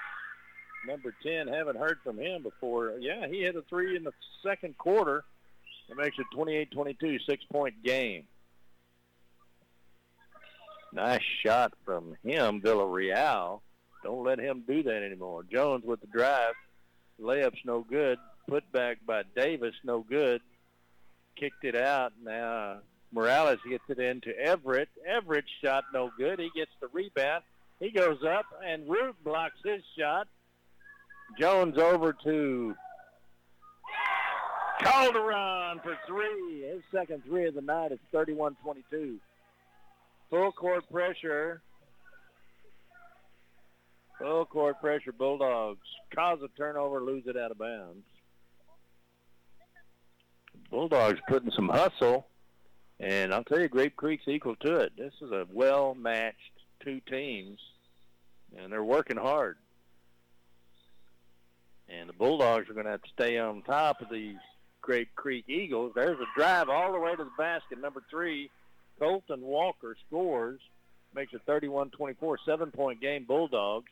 Number 0.87 1.13
10, 1.23 1.47
haven't 1.47 1.77
heard 1.77 1.99
from 2.03 2.19
him 2.19 2.43
before. 2.43 2.93
Yeah, 2.99 3.27
he 3.27 3.41
hit 3.41 3.55
a 3.55 3.63
three 3.63 3.95
in 3.95 4.03
the 4.03 4.11
second 4.43 4.77
quarter. 4.77 5.23
It 5.89 5.97
makes 5.97 6.17
it 6.19 6.25
28-22, 6.35 7.19
six-point 7.27 7.83
game. 7.83 8.23
Nice 10.93 11.21
shot 11.43 11.73
from 11.83 12.15
him, 12.23 12.61
Villarreal. 12.61 13.61
Don't 14.03 14.23
let 14.23 14.39
him 14.39 14.63
do 14.67 14.83
that 14.83 15.03
anymore. 15.03 15.43
Jones 15.43 15.83
with 15.83 15.99
the 16.01 16.07
drive. 16.07 16.53
Layup's 17.19 17.59
no 17.65 17.81
good. 17.81 18.17
Put 18.47 18.71
back 18.71 18.99
by 19.05 19.23
Davis, 19.35 19.73
no 19.83 20.01
good. 20.01 20.41
Kicked 21.35 21.63
it 21.63 21.75
out. 21.75 22.13
Now 22.23 22.77
Morales 23.15 23.59
gets 23.67 23.83
it 23.87 23.97
into 23.97 24.37
Everett. 24.37 24.89
Everett 25.07 25.45
shot 25.63 25.85
no 25.93 26.11
good. 26.17 26.37
He 26.37 26.51
gets 26.53 26.71
the 26.81 26.89
rebound. 26.91 27.43
He 27.79 27.89
goes 27.89 28.19
up, 28.27 28.45
and 28.63 28.87
Root 28.89 29.15
blocks 29.23 29.55
his 29.63 29.81
shot. 29.97 30.27
Jones 31.39 31.77
over 31.77 32.13
to 32.25 32.75
Calderon 34.81 35.79
for 35.81 35.97
three. 36.05 36.65
His 36.69 36.81
second 36.93 37.23
three 37.23 37.47
of 37.47 37.55
the 37.55 37.61
night 37.61 37.93
is 37.93 37.99
31-22. 38.13 39.15
Full 40.29 40.51
court 40.51 40.83
pressure. 40.91 41.61
Full 44.19 44.45
court 44.45 44.81
pressure. 44.81 45.13
Bulldogs 45.13 45.87
cause 46.13 46.39
a 46.43 46.49
turnover, 46.57 47.01
lose 47.01 47.23
it 47.27 47.37
out 47.37 47.51
of 47.51 47.57
bounds. 47.57 48.03
Bulldogs 50.69 51.19
putting 51.29 51.51
some 51.51 51.69
hustle. 51.69 52.27
And 52.99 53.33
I'll 53.33 53.43
tell 53.43 53.59
you, 53.59 53.67
Grape 53.67 53.95
Creek's 53.95 54.27
equal 54.27 54.55
to 54.57 54.75
it. 54.77 54.93
This 54.97 55.13
is 55.21 55.31
a 55.31 55.45
well-matched 55.51 56.37
two 56.83 57.01
teams, 57.01 57.59
and 58.57 58.71
they're 58.71 58.83
working 58.83 59.17
hard. 59.17 59.57
And 61.89 62.09
the 62.09 62.13
Bulldogs 62.13 62.69
are 62.69 62.73
going 62.73 62.85
to 62.85 62.91
have 62.91 63.01
to 63.01 63.09
stay 63.13 63.37
on 63.37 63.61
top 63.63 64.01
of 64.01 64.09
these 64.09 64.37
Grape 64.81 65.13
Creek 65.15 65.45
Eagles. 65.47 65.91
There's 65.95 66.19
a 66.19 66.39
drive 66.39 66.69
all 66.69 66.93
the 66.93 66.99
way 66.99 67.15
to 67.15 67.23
the 67.23 67.29
basket. 67.37 67.81
Number 67.81 68.01
three, 68.09 68.49
Colton 68.97 69.41
Walker 69.41 69.95
scores, 70.07 70.59
makes 71.13 71.33
it 71.33 71.45
31-24, 71.45 72.37
seven-point 72.45 73.01
game 73.01 73.25
Bulldogs. 73.25 73.91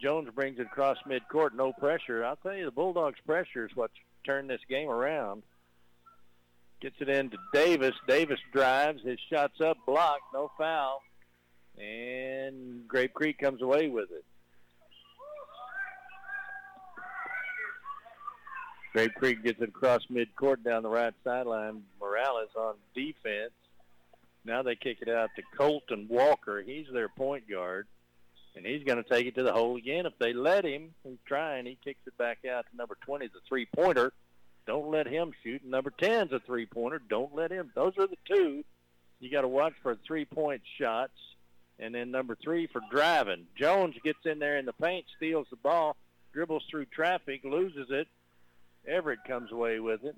Jones 0.00 0.28
brings 0.34 0.58
it 0.58 0.66
across 0.66 0.98
midcourt, 1.08 1.54
no 1.54 1.72
pressure. 1.72 2.24
I'll 2.24 2.36
tell 2.36 2.54
you, 2.54 2.66
the 2.66 2.70
Bulldogs' 2.70 3.18
pressure 3.24 3.64
is 3.64 3.74
what's 3.74 3.94
turned 4.24 4.50
this 4.50 4.60
game 4.68 4.88
around. 4.88 5.42
Gets 6.80 6.96
it 7.00 7.08
into 7.08 7.38
Davis. 7.52 7.94
Davis 8.06 8.40
drives. 8.52 9.02
His 9.02 9.18
shot's 9.30 9.60
up, 9.60 9.78
blocked, 9.86 10.32
no 10.34 10.50
foul. 10.58 11.02
And 11.78 12.86
Grape 12.86 13.14
Creek 13.14 13.38
comes 13.38 13.62
away 13.62 13.88
with 13.88 14.10
it. 14.10 14.24
Grape 18.92 19.14
Creek 19.14 19.44
gets 19.44 19.60
it 19.60 19.68
across 19.68 20.06
midcourt 20.10 20.64
down 20.64 20.82
the 20.82 20.88
right 20.88 21.12
sideline. 21.22 21.82
Morales 22.00 22.48
on 22.56 22.76
defense. 22.94 23.52
Now 24.46 24.62
they 24.62 24.76
kick 24.76 24.98
it 25.02 25.08
out 25.08 25.28
to 25.36 25.42
Colton 25.56 26.06
Walker. 26.08 26.62
He's 26.62 26.86
their 26.90 27.10
point 27.10 27.50
guard, 27.50 27.88
and 28.54 28.64
he's 28.64 28.84
going 28.84 29.02
to 29.02 29.08
take 29.08 29.26
it 29.26 29.34
to 29.34 29.42
the 29.42 29.52
hole 29.52 29.76
again. 29.76 30.06
If 30.06 30.14
they 30.18 30.32
let 30.32 30.64
him, 30.64 30.94
he's 31.04 31.18
trying. 31.26 31.66
He 31.66 31.76
kicks 31.84 32.00
it 32.06 32.16
back 32.16 32.38
out 32.50 32.64
to 32.70 32.76
number 32.76 32.96
20, 33.04 33.26
the 33.26 33.40
three-pointer. 33.46 34.12
Don't 34.66 34.90
let 34.90 35.06
him 35.06 35.32
shoot. 35.42 35.64
Number 35.64 35.90
10's 35.90 36.32
a 36.32 36.40
three-pointer. 36.40 37.00
Don't 37.08 37.34
let 37.34 37.52
him. 37.52 37.70
Those 37.74 37.92
are 37.98 38.06
the 38.06 38.16
two. 38.26 38.64
You 39.20 39.30
got 39.30 39.42
to 39.42 39.48
watch 39.48 39.74
for 39.82 39.96
three-point 40.06 40.62
shots. 40.78 41.12
And 41.78 41.94
then 41.94 42.10
number 42.10 42.36
three 42.42 42.66
for 42.66 42.80
driving. 42.90 43.46
Jones 43.58 43.94
gets 44.02 44.18
in 44.24 44.38
there 44.38 44.58
in 44.58 44.64
the 44.64 44.72
paint, 44.72 45.04
steals 45.16 45.46
the 45.50 45.56
ball, 45.56 45.94
dribbles 46.32 46.64
through 46.70 46.86
traffic, 46.86 47.42
loses 47.44 47.88
it. 47.90 48.08
Everett 48.86 49.20
comes 49.26 49.52
away 49.52 49.78
with 49.78 50.04
it. 50.04 50.16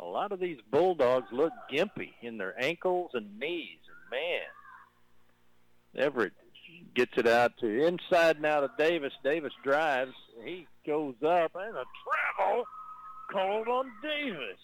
A 0.00 0.04
lot 0.04 0.32
of 0.32 0.40
these 0.40 0.58
Bulldogs 0.70 1.28
look 1.30 1.52
gimpy 1.72 2.12
in 2.22 2.38
their 2.38 2.54
ankles 2.62 3.10
and 3.14 3.38
knees. 3.38 3.78
And 3.88 4.10
man, 4.10 6.06
Everett 6.06 6.32
gets 6.94 7.12
it 7.16 7.26
out 7.26 7.52
to 7.58 7.86
inside 7.86 8.40
now 8.40 8.60
to 8.60 8.70
Davis. 8.78 9.12
Davis 9.22 9.52
drives. 9.62 10.14
He 10.44 10.66
goes 10.86 11.14
up 11.22 11.52
and 11.54 11.76
a 11.76 11.84
travel 12.38 12.64
called 13.30 13.68
on 13.68 13.90
Davis. 14.02 14.58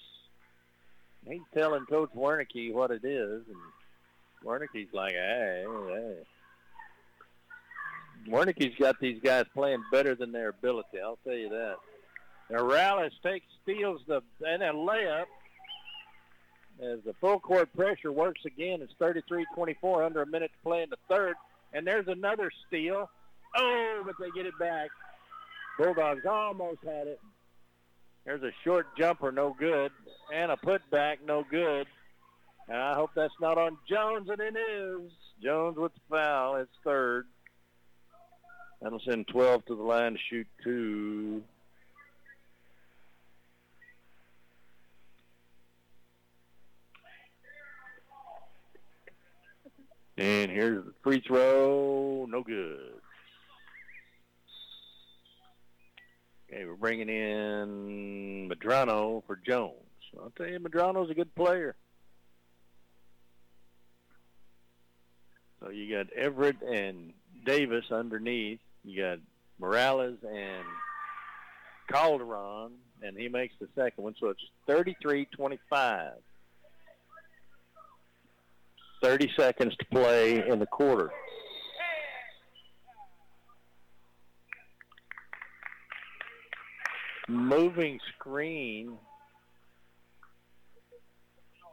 He's 1.29 1.41
telling 1.55 1.87
Coach 1.87 2.11
Wernicke 2.17 2.73
what 2.73 2.91
it 2.91 3.05
is, 3.05 3.43
and 3.47 3.57
Wernicke's 4.45 4.93
like, 4.93 5.13
hey, 5.13 5.65
hey. 5.67 6.17
Wernicke's 8.29 8.77
got 8.79 8.99
these 9.01 9.21
guys 9.23 9.47
playing 9.55 9.83
better 9.91 10.15
than 10.15 10.33
their 10.33 10.49
ability. 10.49 11.01
I'll 11.03 11.19
tell 11.25 11.35
you 11.35 11.49
that. 11.49 11.77
Morales 12.51 13.13
takes, 13.23 13.47
steals 13.63 14.01
the, 14.07 14.23
and 14.47 14.63
a 14.63 14.73
layup 14.73 15.25
as 16.83 16.99
the 17.05 17.15
full 17.21 17.41
court 17.41 17.73
pressure 17.75 18.13
works 18.13 18.43
again. 18.45 18.81
It's 18.83 18.95
33-24, 19.01 20.05
under 20.05 20.23
a 20.23 20.27
minute 20.27 20.51
to 20.53 20.69
play 20.69 20.83
in 20.83 20.91
the 20.91 20.97
third. 21.09 21.35
And 21.73 21.87
there's 21.87 22.09
another 22.09 22.51
steal. 22.67 23.09
Oh, 23.57 24.03
but 24.05 24.15
they 24.19 24.31
get 24.31 24.47
it 24.47 24.59
back. 24.59 24.91
Bulldogs 25.79 26.27
almost 26.29 26.81
had 26.85 27.07
it. 27.07 27.21
There's 28.25 28.43
a 28.43 28.53
short 28.65 28.87
jumper, 28.97 29.33
no 29.33 29.55
good, 29.59 29.91
and 30.33 30.53
a 30.53 30.57
putback, 30.57 31.17
no 31.27 31.45
good. 31.49 31.87
And 32.69 32.77
I 32.77 32.95
hope 32.95 33.11
that's 33.15 33.35
not 33.41 33.59
on 33.59 33.77
Jones, 33.89 34.29
and 34.31 34.41
it 34.41 34.57
is. 34.57 35.11
Jones 35.43 35.77
with 35.77 35.93
the 35.95 36.01
foul. 36.09 36.57
It's 36.57 36.71
third. 36.85 37.27
That'll 38.81 39.01
send 39.01 39.27
12 39.29 39.65
to 39.67 39.75
the 39.75 39.83
line 39.83 40.13
to 40.13 40.19
shoot 40.31 40.47
two. 40.63 41.43
And 50.17 50.51
here's 50.51 50.85
the 50.85 50.93
free 51.03 51.23
throw. 51.27 52.27
No 52.29 52.43
good. 52.43 53.02
Okay, 56.53 56.67
we're 56.67 56.75
bringing 56.75 57.09
in 57.09 58.51
Madrano 58.51 59.23
for 59.27 59.37
Jones. 59.37 59.73
I'll 60.21 60.33
tell 60.37 60.47
you, 60.47 60.59
Madrano's 60.61 61.11
a 61.11 61.15
good 61.15 61.35
player. 61.35 61.75
So 65.61 65.71
you 65.71 65.97
got 65.97 66.13
Everett 66.13 66.61
and 66.61 67.15
Davis 67.47 67.87
underneath. 67.91 68.61
You 68.85 69.01
got 69.01 69.19
Morales 69.59 70.19
and 70.29 70.65
Calderon, 71.91 72.73
and 73.03 73.17
he 73.17 73.29
makes 73.29 73.55
the 73.59 73.69
second 73.75 74.05
one. 74.05 74.15
So 74.21 74.29
it's 74.29 74.43
33-25. 74.69 76.11
30 79.03 79.33
seconds 79.39 79.75
to 79.77 79.85
play 79.87 80.47
in 80.47 80.59
the 80.59 80.67
quarter. 80.67 81.11
Moving 87.29 88.01
screen 88.15 88.99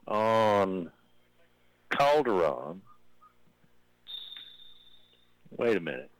on 0.07 0.91
Calderon. 1.91 2.81
Wait 5.51 5.77
a 5.77 5.79
minute. 5.79 6.11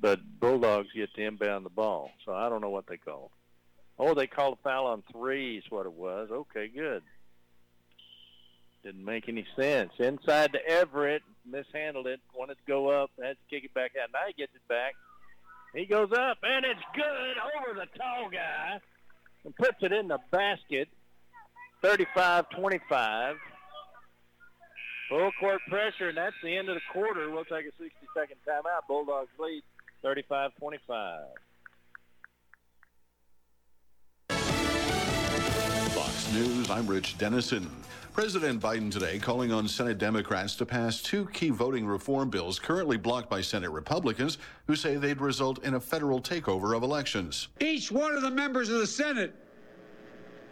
But 0.00 0.20
Bulldogs 0.38 0.88
get 0.94 1.14
to 1.14 1.24
inbound 1.24 1.64
the 1.64 1.70
ball, 1.70 2.10
so 2.24 2.32
I 2.32 2.48
don't 2.48 2.60
know 2.60 2.70
what 2.70 2.86
they 2.86 2.96
called. 2.96 3.30
Oh, 3.98 4.14
they 4.14 4.26
called 4.26 4.58
a 4.58 4.62
foul 4.62 4.86
on 4.86 5.02
three 5.12 5.58
is 5.58 5.64
what 5.70 5.86
it 5.86 5.92
was. 5.92 6.28
Okay, 6.30 6.68
good. 6.68 7.02
Didn't 8.82 9.04
make 9.04 9.28
any 9.28 9.46
sense. 9.56 9.92
Inside 9.98 10.52
to 10.52 10.66
Everett, 10.68 11.22
mishandled 11.46 12.06
it, 12.06 12.20
wanted 12.34 12.56
to 12.56 12.64
go 12.66 12.88
up, 12.88 13.10
had 13.18 13.36
to 13.36 13.36
kick 13.48 13.64
it 13.64 13.72
back 13.72 13.92
out. 14.00 14.10
Now 14.12 14.20
he 14.26 14.34
gets 14.34 14.54
it 14.54 14.66
back. 14.68 14.94
He 15.74 15.86
goes 15.86 16.12
up, 16.12 16.38
and 16.42 16.64
it's 16.64 16.80
good 16.94 17.36
over 17.58 17.74
the 17.74 17.86
tall 17.98 18.30
guy 18.30 18.78
and 19.44 19.56
puts 19.56 19.82
it 19.82 19.92
in 19.92 20.06
the 20.06 20.18
basket. 20.30 20.88
35-25. 21.82 23.34
Full 25.08 25.32
court 25.38 25.60
pressure, 25.68 26.08
and 26.08 26.16
that's 26.16 26.36
the 26.42 26.56
end 26.56 26.68
of 26.68 26.76
the 26.76 26.80
quarter. 26.92 27.28
We'll 27.30 27.44
take 27.44 27.66
a 27.66 27.82
60-second 27.82 28.36
timeout. 28.48 28.86
Bulldogs 28.88 29.28
lead 29.38 29.62
35-25. 30.04 31.24
Fox 35.90 36.32
News, 36.32 36.70
I'm 36.70 36.86
Rich 36.86 37.18
Denison. 37.18 37.68
President 38.14 38.62
Biden 38.62 38.92
today 38.92 39.18
calling 39.18 39.50
on 39.50 39.66
Senate 39.66 39.98
Democrats 39.98 40.54
to 40.54 40.64
pass 40.64 41.02
two 41.02 41.26
key 41.32 41.50
voting 41.50 41.84
reform 41.84 42.30
bills 42.30 42.60
currently 42.60 42.96
blocked 42.96 43.28
by 43.28 43.40
Senate 43.40 43.72
Republicans 43.72 44.38
who 44.68 44.76
say 44.76 44.94
they'd 44.94 45.20
result 45.20 45.58
in 45.64 45.74
a 45.74 45.80
federal 45.80 46.22
takeover 46.22 46.76
of 46.76 46.84
elections. 46.84 47.48
Each 47.58 47.90
one 47.90 48.14
of 48.14 48.22
the 48.22 48.30
members 48.30 48.68
of 48.68 48.78
the 48.78 48.86
Senate 48.86 49.34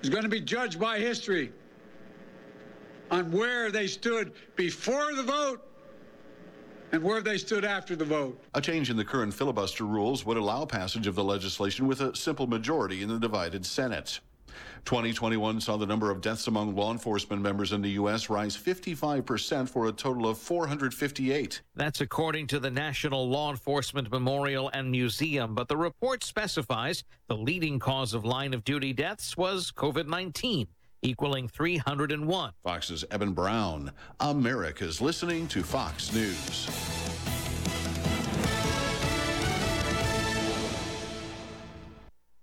is 0.02 0.08
going 0.08 0.24
to 0.24 0.28
be 0.28 0.40
judged 0.40 0.80
by 0.80 0.98
history 0.98 1.52
on 3.12 3.30
where 3.30 3.70
they 3.70 3.86
stood 3.86 4.32
before 4.56 5.14
the 5.14 5.22
vote 5.22 5.64
and 6.90 7.00
where 7.00 7.20
they 7.20 7.38
stood 7.38 7.64
after 7.64 7.94
the 7.94 8.04
vote. 8.04 8.42
A 8.54 8.60
change 8.60 8.90
in 8.90 8.96
the 8.96 9.04
current 9.04 9.32
filibuster 9.32 9.84
rules 9.84 10.26
would 10.26 10.36
allow 10.36 10.64
passage 10.64 11.06
of 11.06 11.14
the 11.14 11.22
legislation 11.22 11.86
with 11.86 12.00
a 12.00 12.16
simple 12.16 12.48
majority 12.48 13.02
in 13.02 13.08
the 13.08 13.20
divided 13.20 13.64
Senate. 13.64 14.18
2021 14.84 15.60
saw 15.60 15.76
the 15.76 15.86
number 15.86 16.10
of 16.10 16.20
deaths 16.20 16.46
among 16.46 16.74
law 16.74 16.92
enforcement 16.92 17.42
members 17.42 17.72
in 17.72 17.82
the 17.82 17.90
U.S. 17.90 18.28
rise 18.28 18.56
55% 18.56 19.68
for 19.68 19.86
a 19.86 19.92
total 19.92 20.26
of 20.26 20.38
458. 20.38 21.62
That's 21.74 22.00
according 22.00 22.48
to 22.48 22.58
the 22.58 22.70
National 22.70 23.28
Law 23.28 23.50
Enforcement 23.50 24.10
Memorial 24.10 24.70
and 24.74 24.90
Museum, 24.90 25.54
but 25.54 25.68
the 25.68 25.76
report 25.76 26.24
specifies 26.24 27.04
the 27.28 27.36
leading 27.36 27.78
cause 27.78 28.14
of 28.14 28.24
line 28.24 28.54
of 28.54 28.64
duty 28.64 28.92
deaths 28.92 29.36
was 29.36 29.72
COVID 29.72 30.06
19 30.06 30.66
equaling 31.02 31.48
301. 31.48 32.52
Fox's 32.62 33.04
Evan 33.10 33.32
Brown. 33.32 33.90
America's 34.20 35.00
listening 35.00 35.48
to 35.48 35.62
Fox 35.62 36.12
News. 36.12 36.68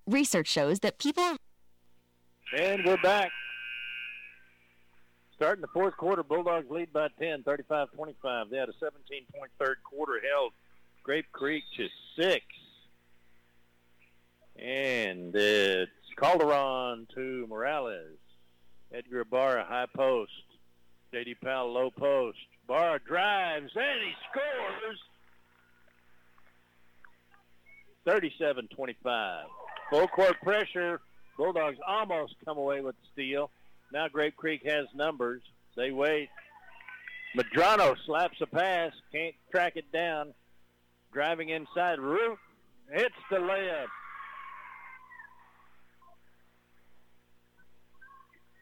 Research 0.07 0.47
shows 0.47 0.79
that 0.79 0.97
people. 0.97 1.37
And 2.57 2.83
we're 2.83 2.97
back. 2.97 3.31
Starting 5.35 5.61
the 5.61 5.67
fourth 5.67 5.95
quarter, 5.97 6.23
Bulldogs 6.23 6.69
lead 6.71 6.91
by 6.91 7.07
10, 7.19 7.43
35-25. 7.43 8.49
They 8.49 8.57
had 8.57 8.69
a 8.69 8.73
17-point 8.73 9.51
third 9.59 9.77
quarter 9.83 10.19
held 10.33 10.53
Grape 11.03 11.31
Creek 11.31 11.63
to 11.77 11.87
six. 12.17 12.43
And 14.57 15.33
it's 15.35 15.91
Calderon 16.17 17.07
to 17.13 17.45
Morales. 17.47 18.17
Edgar 18.91 19.25
Barra, 19.25 19.63
high 19.63 19.85
post. 19.95 20.31
J.D. 21.13 21.35
Powell, 21.43 21.71
low 21.71 21.91
post. 21.91 22.39
Barra 22.67 22.99
drives, 22.99 23.71
and 23.75 24.01
he 24.01 24.13
scores. 24.31 24.99
37-25. 28.07 29.43
Full 29.91 30.07
court 30.07 30.35
pressure. 30.41 30.99
Bulldogs 31.39 31.77
almost 31.87 32.35
come 32.43 32.57
away 32.57 32.81
with 32.81 32.95
the 32.97 33.07
steal. 33.13 33.49
Now 33.93 34.09
Grape 34.09 34.35
Creek 34.35 34.61
has 34.65 34.87
numbers. 34.93 35.41
They 35.77 35.89
wait. 35.89 36.27
Madrano 37.33 37.95
slaps 38.05 38.41
a 38.41 38.45
pass. 38.45 38.91
Can't 39.13 39.33
track 39.49 39.77
it 39.77 39.89
down. 39.93 40.33
Driving 41.13 41.47
inside. 41.47 41.99
Root 41.99 42.37
hits 42.91 43.15
the 43.31 43.37
layup. 43.37 43.85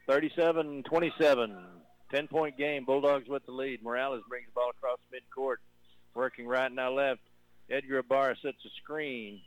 37-27. 0.08 1.56
10-point 2.14 2.56
game. 2.56 2.84
Bulldogs 2.84 3.28
with 3.28 3.44
the 3.44 3.52
lead. 3.52 3.82
Morales 3.82 4.22
brings 4.28 4.46
the 4.46 4.52
ball 4.54 4.70
across 4.70 5.00
midcourt. 5.12 5.56
Working 6.14 6.46
right 6.46 6.66
and 6.66 6.76
now 6.76 6.92
left. 6.92 7.20
Edgar 7.68 7.98
Ibarra 7.98 8.36
sets 8.40 8.64
a 8.64 8.70
screen. 8.80 9.40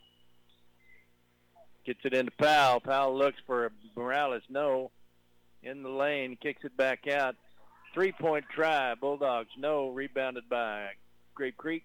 Gets 1.86 2.00
it 2.04 2.14
into 2.14 2.32
Powell. 2.32 2.80
Powell 2.80 3.18
looks 3.18 3.40
for 3.46 3.72
Morales. 3.96 4.44
No. 4.50 4.92
In 5.64 5.84
the 5.84 5.90
lane. 5.90 6.38
Kicks 6.42 6.64
it 6.64 6.76
back 6.78 7.08
out. 7.08 7.36
Three-point 7.94 8.46
try. 8.54 8.96
Bulldogs. 8.96 9.50
No. 9.58 9.90
Rebounded 9.90 10.48
by 10.50 10.90
Grape 11.34 11.58
Creek. 11.58 11.84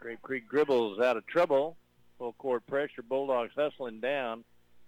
Grape 0.00 0.22
Creek 0.22 0.48
dribbles 0.48 1.00
out 1.00 1.16
of 1.16 1.26
trouble. 1.26 1.76
Full 2.18 2.34
court 2.34 2.66
pressure. 2.66 3.02
Bulldogs 3.02 3.52
hustling 3.56 4.00
down 4.00 4.44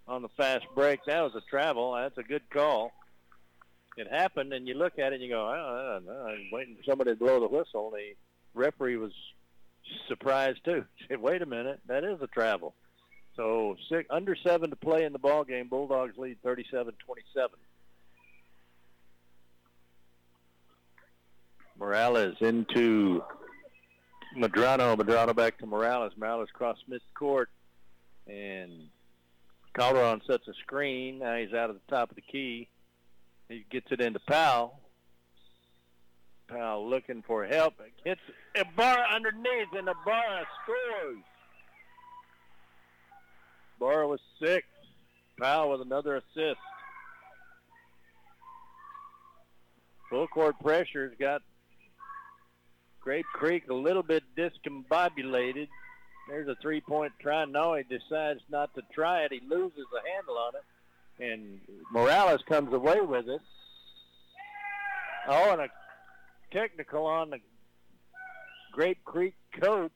on 0.06 0.22
the 0.22 0.28
fast 0.36 0.66
break. 0.74 1.00
That 1.06 1.22
was 1.22 1.34
a 1.34 1.40
travel. 1.48 1.94
That's 1.94 2.18
a 2.18 2.22
good 2.22 2.48
call. 2.50 2.92
It 3.96 4.08
happened, 4.08 4.52
and 4.52 4.68
you 4.68 4.74
look 4.74 4.98
at 4.98 5.12
it 5.12 5.14
and 5.14 5.22
you 5.22 5.30
go, 5.30 5.46
I 5.46 5.98
know. 6.04 6.26
I'm 6.28 6.50
waiting 6.52 6.76
for 6.76 6.82
somebody 6.84 7.10
to 7.10 7.16
blow 7.16 7.40
the 7.40 7.48
whistle. 7.48 7.90
The 7.90 8.14
referee 8.54 8.96
was 8.96 9.12
surprised 10.08 10.64
too. 10.64 10.84
Said, 11.08 11.20
Wait 11.20 11.42
a 11.42 11.46
minute, 11.46 11.80
that 11.86 12.04
is 12.04 12.20
a 12.22 12.26
travel. 12.26 12.74
So 13.40 13.74
six, 13.88 14.06
under 14.10 14.36
seven 14.36 14.68
to 14.68 14.76
play 14.76 15.04
in 15.04 15.14
the 15.14 15.18
ball 15.18 15.44
game. 15.44 15.68
Bulldogs 15.68 16.18
lead 16.18 16.36
37-27. 16.42 16.92
Morales 21.78 22.36
into 22.40 23.24
Madrano. 24.36 24.94
Madrano 24.94 25.34
back 25.34 25.56
to 25.56 25.64
Morales. 25.64 26.12
Morales 26.18 26.50
cross 26.52 26.76
midcourt. 26.86 27.46
And 28.26 28.88
Calderon 29.74 30.20
sets 30.26 30.46
a 30.46 30.52
screen. 30.60 31.20
Now 31.20 31.36
he's 31.36 31.54
out 31.54 31.70
of 31.70 31.76
the 31.76 31.96
top 31.96 32.10
of 32.10 32.16
the 32.16 32.22
key. 32.22 32.68
He 33.48 33.64
gets 33.70 33.86
it 33.90 34.02
into 34.02 34.20
Powell. 34.20 34.78
Powell 36.46 36.90
looking 36.90 37.22
for 37.26 37.46
help. 37.46 37.72
Hits 38.04 38.20
Ibarra 38.54 39.06
underneath, 39.14 39.72
and 39.72 39.88
Ibarra 39.88 40.46
scores. 40.62 41.24
Ibarra 43.80 44.06
was 44.06 44.20
six. 44.42 44.66
Powell 45.38 45.70
with 45.70 45.80
another 45.80 46.16
assist. 46.16 46.60
Full 50.10 50.26
court 50.26 50.56
pressure's 50.60 51.14
got 51.18 51.40
Grape 53.00 53.24
Creek 53.32 53.70
a 53.70 53.74
little 53.74 54.02
bit 54.02 54.22
discombobulated. 54.36 55.68
There's 56.28 56.48
a 56.48 56.56
three-point 56.60 57.12
try. 57.20 57.46
No, 57.46 57.74
he 57.74 57.84
decides 57.84 58.40
not 58.50 58.74
to 58.74 58.82
try 58.92 59.22
it. 59.22 59.32
He 59.32 59.40
loses 59.48 59.86
the 59.90 60.00
handle 60.14 60.36
on 60.36 60.52
it, 60.56 61.32
and 61.32 61.60
Morales 61.90 62.42
comes 62.46 62.74
away 62.74 63.00
with 63.00 63.28
it. 63.28 63.40
Oh, 65.26 65.52
and 65.52 65.62
a 65.62 65.68
technical 66.52 67.06
on 67.06 67.30
the 67.30 67.38
Grape 68.72 69.02
Creek 69.04 69.34
coach, 69.58 69.92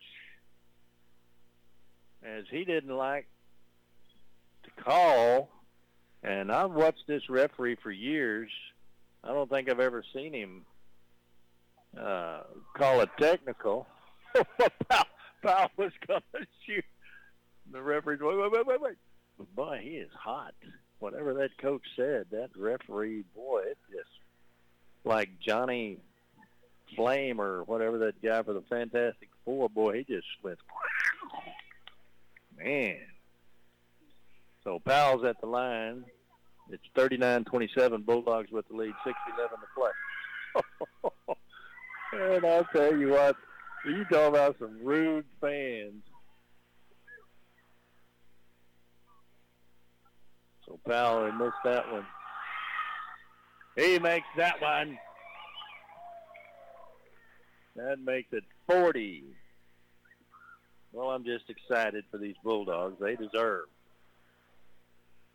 as 2.24 2.44
he 2.50 2.64
didn't 2.64 2.96
like 2.96 3.26
call. 4.76 5.50
And 6.22 6.50
I've 6.50 6.70
watched 6.70 7.06
this 7.06 7.28
referee 7.28 7.76
for 7.82 7.90
years. 7.90 8.50
I 9.22 9.28
don't 9.28 9.48
think 9.48 9.70
I've 9.70 9.80
ever 9.80 10.02
seen 10.14 10.32
him 10.32 10.64
uh, 11.98 12.40
call 12.76 13.00
a 13.00 13.06
technical. 13.18 13.86
Powell, 14.88 15.04
Powell 15.42 15.70
was 15.76 15.92
going 16.06 16.22
to 16.34 16.46
shoot. 16.66 16.84
The 17.70 17.80
referee, 17.80 18.18
wait, 18.20 18.38
wait, 18.38 18.52
wait, 18.52 18.66
wait, 18.66 18.80
wait. 18.80 18.96
Boy, 19.54 19.80
he 19.82 19.90
is 19.90 20.10
hot. 20.18 20.54
Whatever 20.98 21.34
that 21.34 21.56
coach 21.58 21.82
said, 21.96 22.26
that 22.30 22.50
referee, 22.56 23.24
boy, 23.34 23.62
it 23.70 23.78
just 23.90 24.08
like 25.04 25.28
Johnny 25.40 25.98
Flame 26.96 27.40
or 27.40 27.64
whatever 27.64 27.98
that 27.98 28.22
guy 28.22 28.42
for 28.42 28.52
the 28.52 28.62
Fantastic 28.62 29.28
Four. 29.44 29.68
Boy, 29.68 29.98
he 29.98 30.14
just 30.14 30.26
went, 30.42 30.58
man. 32.58 33.00
So 34.64 34.80
Powell's 34.80 35.24
at 35.24 35.40
the 35.40 35.46
line. 35.46 36.04
It's 36.70 36.82
39-27. 36.96 38.04
Bulldogs 38.04 38.50
with 38.50 38.66
the 38.68 38.74
lead. 38.74 38.94
6-11 39.06 39.14
to 39.50 39.56
play. 39.76 41.34
And 42.14 42.46
I'll 42.46 42.66
tell 42.72 42.96
you 42.96 43.08
what, 43.08 43.36
you 43.84 44.04
talk 44.04 44.28
about 44.28 44.56
some 44.60 44.78
rude 44.82 45.24
fans. 45.40 46.02
So 50.64 50.78
Powell 50.88 51.32
missed 51.32 51.52
that 51.64 51.90
one. 51.90 52.06
He 53.76 53.98
makes 53.98 54.26
that 54.36 54.60
one. 54.60 54.96
That 57.74 57.98
makes 57.98 58.32
it 58.32 58.44
40. 58.68 59.24
Well, 60.92 61.10
I'm 61.10 61.24
just 61.24 61.50
excited 61.50 62.04
for 62.12 62.18
these 62.18 62.36
Bulldogs. 62.44 63.00
They 63.00 63.16
deserve 63.16 63.64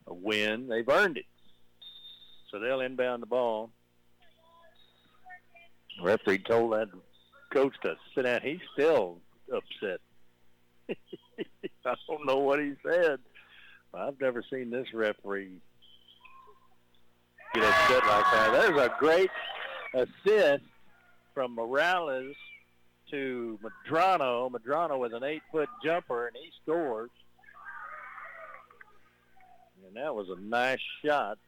a 0.08 0.14
win. 0.14 0.68
They've 0.68 0.88
earned 0.88 1.18
it. 1.18 1.26
So 2.52 2.60
they'll 2.60 2.82
inbound 2.82 3.22
the 3.22 3.28
ball. 3.28 3.72
The 5.98 6.06
referee 6.06 6.40
told 6.40 6.74
that 6.74 6.88
coach 7.52 7.74
to 7.84 7.96
sit 8.16 8.24
down. 8.24 8.42
He's 8.42 8.60
still 8.74 9.18
upset. 9.54 10.00
I 11.86 11.96
don't 12.08 12.26
know 12.26 12.38
what 12.38 12.60
he 12.60 12.74
said. 12.86 13.20
I've 13.94 14.20
never 14.20 14.44
seen 14.52 14.70
this 14.70 14.88
referee 14.94 15.62
get 17.54 17.64
upset 17.64 18.06
like 18.06 18.26
that. 18.32 18.52
There's 18.52 18.80
a 18.80 18.96
great 19.00 19.30
assist 19.94 20.64
from 21.34 21.56
Morales 21.56 22.36
to 23.12 23.60
Madrano. 23.64 24.52
Madrano 24.52 25.00
with 25.00 25.14
an 25.14 25.24
eight-foot 25.24 25.70
jumper, 25.84 26.28
and 26.28 26.36
he 26.36 26.52
scores. 26.62 27.10
And 29.90 29.98
that 29.98 30.14
was 30.14 30.30
a 30.30 30.40
nice 30.40 30.80
shot. 31.04 31.40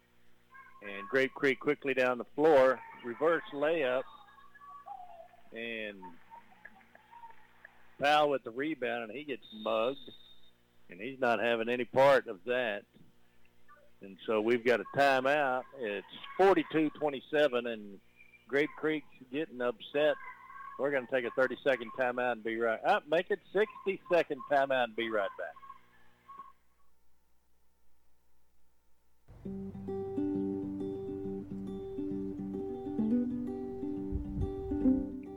And 0.81 1.07
Grape 1.09 1.33
Creek 1.35 1.59
quickly 1.59 1.93
down 1.93 2.17
the 2.17 2.25
floor. 2.35 2.79
Reverse 3.05 3.43
layup. 3.53 4.01
And 5.53 5.97
Powell 8.01 8.31
with 8.31 8.43
the 8.43 8.49
rebound, 8.49 9.03
and 9.03 9.11
he 9.11 9.23
gets 9.23 9.45
mugged. 9.63 9.99
And 10.89 10.99
he's 10.99 11.19
not 11.19 11.39
having 11.39 11.69
any 11.69 11.85
part 11.85 12.27
of 12.27 12.39
that. 12.47 12.81
And 14.01 14.17
so 14.25 14.41
we've 14.41 14.65
got 14.65 14.79
a 14.79 14.85
timeout. 14.97 15.61
It's 15.79 16.07
42-27, 16.39 17.71
and 17.71 17.99
Grape 18.47 18.71
Creek's 18.75 19.05
getting 19.31 19.61
upset. 19.61 20.15
We're 20.79 20.89
going 20.89 21.05
to 21.05 21.11
take 21.11 21.25
a 21.25 21.39
30-second 21.39 21.91
timeout 21.95 22.31
and 22.31 22.43
be 22.43 22.57
right. 22.57 22.79
Uh, 22.83 23.01
make 23.07 23.29
it 23.29 23.39
60-second 23.53 24.41
timeout 24.51 24.85
and 24.85 24.95
be 24.95 25.11
right 25.11 25.29
back. 25.37 25.53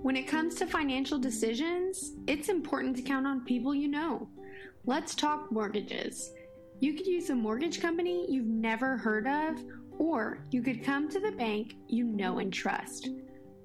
When 0.03 0.17
it 0.17 0.29
comes 0.29 0.55
to 0.57 0.67
financial 0.67 1.19
decisions, 1.19 2.13
it's 2.27 2.49
important 2.49 2.97
to 2.97 3.03
count 3.03 3.27
on 3.27 3.45
people 3.45 3.75
you 3.75 3.89
know. 3.89 4.29
Let's 4.85 5.15
talk 5.15 5.51
mortgages. 5.51 6.31
You 6.81 6.93
could 6.93 7.07
use 7.07 7.31
a 7.31 7.35
mortgage 7.35 7.81
company 7.81 8.27
you've 8.29 8.47
never 8.47 8.99
heard 8.99 9.27
of, 9.27 9.65
or 9.99 10.45
you 10.51 10.63
could 10.63 10.85
come 10.85 11.09
to 11.09 11.21
the 11.21 11.33
bank 11.33 11.77
you 11.89 12.05
know 12.05 12.39
and 12.39 12.53
trust. 12.53 13.09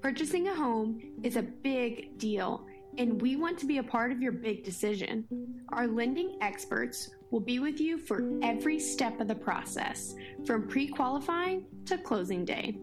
Purchasing 0.02 0.48
a 0.48 0.56
home 0.56 1.02
is 1.24 1.36
a 1.36 1.42
big 1.42 2.18
deal, 2.18 2.66
and 3.00 3.22
we 3.22 3.38
want 3.38 3.58
to 3.58 3.66
be 3.66 3.78
a 3.78 3.84
part 3.84 4.12
of 4.12 4.22
your 4.22 4.34
big 4.34 4.62
decision. 4.64 5.26
Our 5.70 5.88
lending 5.88 6.38
experts 6.41 7.10
will 7.32 7.39
be 7.39 7.60
with 7.60 7.80
you 7.80 7.97
for 7.97 8.30
every 8.43 8.78
step 8.78 9.22
of 9.22 9.30
the 9.30 9.36
process, 9.36 10.16
from 10.45 10.68
pre 10.68 10.89
qualifying 10.89 11.66
to 11.86 11.97
closing 11.97 12.43
day. 12.43 12.78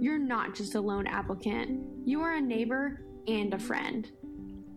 You're 0.00 0.18
not 0.18 0.56
just 0.56 0.74
a 0.74 0.80
loan 0.80 1.06
applicant, 1.06 1.80
you 2.04 2.22
are 2.22 2.34
a 2.34 2.40
neighbor 2.40 3.04
and 3.28 3.54
a 3.54 3.58
friend. 3.58 4.10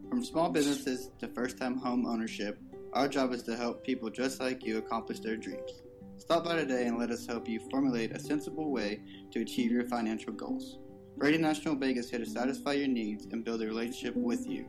From 0.08 0.24
small 0.24 0.50
businesses 0.50 1.10
to 1.18 1.28
first 1.30 1.58
time 1.58 1.78
home 1.78 2.06
ownership, 2.06 2.60
our 2.94 3.08
job 3.08 3.34
is 3.34 3.42
to 3.44 3.58
help 3.58 3.84
people 3.84 4.12
just 4.12 4.40
like 4.40 4.64
you 4.64 4.78
accomplish 4.78 5.20
their 5.20 5.36
dreams. 5.36 5.82
Stop 6.18 6.46
by 6.46 6.56
today 6.56 6.86
and 6.86 7.00
let 7.00 7.10
us 7.10 7.26
help 7.26 7.50
you 7.50 7.60
formulate 7.72 8.12
a 8.12 8.20
sensible 8.20 8.72
way 8.72 9.02
to 9.32 9.42
achieve 9.42 9.72
your 9.72 9.84
financial 9.84 10.32
goals. 10.32 10.78
Brady 11.18 11.38
National 11.38 11.76
Bank 11.76 11.98
is 11.98 12.10
here 12.10 12.20
to 12.20 12.26
satisfy 12.26 12.74
your 12.74 12.88
needs 12.88 13.26
and 13.32 13.44
build 13.44 13.62
a 13.62 13.66
relationship 13.66 14.16
with 14.16 14.46
you. 14.48 14.68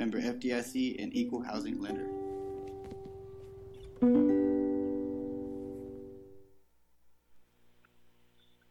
Member 0.00 0.18
FDIC 0.18 1.02
and 1.02 1.14
Equal 1.14 1.42
Housing 1.42 1.78
Lender. 1.78 2.06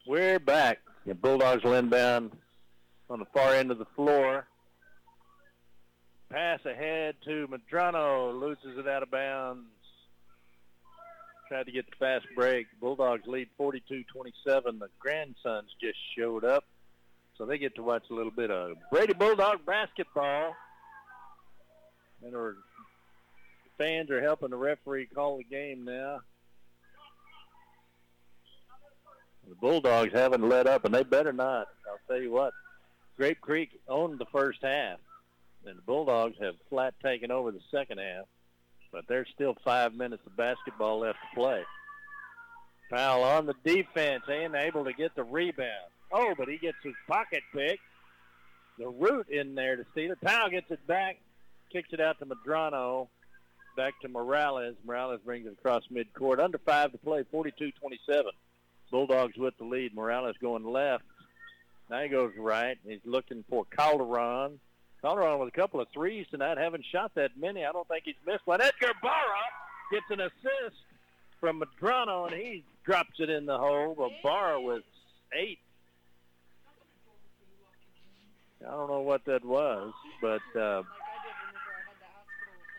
We're 0.08 0.40
back. 0.40 0.80
The 1.06 1.14
Bulldogs 1.14 1.64
will 1.64 1.76
inbound 1.76 2.32
on 3.12 3.20
the 3.20 3.26
far 3.26 3.54
end 3.54 3.70
of 3.70 3.78
the 3.78 3.86
floor. 3.96 4.48
Pass 6.32 6.66
ahead 6.66 7.14
to 7.26 7.48
Madrano. 7.48 8.34
Loses 8.40 8.80
it 8.80 8.88
out 8.88 9.04
of 9.04 9.12
bounds. 9.12 9.68
tried 11.48 11.68
to 11.68 11.72
get 11.72 11.86
the 11.92 11.96
fast 12.00 12.26
break. 12.36 12.66
Bulldogs 12.82 13.28
lead 13.28 13.50
42-27. 13.60 14.04
The 14.46 14.90
grandsons 14.98 15.70
just 15.80 16.00
showed 16.18 16.44
up, 16.44 16.64
so 17.38 17.46
they 17.46 17.60
get 17.60 17.76
to 17.76 17.84
watch 17.84 18.06
a 18.10 18.16
little 18.16 18.32
bit 18.32 18.50
of 18.50 18.78
Brady 18.92 19.14
Bulldog 19.14 19.64
basketball. 19.64 20.56
And 22.24 22.36
our 22.36 22.58
fans 23.78 24.10
are 24.10 24.22
helping 24.22 24.50
the 24.50 24.58
referee 24.58 25.08
call 25.08 25.38
the 25.38 25.44
game 25.44 25.86
now. 25.86 26.20
The 29.48 29.56
Bulldogs 29.56 30.14
haven't 30.14 30.48
let 30.48 30.68
up, 30.68 30.86
and 30.86 30.94
they 30.94 31.04
better 31.04 31.34
not. 31.34 31.68
I'll 31.90 32.00
tell 32.08 32.22
you 32.22 32.32
what, 32.32 32.54
Grape 33.18 33.42
Creek 33.42 33.72
owned 33.88 34.20
the 34.20 34.28
first 34.32 34.60
half, 34.62 35.00
and 35.66 35.78
the 35.78 35.82
Bulldogs 35.82 36.36
have 36.40 36.56
flat 36.70 36.94
taken 37.02 37.32
over 37.32 37.52
the 37.52 37.62
second 37.72 37.98
half 37.98 38.26
but 38.92 39.06
there's 39.08 39.28
still 39.34 39.56
five 39.64 39.94
minutes 39.94 40.24
of 40.26 40.36
basketball 40.36 41.00
left 41.00 41.20
to 41.20 41.40
play. 41.40 41.64
Powell 42.92 43.24
on 43.24 43.46
the 43.46 43.54
defense 43.64 44.24
and 44.28 44.56
able 44.56 44.84
to 44.86 44.94
get 44.94 45.16
the 45.16 45.24
rebound. 45.24 45.92
Oh, 46.12 46.34
but 46.38 46.48
he 46.48 46.58
gets 46.58 46.78
his 46.84 46.96
pocket 47.08 47.44
pick. 47.54 47.80
The 48.80 48.88
root 48.88 49.30
in 49.30 49.56
there 49.56 49.76
to 49.76 49.86
steal 49.92 50.12
it. 50.12 50.22
Powell 50.22 50.50
gets 50.50 50.72
it 50.72 50.86
back, 50.88 51.18
kicks 51.72 51.90
it 51.92 52.02
out 52.02 52.20
to 52.20 52.26
Madrano, 52.26 53.08
back 53.76 53.94
to 54.02 54.10
Morales. 54.10 54.76
Morales 54.86 55.20
brings 55.24 55.48
it 55.48 55.54
across 55.54 55.84
midcourt. 55.92 56.40
Under 56.40 56.58
five 56.58 56.92
to 56.92 56.98
play, 56.98 57.24
42-27. 57.34 57.72
Bulldogs 58.92 59.38
with 59.38 59.58
the 59.58 59.64
lead. 59.64 59.94
Morales 59.94 60.36
going 60.42 60.64
left. 60.64 61.04
Now 61.90 62.02
he 62.02 62.10
goes 62.10 62.32
right. 62.38 62.78
He's 62.86 63.00
looking 63.06 63.44
for 63.50 63.66
Calderon. 63.66 64.60
Calderon 65.02 65.40
with 65.40 65.50
a 65.50 65.58
couple 65.58 65.80
of 65.80 65.88
threes 65.94 66.26
tonight. 66.30 66.58
Haven't 66.58 66.86
shot 66.92 67.12
that 67.16 67.32
many. 67.40 67.66
I 67.66 67.72
don't 67.72 67.88
think 67.88 68.04
he's 68.06 68.16
missed 68.26 68.46
one. 68.46 68.62
Edgar 68.62 68.94
Barra 69.02 69.46
gets 69.92 70.06
an 70.10 70.20
assist 70.22 70.76
from 71.40 71.62
Madrano, 71.62 72.32
and 72.32 72.36
he 72.36 72.64
drops 72.84 73.20
it 73.20 73.30
in 73.30 73.46
the 73.46 73.58
hole. 73.58 73.96
But 73.98 74.12
Barra 74.24 74.62
with 74.62 74.84
eight. 75.34 75.60
I 78.62 78.72
don't 78.72 78.90
know 78.90 79.00
what 79.00 79.24
that 79.26 79.46
was, 79.46 79.94
but 80.22 80.42
uh, 80.60 80.84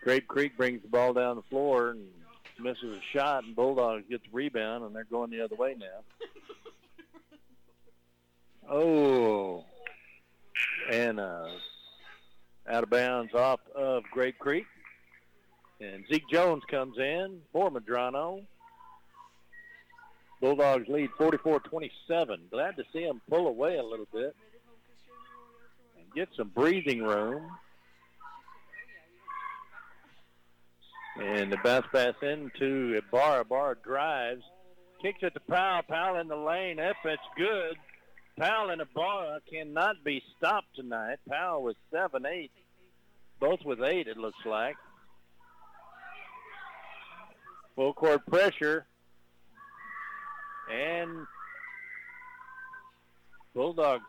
Grape 0.03 0.27
Creek 0.27 0.57
brings 0.57 0.83
the 0.83 0.89
ball 0.89 1.13
down 1.13 1.37
the 1.37 1.43
floor 1.43 1.91
and 1.91 2.07
misses 2.59 2.85
a 2.85 3.01
shot, 3.17 3.45
and 3.45 3.55
Bulldogs 3.55 4.05
get 4.09 4.23
the 4.23 4.29
rebound, 4.33 4.85
and 4.85 4.95
they're 4.95 5.05
going 5.05 5.31
the 5.31 5.43
other 5.43 5.57
way 5.57 5.75
now. 5.79 5.87
Oh, 8.73 9.65
and 10.89 11.19
uh, 11.19 11.49
out 12.69 12.85
of 12.85 12.91
bounds 12.91 13.35
off 13.35 13.59
of 13.75 14.05
Grape 14.13 14.39
Creek. 14.39 14.65
And 15.81 16.05
Zeke 16.09 16.29
Jones 16.31 16.63
comes 16.71 16.97
in 16.97 17.41
for 17.53 17.69
Madrano. 17.69 18.45
Bulldogs 20.41 20.87
lead 20.89 21.11
44-27. 21.19 22.51
Glad 22.51 22.77
to 22.77 22.85
see 22.93 23.03
him 23.03 23.21
pull 23.29 23.49
away 23.49 23.77
a 23.77 23.83
little 23.83 24.07
bit 24.13 24.37
and 25.99 26.15
get 26.15 26.29
some 26.37 26.49
breathing 26.49 27.03
room. 27.03 27.51
And 31.21 31.53
the 31.53 31.59
bounce 31.63 31.87
pass 31.93 32.15
into 32.23 32.97
Ibarra. 32.97 33.43
Ibarra 33.43 33.77
drives, 33.85 34.43
kicks 35.03 35.19
it 35.23 35.35
to 35.35 35.41
Powell. 35.41 35.83
Powell 35.89 36.19
in 36.19 36.29
the 36.29 36.37
lane. 36.37 36.79
If 36.79 36.97
it's 37.05 37.23
good. 37.37 37.77
Powell 38.39 38.71
and 38.71 38.81
Ibarra 38.81 39.41
cannot 39.53 40.03
be 40.03 40.23
stopped 40.39 40.75
tonight. 40.75 41.19
Powell 41.29 41.63
with 41.63 41.77
7-8. 41.93 42.49
Both 43.39 43.61
with 43.67 43.83
8, 43.83 44.07
it 44.07 44.17
looks 44.17 44.45
like. 44.47 44.77
Full 47.77 47.93
court 47.93 48.25
pressure. 48.27 48.87
And 50.73 51.27
Bulldogs. 53.55 54.05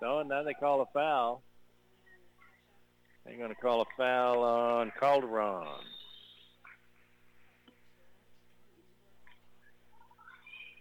And 0.00 0.28
now 0.28 0.42
they 0.42 0.54
call 0.54 0.82
a 0.82 0.86
foul. 0.92 1.42
They're 3.24 3.36
going 3.36 3.48
to 3.48 3.54
call 3.54 3.80
a 3.80 3.86
foul 3.96 4.42
on 4.42 4.92
Calderon. 4.98 5.66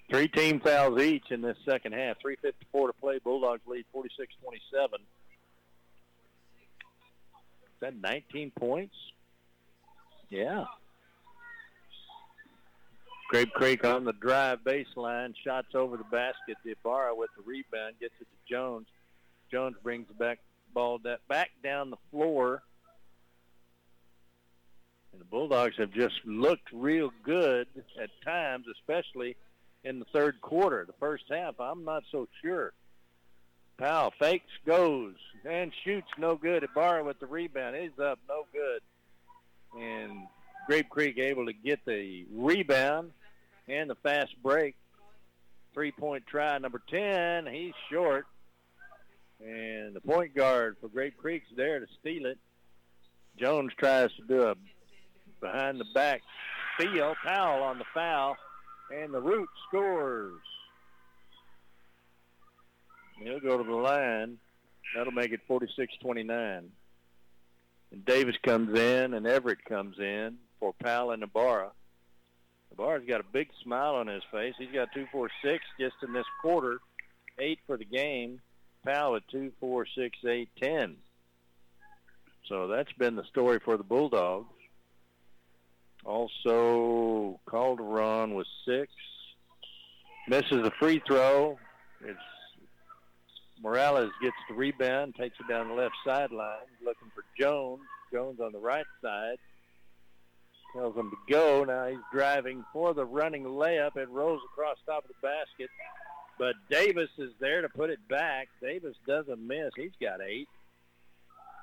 Three 0.09 0.27
team 0.27 0.59
fouls 0.59 1.01
each 1.01 1.31
in 1.31 1.41
this 1.41 1.57
second 1.65 1.93
half. 1.93 2.17
3.54 2.23 2.87
to 2.87 2.93
play. 2.93 3.19
Bulldogs 3.23 3.61
lead 3.65 3.85
46-27. 3.95 4.05
Is 4.93 4.99
that 7.79 7.95
19 7.95 8.51
points? 8.51 8.95
Yeah. 10.29 10.65
Grape 13.29 13.51
Creek 13.53 13.83
on 13.85 14.05
the 14.05 14.13
drive 14.13 14.59
baseline. 14.63 15.33
Shots 15.43 15.73
over 15.73 15.97
the 15.97 16.03
basket. 16.03 16.57
Ibarra 16.63 17.15
with 17.15 17.31
the 17.35 17.43
rebound. 17.43 17.95
Gets 17.99 18.13
it 18.19 18.25
to 18.25 18.53
Jones. 18.53 18.85
Jones 19.51 19.75
brings 19.81 20.07
the 20.07 20.13
back 20.13 20.39
ball 20.73 20.99
that 21.03 21.27
back 21.27 21.51
down 21.63 21.89
the 21.89 21.97
floor. 22.11 22.63
And 25.11 25.21
the 25.21 25.25
Bulldogs 25.25 25.75
have 25.77 25.91
just 25.91 26.15
looked 26.25 26.69
real 26.73 27.11
good 27.23 27.67
at 28.01 28.09
times, 28.25 28.65
especially– 28.67 29.35
in 29.83 29.99
the 29.99 30.05
third 30.05 30.41
quarter. 30.41 30.85
The 30.85 30.93
first 30.99 31.25
half, 31.29 31.59
I'm 31.59 31.83
not 31.83 32.03
so 32.11 32.27
sure. 32.41 32.73
Powell 33.77 34.13
fakes, 34.19 34.51
goes, 34.65 35.15
and 35.45 35.71
shoots 35.83 36.07
no 36.17 36.35
good. 36.35 36.63
Ibarra 36.63 37.03
with 37.03 37.19
the 37.19 37.25
rebound. 37.25 37.75
He's 37.75 37.99
up, 37.99 38.19
no 38.29 38.45
good. 38.53 38.81
And 39.79 40.27
Grape 40.67 40.89
Creek 40.89 41.17
able 41.17 41.47
to 41.47 41.53
get 41.53 41.83
the 41.85 42.25
rebound 42.31 43.11
and 43.67 43.89
the 43.89 43.95
fast 43.95 44.31
break. 44.41 44.75
Three-point 45.73 46.27
try, 46.27 46.57
number 46.59 46.81
10. 46.87 47.47
He's 47.47 47.73
short. 47.91 48.27
And 49.39 49.95
the 49.95 50.01
point 50.01 50.35
guard 50.35 50.77
for 50.79 50.87
Grape 50.87 51.17
Creek's 51.17 51.47
there 51.55 51.79
to 51.79 51.87
steal 51.99 52.25
it. 52.25 52.37
Jones 53.37 53.71
tries 53.77 54.09
to 54.15 54.23
do 54.27 54.43
a 54.43 54.55
behind-the-back 55.41 56.21
steal. 56.77 57.15
Powell 57.25 57.63
on 57.63 57.79
the 57.79 57.85
foul. 57.93 58.37
And 58.91 59.13
the 59.13 59.21
root 59.21 59.49
scores. 59.67 60.39
He'll 63.21 63.39
go 63.39 63.57
to 63.57 63.63
the 63.63 63.75
line. 63.75 64.37
That'll 64.95 65.13
make 65.13 65.31
it 65.31 65.41
46-29. 65.49 66.63
And 67.91 68.05
Davis 68.05 68.35
comes 68.43 68.77
in 68.77 69.13
and 69.13 69.25
Everett 69.27 69.63
comes 69.65 69.97
in 69.99 70.37
for 70.59 70.73
Powell 70.73 71.11
and 71.11 71.23
Ibarra. 71.23 71.71
Ibarra's 72.71 73.05
got 73.07 73.21
a 73.21 73.25
big 73.31 73.49
smile 73.63 73.95
on 73.95 74.07
his 74.07 74.23
face. 74.31 74.55
He's 74.57 74.71
got 74.73 74.89
2-4-6 74.95 75.29
just 75.79 75.95
in 76.01 76.13
this 76.13 76.25
quarter. 76.41 76.79
Eight 77.39 77.59
for 77.67 77.77
the 77.77 77.85
game. 77.85 78.41
Powell 78.85 79.15
at 79.15 79.23
2-4-6-8-10. 79.33 80.95
So 82.47 82.67
that's 82.67 82.91
been 82.93 83.15
the 83.15 83.23
story 83.25 83.59
for 83.63 83.77
the 83.77 83.83
Bulldogs. 83.83 84.47
Also, 86.05 87.39
Calderon 87.49 88.33
was 88.33 88.47
six. 88.67 88.91
Misses 90.27 90.65
a 90.65 90.71
free 90.79 91.01
throw. 91.07 91.57
It's 92.01 92.19
Morales 93.61 94.11
gets 94.21 94.35
the 94.49 94.55
rebound, 94.55 95.15
takes 95.15 95.37
it 95.39 95.47
down 95.47 95.69
the 95.69 95.73
left 95.73 95.95
sideline, 96.05 96.67
looking 96.83 97.09
for 97.15 97.23
Jones. 97.39 97.81
Jones 98.11 98.39
on 98.41 98.51
the 98.51 98.59
right 98.59 98.85
side. 99.01 99.37
Tells 100.75 100.95
him 100.95 101.11
to 101.11 101.33
go. 101.33 101.63
Now 101.63 101.87
he's 101.87 101.97
driving 102.11 102.65
for 102.73 102.93
the 102.93 103.05
running 103.05 103.43
layup. 103.43 103.95
It 103.95 104.09
rolls 104.09 104.41
across 104.51 104.77
top 104.85 105.05
of 105.05 105.09
the 105.09 105.27
basket. 105.27 105.69
But 106.37 106.55
Davis 106.69 107.09
is 107.17 107.31
there 107.39 107.61
to 107.61 107.69
put 107.69 107.89
it 107.89 107.99
back. 108.09 108.49
Davis 108.61 108.95
doesn't 109.07 109.39
miss. 109.45 109.71
He's 109.75 109.91
got 110.01 110.21
eight. 110.21 110.47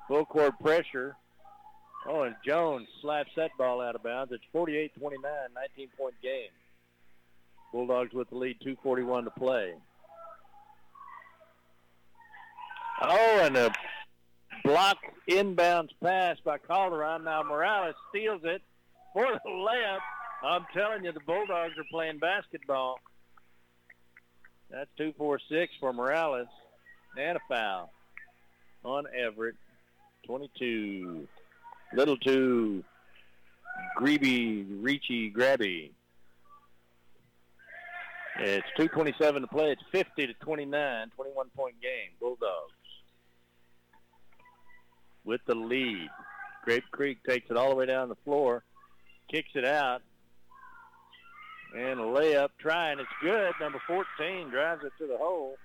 Full 0.08 0.24
court 0.24 0.58
pressure. 0.60 1.16
Oh, 2.06 2.22
and 2.22 2.34
Jones 2.46 2.88
slaps 3.02 3.30
that 3.36 3.50
ball 3.58 3.80
out 3.80 3.94
of 3.94 4.02
bounds. 4.02 4.32
It's 4.32 4.44
48-29, 4.54 4.90
19-point 4.98 6.14
game. 6.22 6.50
Bulldogs 7.72 8.12
with 8.12 8.30
the 8.30 8.36
lead, 8.36 8.56
241 8.60 9.24
to 9.24 9.30
play. 9.30 9.74
Oh, 13.02 13.40
and 13.42 13.56
a 13.56 13.72
block 14.64 14.98
inbounds 15.28 15.90
pass 16.02 16.36
by 16.44 16.58
Calderon. 16.58 17.24
Now 17.24 17.42
Morales 17.42 17.94
steals 18.10 18.42
it 18.44 18.62
for 19.12 19.26
the 19.26 19.50
layup. 19.50 20.00
I'm 20.42 20.66
telling 20.74 21.04
you, 21.04 21.12
the 21.12 21.20
Bulldogs 21.20 21.78
are 21.78 21.84
playing 21.90 22.18
basketball. 22.18 22.98
That's 24.70 24.90
2-4-6 24.98 25.68
for 25.78 25.92
Morales. 25.92 26.48
And 27.16 27.36
a 27.36 27.40
foul 27.48 27.90
on 28.84 29.04
Everett. 29.16 29.56
22 30.26 31.26
little 31.94 32.16
too 32.16 32.84
greeby, 33.96 34.64
reachy, 34.64 35.34
grabby. 35.34 35.90
It's 38.38 38.66
2.27 38.78 39.40
to 39.40 39.46
play. 39.48 39.72
It's 39.72 39.82
50 39.90 40.28
to 40.28 40.34
29, 40.34 41.10
21 41.16 41.46
point 41.56 41.74
game. 41.80 42.10
Bulldogs 42.20 42.72
with 45.24 45.40
the 45.46 45.54
lead. 45.54 46.08
Grape 46.64 46.84
Creek 46.90 47.18
takes 47.26 47.50
it 47.50 47.56
all 47.56 47.70
the 47.70 47.76
way 47.76 47.86
down 47.86 48.08
the 48.08 48.16
floor, 48.24 48.62
kicks 49.30 49.50
it 49.54 49.64
out. 49.64 50.02
And 51.76 52.00
a 52.00 52.04
layup 52.04 52.50
trying. 52.58 52.98
It's 52.98 53.08
good. 53.22 53.52
Number 53.60 53.80
14 53.86 54.50
drives 54.50 54.84
it 54.84 54.92
to 54.98 55.06
the 55.06 55.16
hole. 55.16 55.56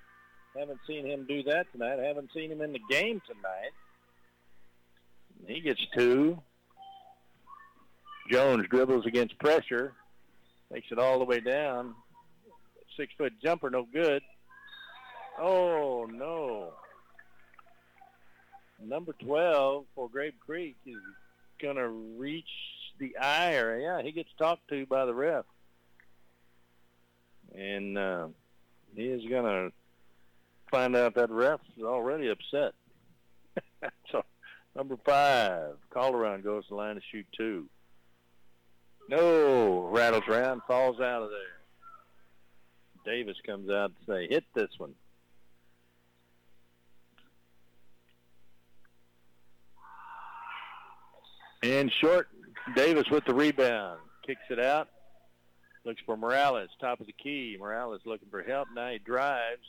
Haven't 0.58 0.80
seen 0.88 1.06
him 1.06 1.26
do 1.28 1.44
that 1.44 1.72
tonight. 1.72 2.00
Haven't 2.00 2.30
seen 2.34 2.52
him 2.52 2.62
in 2.62 2.72
the 2.72 2.82
game 2.90 3.22
tonight. 3.26 3.72
He 5.48 5.62
gets 5.62 5.82
two. 5.98 6.42
Jones 8.32 8.66
dribbles 8.70 9.06
against 9.06 9.38
pressure. 9.40 9.94
Takes 10.72 10.92
it 10.92 11.00
all 11.00 11.20
the 11.20 11.26
way 11.26 11.40
down. 11.40 11.96
Six-foot 12.98 13.34
jumper, 13.44 13.70
no 13.70 13.86
good. 13.92 14.22
Oh, 15.40 16.08
no. 16.10 16.72
Number 18.82 19.14
12 19.14 19.86
for 19.94 20.10
Grape 20.10 20.40
Creek 20.40 20.76
is 20.86 20.96
going 21.62 21.76
to 21.76 21.90
reach 21.90 22.46
the 23.00 23.18
eye 23.18 23.54
area. 23.54 23.98
Yeah, 23.98 24.02
he 24.02 24.12
gets 24.12 24.30
talked 24.38 24.68
to 24.70 24.86
by 24.86 25.06
the 25.06 25.14
ref. 25.14 25.46
And 27.54 27.98
uh, 27.98 28.28
he 28.96 29.04
is 29.04 29.24
going 29.30 29.46
to 29.46 29.72
find 30.72 30.96
out 30.96 31.16
that 31.16 31.30
ref 31.30 31.60
is 31.78 31.84
already 31.84 32.30
upset. 32.30 32.74
so 34.12 34.24
number 34.76 34.98
five, 35.06 35.76
Calderon 35.94 36.42
goes 36.42 36.64
to 36.66 36.70
the 36.70 36.76
line 36.76 36.96
to 36.96 37.02
shoot 37.12 37.26
two. 37.38 37.68
No, 39.10 39.88
rattles 39.92 40.24
around, 40.28 40.62
falls 40.68 41.00
out 41.00 41.22
of 41.22 41.30
there. 41.30 41.56
Davis 43.06 43.38
comes 43.46 43.70
out 43.70 43.92
to 44.00 44.12
say, 44.12 44.28
hit 44.28 44.44
this 44.56 44.72
one. 44.78 44.96
And 51.62 51.92
short, 52.00 52.28
Davis 52.76 53.10
with 53.10 53.26
the 53.26 53.34
rebound. 53.34 54.00
Kicks 54.26 54.42
it 54.50 54.60
out. 54.60 54.90
Looks 55.86 56.02
for 56.04 56.18
Morales, 56.18 56.70
top 56.82 57.00
of 57.00 57.06
the 57.06 57.14
key. 57.14 57.58
Morales 57.60 58.02
looking 58.06 58.30
for 58.30 58.42
help. 58.42 58.68
Now 58.76 58.90
he 58.90 58.98
drives. 58.98 59.68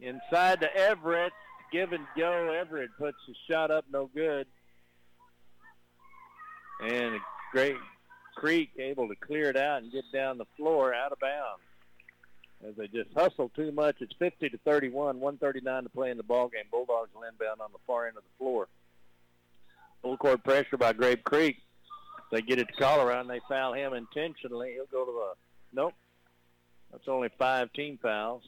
Inside 0.00 0.62
to 0.62 0.74
Everett. 0.74 1.32
Give 1.70 1.92
and 1.92 2.06
go. 2.16 2.54
Everett 2.58 2.90
puts 2.98 3.18
the 3.28 3.34
shot 3.48 3.70
up, 3.70 3.84
no 3.92 4.08
good. 4.14 4.46
And 6.82 7.20
Grape 7.52 7.76
Creek 8.36 8.70
able 8.78 9.08
to 9.08 9.16
clear 9.16 9.50
it 9.50 9.56
out 9.56 9.82
and 9.82 9.92
get 9.92 10.04
down 10.12 10.38
the 10.38 10.46
floor 10.56 10.94
out 10.94 11.12
of 11.12 11.18
bounds. 11.18 11.62
As 12.66 12.74
they 12.76 12.86
just 12.86 13.12
hustle 13.14 13.50
too 13.54 13.72
much. 13.72 13.96
It's 14.00 14.14
50 14.18 14.48
to 14.48 14.58
31, 14.64 15.20
139 15.20 15.82
to 15.82 15.88
play 15.90 16.10
in 16.10 16.16
the 16.16 16.22
ball 16.22 16.48
game. 16.48 16.64
Bulldogs 16.70 17.10
will 17.14 17.24
inbound 17.24 17.60
on 17.60 17.70
the 17.72 17.78
far 17.86 18.06
end 18.06 18.16
of 18.16 18.22
the 18.22 18.38
floor. 18.38 18.68
Full 20.00 20.16
court 20.16 20.42
pressure 20.42 20.78
by 20.78 20.94
Grape 20.94 21.22
Creek. 21.24 21.58
They 22.30 22.42
get 22.42 22.58
it 22.58 22.68
to 22.78 23.10
and 23.12 23.30
They 23.30 23.40
foul 23.48 23.72
him 23.74 23.94
intentionally. 23.94 24.72
He'll 24.74 24.86
go 24.86 25.04
to 25.04 25.12
the 25.12 25.32
nope. 25.72 25.94
That's 26.90 27.08
only 27.08 27.28
five 27.38 27.72
team 27.72 27.98
fouls. 28.02 28.42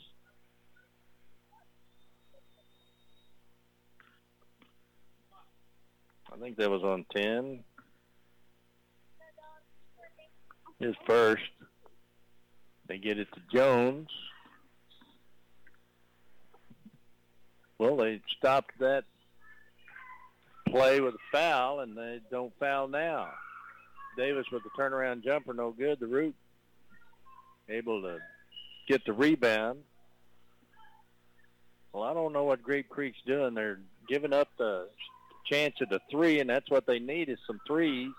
I 6.32 6.36
think 6.36 6.56
that 6.56 6.70
was 6.70 6.82
on 6.82 7.04
ten. 7.14 7.64
His 10.78 10.94
first. 11.06 11.42
They 12.86 12.98
get 12.98 13.18
it 13.18 13.28
to 13.34 13.40
Jones. 13.52 14.08
Well, 17.78 17.96
they 17.96 18.20
stopped 18.38 18.78
that 18.80 19.04
play 20.68 21.00
with 21.00 21.14
a 21.14 21.18
foul, 21.30 21.80
and 21.80 21.96
they 21.96 22.20
don't 22.30 22.52
foul 22.58 22.88
now. 22.88 23.30
Davis 24.18 24.46
with 24.50 24.64
the 24.64 24.70
turnaround 24.70 25.22
jumper, 25.22 25.54
no 25.54 25.70
good. 25.70 26.00
The 26.00 26.08
root 26.08 26.34
able 27.68 28.02
to 28.02 28.18
get 28.88 29.04
the 29.06 29.12
rebound. 29.12 29.78
Well, 31.92 32.02
I 32.02 32.12
don't 32.12 32.32
know 32.32 32.44
what 32.44 32.62
Grape 32.62 32.88
Creek's 32.88 33.18
doing. 33.24 33.54
They're 33.54 33.78
giving 34.08 34.32
up 34.32 34.48
the 34.58 34.88
chance 35.46 35.74
at 35.80 35.88
the 35.88 36.00
three, 36.10 36.40
and 36.40 36.50
that's 36.50 36.68
what 36.68 36.84
they 36.84 36.98
need 36.98 37.28
is 37.28 37.38
some 37.46 37.60
threes. 37.66 38.10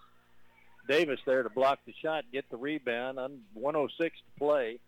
Davis 0.87 1.19
there 1.25 1.43
to 1.43 1.49
block 1.49 1.79
the 1.85 1.93
shot, 2.01 2.23
get 2.31 2.49
the 2.49 2.57
rebound. 2.57 3.19
On 3.19 3.39
106 3.53 4.15
to 4.17 4.39
play. 4.39 4.79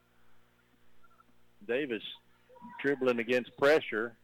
Davis 1.68 2.02
dribbling 2.82 3.20
against 3.20 3.56
pressure, 3.58 4.16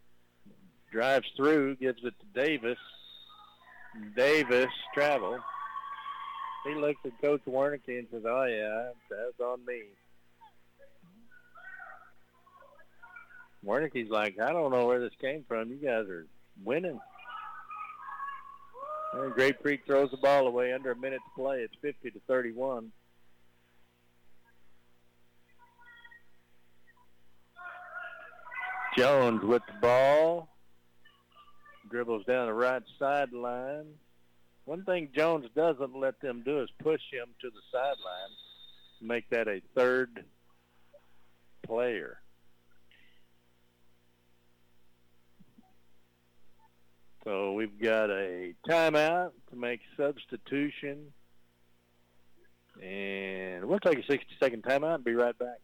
drives 0.92 1.28
through, 1.36 1.76
gives 1.76 2.04
it 2.04 2.14
to 2.20 2.46
Davis. 2.46 2.80
Davis 4.16 4.72
travel. 4.94 5.40
He 6.68 6.76
looks 6.76 7.00
at 7.06 7.22
Coach 7.22 7.42
Wernicke 7.48 7.98
and 8.00 8.08
says, 8.12 8.24
"Oh 8.26 8.44
yeah, 8.44 8.92
that's 9.10 9.40
on 9.40 9.66
me." 9.66 9.84
Wernicke's 13.66 14.10
like, 14.10 14.40
"I 14.40 14.52
don't 14.52 14.72
know 14.72 14.86
where 14.86 15.00
this 15.00 15.16
came 15.22 15.46
from. 15.48 15.70
You 15.70 15.78
guys 15.78 16.10
are 16.10 16.28
winning." 16.64 17.00
And 19.14 19.34
Grape 19.34 19.62
Creek 19.62 19.86
throws 19.86 20.12
the 20.12 20.18
ball 20.18 20.48
away 20.48 20.74
under 20.74 20.92
a 20.92 20.96
minute 20.96 21.22
to 21.24 21.42
play. 21.42 21.62
It's 21.62 21.76
50 21.82 22.12
to 22.12 22.20
31. 22.28 22.92
Jones 28.98 29.44
with 29.44 29.62
the 29.68 29.80
ball. 29.80 30.50
Dribbles 31.90 32.26
down 32.26 32.48
the 32.48 32.54
right 32.54 32.84
sideline. 33.00 33.98
One 34.68 34.84
thing 34.84 35.08
Jones 35.16 35.48
doesn't 35.56 35.96
let 35.98 36.20
them 36.20 36.42
do 36.44 36.62
is 36.62 36.70
push 36.84 37.00
him 37.10 37.30
to 37.40 37.50
the 37.50 37.62
sideline, 37.72 38.36
make 39.02 39.30
that 39.30 39.48
a 39.48 39.62
third 39.74 40.26
player. 41.66 42.20
So 47.24 47.54
we've 47.54 47.80
got 47.82 48.10
a 48.10 48.56
timeout 48.68 49.32
to 49.52 49.56
make 49.56 49.80
substitution. 49.96 51.14
And 52.84 53.64
we'll 53.64 53.80
take 53.80 54.00
a 54.00 54.12
60-second 54.12 54.64
timeout 54.64 54.96
and 54.96 55.04
be 55.06 55.14
right 55.14 55.38
back. 55.38 55.60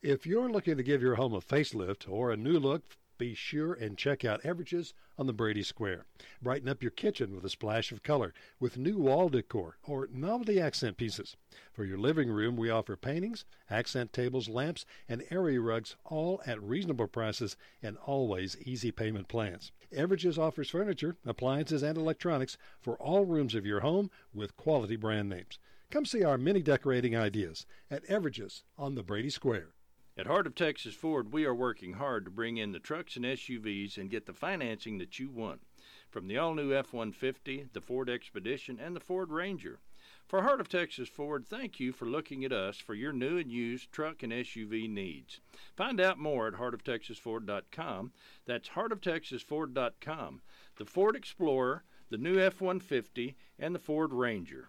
If 0.00 0.24
you're 0.24 0.50
looking 0.50 0.78
to 0.78 0.82
give 0.82 1.02
your 1.02 1.16
home 1.16 1.34
a 1.34 1.42
facelift 1.42 2.08
or 2.08 2.30
a 2.30 2.38
new 2.38 2.58
look, 2.58 2.96
be 3.20 3.34
sure 3.34 3.74
and 3.74 3.98
check 3.98 4.24
out 4.24 4.42
Everages 4.44 4.94
on 5.18 5.26
the 5.26 5.34
Brady 5.34 5.62
Square. 5.62 6.06
Brighten 6.40 6.70
up 6.70 6.82
your 6.82 6.90
kitchen 6.90 7.34
with 7.34 7.44
a 7.44 7.50
splash 7.50 7.92
of 7.92 8.02
color 8.02 8.32
with 8.58 8.78
new 8.78 8.96
wall 8.96 9.28
decor 9.28 9.76
or 9.82 10.08
novelty 10.10 10.58
accent 10.58 10.96
pieces. 10.96 11.36
For 11.70 11.84
your 11.84 11.98
living 11.98 12.30
room, 12.30 12.56
we 12.56 12.70
offer 12.70 12.96
paintings, 12.96 13.44
accent 13.68 14.14
tables, 14.14 14.48
lamps, 14.48 14.86
and 15.06 15.22
area 15.30 15.60
rugs, 15.60 15.96
all 16.02 16.40
at 16.46 16.62
reasonable 16.62 17.08
prices 17.08 17.58
and 17.82 17.98
always 17.98 18.56
easy 18.64 18.90
payment 18.90 19.28
plans. 19.28 19.70
Everages 19.92 20.38
offers 20.38 20.70
furniture, 20.70 21.16
appliances, 21.26 21.82
and 21.82 21.98
electronics 21.98 22.56
for 22.80 22.96
all 22.96 23.26
rooms 23.26 23.54
of 23.54 23.66
your 23.66 23.80
home 23.80 24.10
with 24.32 24.56
quality 24.56 24.96
brand 24.96 25.28
names. 25.28 25.58
Come 25.90 26.06
see 26.06 26.24
our 26.24 26.38
many 26.38 26.62
decorating 26.62 27.14
ideas 27.14 27.66
at 27.90 28.06
Everages 28.06 28.62
on 28.78 28.94
the 28.94 29.02
Brady 29.02 29.28
Square. 29.28 29.74
At 30.20 30.26
Heart 30.26 30.48
of 30.48 30.54
Texas 30.54 30.94
Ford, 30.94 31.32
we 31.32 31.46
are 31.46 31.54
working 31.54 31.94
hard 31.94 32.26
to 32.26 32.30
bring 32.30 32.58
in 32.58 32.72
the 32.72 32.78
trucks 32.78 33.16
and 33.16 33.24
SUVs 33.24 33.96
and 33.96 34.10
get 34.10 34.26
the 34.26 34.34
financing 34.34 34.98
that 34.98 35.18
you 35.18 35.30
want. 35.30 35.62
From 36.10 36.28
the 36.28 36.36
all 36.36 36.52
new 36.52 36.74
F 36.74 36.92
150, 36.92 37.70
the 37.72 37.80
Ford 37.80 38.10
Expedition, 38.10 38.78
and 38.78 38.94
the 38.94 39.00
Ford 39.00 39.30
Ranger. 39.30 39.80
For 40.26 40.42
Heart 40.42 40.60
of 40.60 40.68
Texas 40.68 41.08
Ford, 41.08 41.46
thank 41.48 41.80
you 41.80 41.90
for 41.90 42.04
looking 42.04 42.44
at 42.44 42.52
us 42.52 42.76
for 42.76 42.92
your 42.92 43.14
new 43.14 43.38
and 43.38 43.50
used 43.50 43.92
truck 43.92 44.22
and 44.22 44.30
SUV 44.30 44.90
needs. 44.90 45.40
Find 45.74 45.98
out 45.98 46.18
more 46.18 46.48
at 46.48 46.52
heartoftexasford.com. 46.52 48.12
That's 48.44 48.68
heartoftexasford.com. 48.68 50.42
The 50.76 50.84
Ford 50.84 51.16
Explorer, 51.16 51.84
the 52.10 52.18
new 52.18 52.38
F 52.38 52.60
150, 52.60 53.38
and 53.58 53.74
the 53.74 53.78
Ford 53.78 54.12
Ranger. 54.12 54.68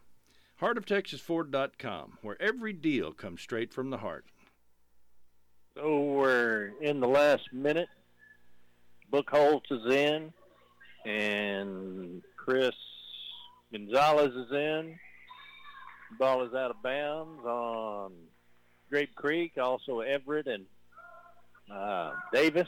heartoftexasford.com, 0.62 2.20
where 2.22 2.42
every 2.42 2.72
deal 2.72 3.12
comes 3.12 3.42
straight 3.42 3.74
from 3.74 3.90
the 3.90 3.98
heart. 3.98 4.24
So 5.78 6.02
we're 6.02 6.72
in 6.82 7.00
the 7.00 7.08
last 7.08 7.44
minute. 7.54 7.88
Buchholz 9.12 9.62
is 9.72 9.94
in, 9.94 10.34
and 11.10 12.22
Chris 12.36 12.76
Gonzalez 13.72 14.36
is 14.36 14.52
in. 14.52 15.00
Ball 16.20 16.44
is 16.44 16.54
out 16.54 16.72
of 16.72 16.84
bounds 16.84 17.46
on 17.46 18.12
Grape 18.90 19.16
Creek. 19.16 19.54
Also 19.58 20.02
Everett 20.02 20.48
and 20.48 20.66
uh, 21.74 22.12
Davis 22.34 22.68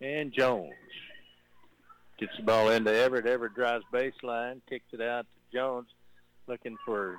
and 0.00 0.32
Jones 0.32 0.72
gets 2.18 2.32
the 2.38 2.44
ball 2.44 2.70
into 2.70 2.94
Everett. 2.94 3.26
Everett 3.26 3.54
drives 3.54 3.84
baseline, 3.92 4.62
kicks 4.66 4.86
it 4.92 5.02
out 5.02 5.26
to 5.26 5.58
Jones, 5.58 5.88
looking 6.46 6.78
for 6.86 7.18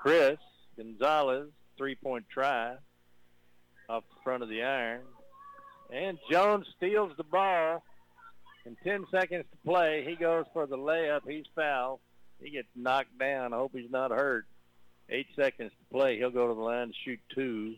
Chris 0.00 0.38
Gonzalez 0.76 1.50
three-point 1.76 2.26
try 2.28 2.74
off 3.88 4.04
the 4.08 4.22
front 4.22 4.42
of 4.42 4.48
the 4.48 4.62
iron. 4.62 5.02
And 5.92 6.18
Jones 6.30 6.66
steals 6.76 7.12
the 7.16 7.24
ball. 7.24 7.82
In 8.64 8.76
10 8.84 9.06
seconds 9.10 9.44
to 9.50 9.68
play, 9.68 10.04
he 10.06 10.14
goes 10.14 10.44
for 10.52 10.66
the 10.66 10.78
layup. 10.78 11.20
He's 11.26 11.44
fouled. 11.54 12.00
He 12.40 12.50
gets 12.50 12.68
knocked 12.74 13.18
down. 13.18 13.52
I 13.52 13.56
hope 13.56 13.72
he's 13.74 13.90
not 13.90 14.10
hurt. 14.10 14.46
Eight 15.08 15.26
seconds 15.36 15.70
to 15.70 15.96
play. 15.96 16.16
He'll 16.16 16.30
go 16.30 16.48
to 16.48 16.54
the 16.54 16.60
line 16.60 16.88
to 16.88 16.94
shoot 17.04 17.20
two. 17.34 17.74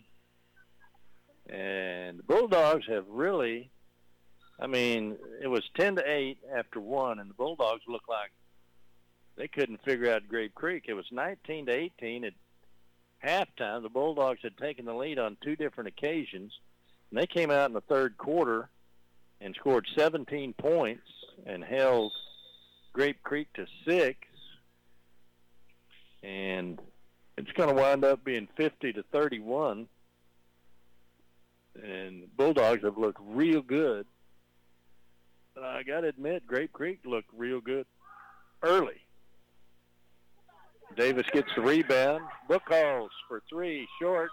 And 1.49 2.19
the 2.19 2.23
Bulldogs 2.23 2.87
have 2.89 3.07
really, 3.09 3.71
I 4.61 4.67
mean, 4.67 5.17
it 5.43 5.49
was 5.49 5.65
10 5.77 5.97
to 5.97 6.03
8 6.07 6.39
after 6.57 6.81
one, 6.81 7.19
and 7.19 7.29
the 7.29 7.35
Bulldogs 7.35 7.83
looked 7.89 8.09
like 8.09 8.31
they 9.37 9.49
couldn't 9.49 9.85
figure 9.85 10.13
out 10.13 10.29
Grape 10.29 10.55
Creek. 10.55 10.85
It 10.87 10.95
was 10.95 11.07
19 11.11 11.67
to 11.67 11.73
18 11.73 12.25
at 12.25 12.33
halftime. 13.25 13.83
The 13.83 13.89
Bulldogs 13.89 14.41
had 14.43 14.57
taken 14.57 14.85
the 14.85 14.95
lead 14.95 15.19
on 15.19 15.37
two 15.43 15.57
different 15.57 15.89
occasions, 15.89 16.53
and 17.11 17.19
they 17.19 17.27
came 17.27 17.51
out 17.51 17.71
in 17.71 17.75
the 17.75 17.81
third 17.81 18.17
quarter 18.19 18.69
and 19.41 19.55
scored 19.55 19.87
17 19.97 20.55
points 20.55 21.07
and 21.47 21.65
held 21.65 22.13
Grape 22.93 23.23
Creek 23.23 23.49
to 23.55 23.67
six. 23.87 24.19
And 26.23 26.81
it's 27.37 27.53
going 27.53 27.75
to 27.75 27.81
wind 27.81 28.05
up 28.05 28.25
being 28.25 28.49
50 28.57 28.93
to 28.95 29.03
31 29.13 29.89
and 31.83 32.35
Bulldogs 32.37 32.83
have 32.85 32.99
looked 32.99 33.21
real 33.23 33.63
good. 33.63 34.07
But 35.55 35.65
I 35.65 35.83
got 35.83 36.01
to 36.01 36.09
admit, 36.09 36.47
Grape 36.47 36.73
Creek 36.73 37.01
looked 37.05 37.31
real 37.37 37.61
good 37.61 37.87
early. 38.63 39.04
Davis 40.97 41.27
gets 41.33 41.49
the 41.57 41.63
rebound. 41.63 42.25
Buchholz 42.49 43.09
for 43.29 43.43
three, 43.49 43.89
short. 44.01 44.31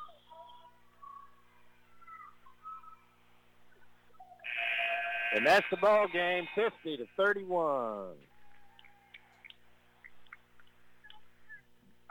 And 5.34 5.46
that's 5.46 5.66
the 5.72 5.78
ball 5.78 6.08
game, 6.12 6.48
50 6.56 6.98
to 6.98 7.06
31. 7.16 8.16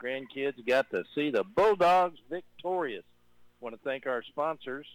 Grandkids 0.03 0.65
got 0.67 0.89
to 0.89 1.03
see 1.13 1.29
the 1.29 1.43
Bulldogs 1.43 2.17
victorious. 2.29 3.03
want 3.59 3.75
to 3.75 3.81
thank 3.83 4.07
our 4.07 4.23
sponsors 4.23 4.87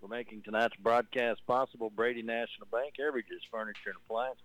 for 0.00 0.08
making 0.08 0.42
tonight's 0.42 0.76
broadcast 0.76 1.40
possible. 1.46 1.88
Brady 1.88 2.22
National 2.22 2.66
Bank, 2.70 2.94
Everages 3.00 3.40
Furniture 3.50 3.86
and 3.86 3.96
Appliance, 4.04 4.38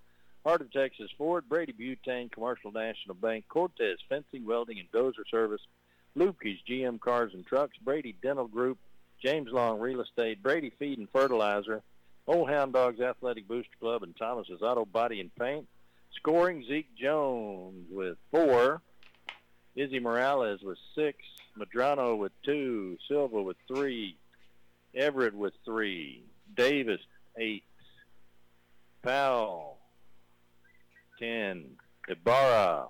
Heart 0.46 0.62
of 0.62 0.72
Texas 0.72 1.10
Ford, 1.18 1.50
Brady 1.50 1.74
Butane, 1.74 2.32
Commercial 2.32 2.72
National 2.72 3.16
Bank, 3.16 3.46
Cortez 3.50 3.98
Fencing, 4.08 4.46
Welding, 4.46 4.80
and 4.80 4.92
Dozer 4.92 5.28
Service, 5.30 5.62
Lukey's 6.18 6.60
GM 6.68 7.00
Cars 7.00 7.34
and 7.34 7.46
Trucks, 7.46 7.78
Brady 7.84 8.16
Dental 8.22 8.48
Group, 8.48 8.78
James 9.24 9.52
Long 9.52 9.80
Real 9.80 10.02
Estate, 10.02 10.42
Brady 10.42 10.72
Feed 10.80 10.98
and 10.98 11.10
Fertilizer, 11.10 11.82
Old 12.26 12.50
Hound 12.50 12.74
Dogs 12.74 13.02
Athletic 13.02 13.48
Booster 13.48 13.76
Club, 13.80 14.04
and 14.04 14.16
Thomas's 14.16 14.62
Auto 14.62 14.86
Body 14.86 15.20
and 15.20 15.34
Paint. 15.36 15.68
Scoring 16.16 16.64
Zeke 16.68 16.96
Jones 16.96 17.88
with 17.92 18.18
four, 18.32 18.82
Izzy 19.76 20.00
Morales 20.00 20.62
with 20.62 20.78
six, 20.96 21.18
Madrano 21.58 22.18
with 22.18 22.32
two, 22.44 22.98
Silva 23.08 23.42
with 23.42 23.58
three, 23.68 24.16
Everett 24.96 25.34
with 25.34 25.54
three. 25.66 26.24
Davis, 26.56 27.02
eight. 27.38 27.64
Powell, 29.02 29.79
ten. 31.20 31.66
Ibarra, 32.08 32.88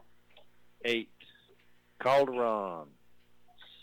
eight. 0.86 1.10
Calderon, 2.02 2.88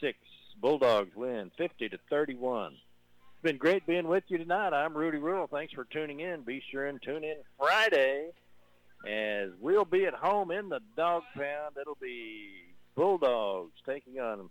six. 0.00 0.18
Bulldogs 0.60 1.14
win 1.14 1.50
50 1.58 1.90
to 1.90 1.98
31. 2.08 2.72
It's 2.72 3.42
been 3.42 3.58
great 3.58 3.86
being 3.86 4.08
with 4.08 4.24
you 4.28 4.38
tonight. 4.38 4.72
I'm 4.72 4.96
Rudy 4.96 5.18
Rule. 5.18 5.46
Thanks 5.46 5.74
for 5.74 5.84
tuning 5.84 6.20
in. 6.20 6.40
Be 6.42 6.62
sure 6.70 6.86
and 6.86 7.02
tune 7.02 7.24
in 7.24 7.36
Friday 7.58 8.30
as 9.06 9.50
we'll 9.60 9.84
be 9.84 10.06
at 10.06 10.14
home 10.14 10.50
in 10.50 10.70
the 10.70 10.80
dog 10.96 11.24
pound. 11.34 11.76
It'll 11.78 11.98
be 12.00 12.48
Bulldogs 12.94 13.74
taking 13.84 14.18
on 14.18 14.48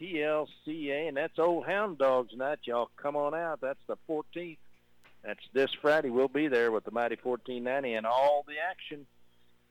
TLCA, 0.00 1.08
and 1.08 1.16
that's 1.16 1.38
Old 1.38 1.66
Hound 1.66 1.98
Dogs 1.98 2.34
night. 2.36 2.58
Y'all 2.64 2.90
come 2.96 3.14
on 3.14 3.34
out. 3.34 3.60
That's 3.60 3.78
the 3.86 3.96
14th. 4.08 4.58
That's 5.24 5.40
this 5.52 5.70
Friday. 5.80 6.10
We'll 6.10 6.28
be 6.28 6.48
there 6.48 6.72
with 6.72 6.84
the 6.84 6.90
Mighty 6.90 7.16
1490 7.22 7.94
and 7.94 8.06
all 8.06 8.44
the 8.46 8.54
action. 8.70 9.06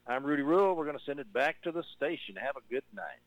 I'm 0.09 0.23
Rudy 0.23 0.43
Rule. 0.43 0.73
We're 0.75 0.85
going 0.85 0.97
to 0.97 1.03
send 1.03 1.19
it 1.19 1.31
back 1.33 1.61
to 1.63 1.71
the 1.71 1.83
station. 1.95 2.35
Have 2.37 2.55
a 2.55 2.61
good 2.71 2.83
night. 2.95 3.19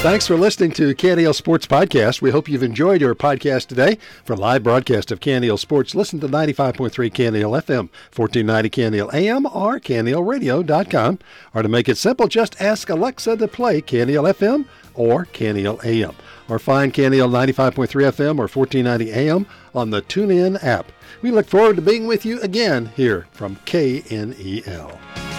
Thanks 0.00 0.26
for 0.26 0.36
listening 0.36 0.70
to 0.72 0.94
KNEL 0.94 1.34
Sports 1.34 1.66
Podcast. 1.66 2.22
We 2.22 2.30
hope 2.30 2.48
you've 2.48 2.62
enjoyed 2.62 3.00
your 3.00 3.14
podcast 3.16 3.66
today. 3.66 3.98
For 4.24 4.36
live 4.36 4.62
broadcast 4.62 5.10
of 5.10 5.18
KNEL 5.18 5.58
Sports, 5.58 5.96
listen 5.96 6.20
to 6.20 6.28
95.3 6.28 6.92
KNEL 7.10 7.60
FM, 7.62 7.88
1490 8.14 8.70
KNEL 8.70 9.14
AM, 9.14 9.46
or 9.46 9.80
KNELradio.com. 9.80 11.18
Or 11.54 11.62
to 11.62 11.68
make 11.68 11.88
it 11.88 11.96
simple, 11.96 12.28
just 12.28 12.60
ask 12.60 12.88
Alexa 12.88 13.36
to 13.38 13.48
play 13.48 13.82
KNEL 13.82 14.32
FM 14.32 14.66
or 14.96 15.26
KNEL 15.26 15.84
AM. 15.84 16.14
Or 16.48 16.58
find 16.58 16.92
KNEL 16.92 17.30
95.3 17.30 17.88
FM 17.88 18.38
or 18.38 18.48
1490 18.48 19.12
AM 19.12 19.46
on 19.74 19.90
the 19.90 20.02
TuneIn 20.02 20.62
app. 20.62 20.92
We 21.22 21.30
look 21.30 21.46
forward 21.46 21.76
to 21.76 21.82
being 21.82 22.06
with 22.06 22.24
you 22.24 22.40
again 22.40 22.86
here 22.96 23.26
from 23.32 23.56
KNEL. 23.66 25.35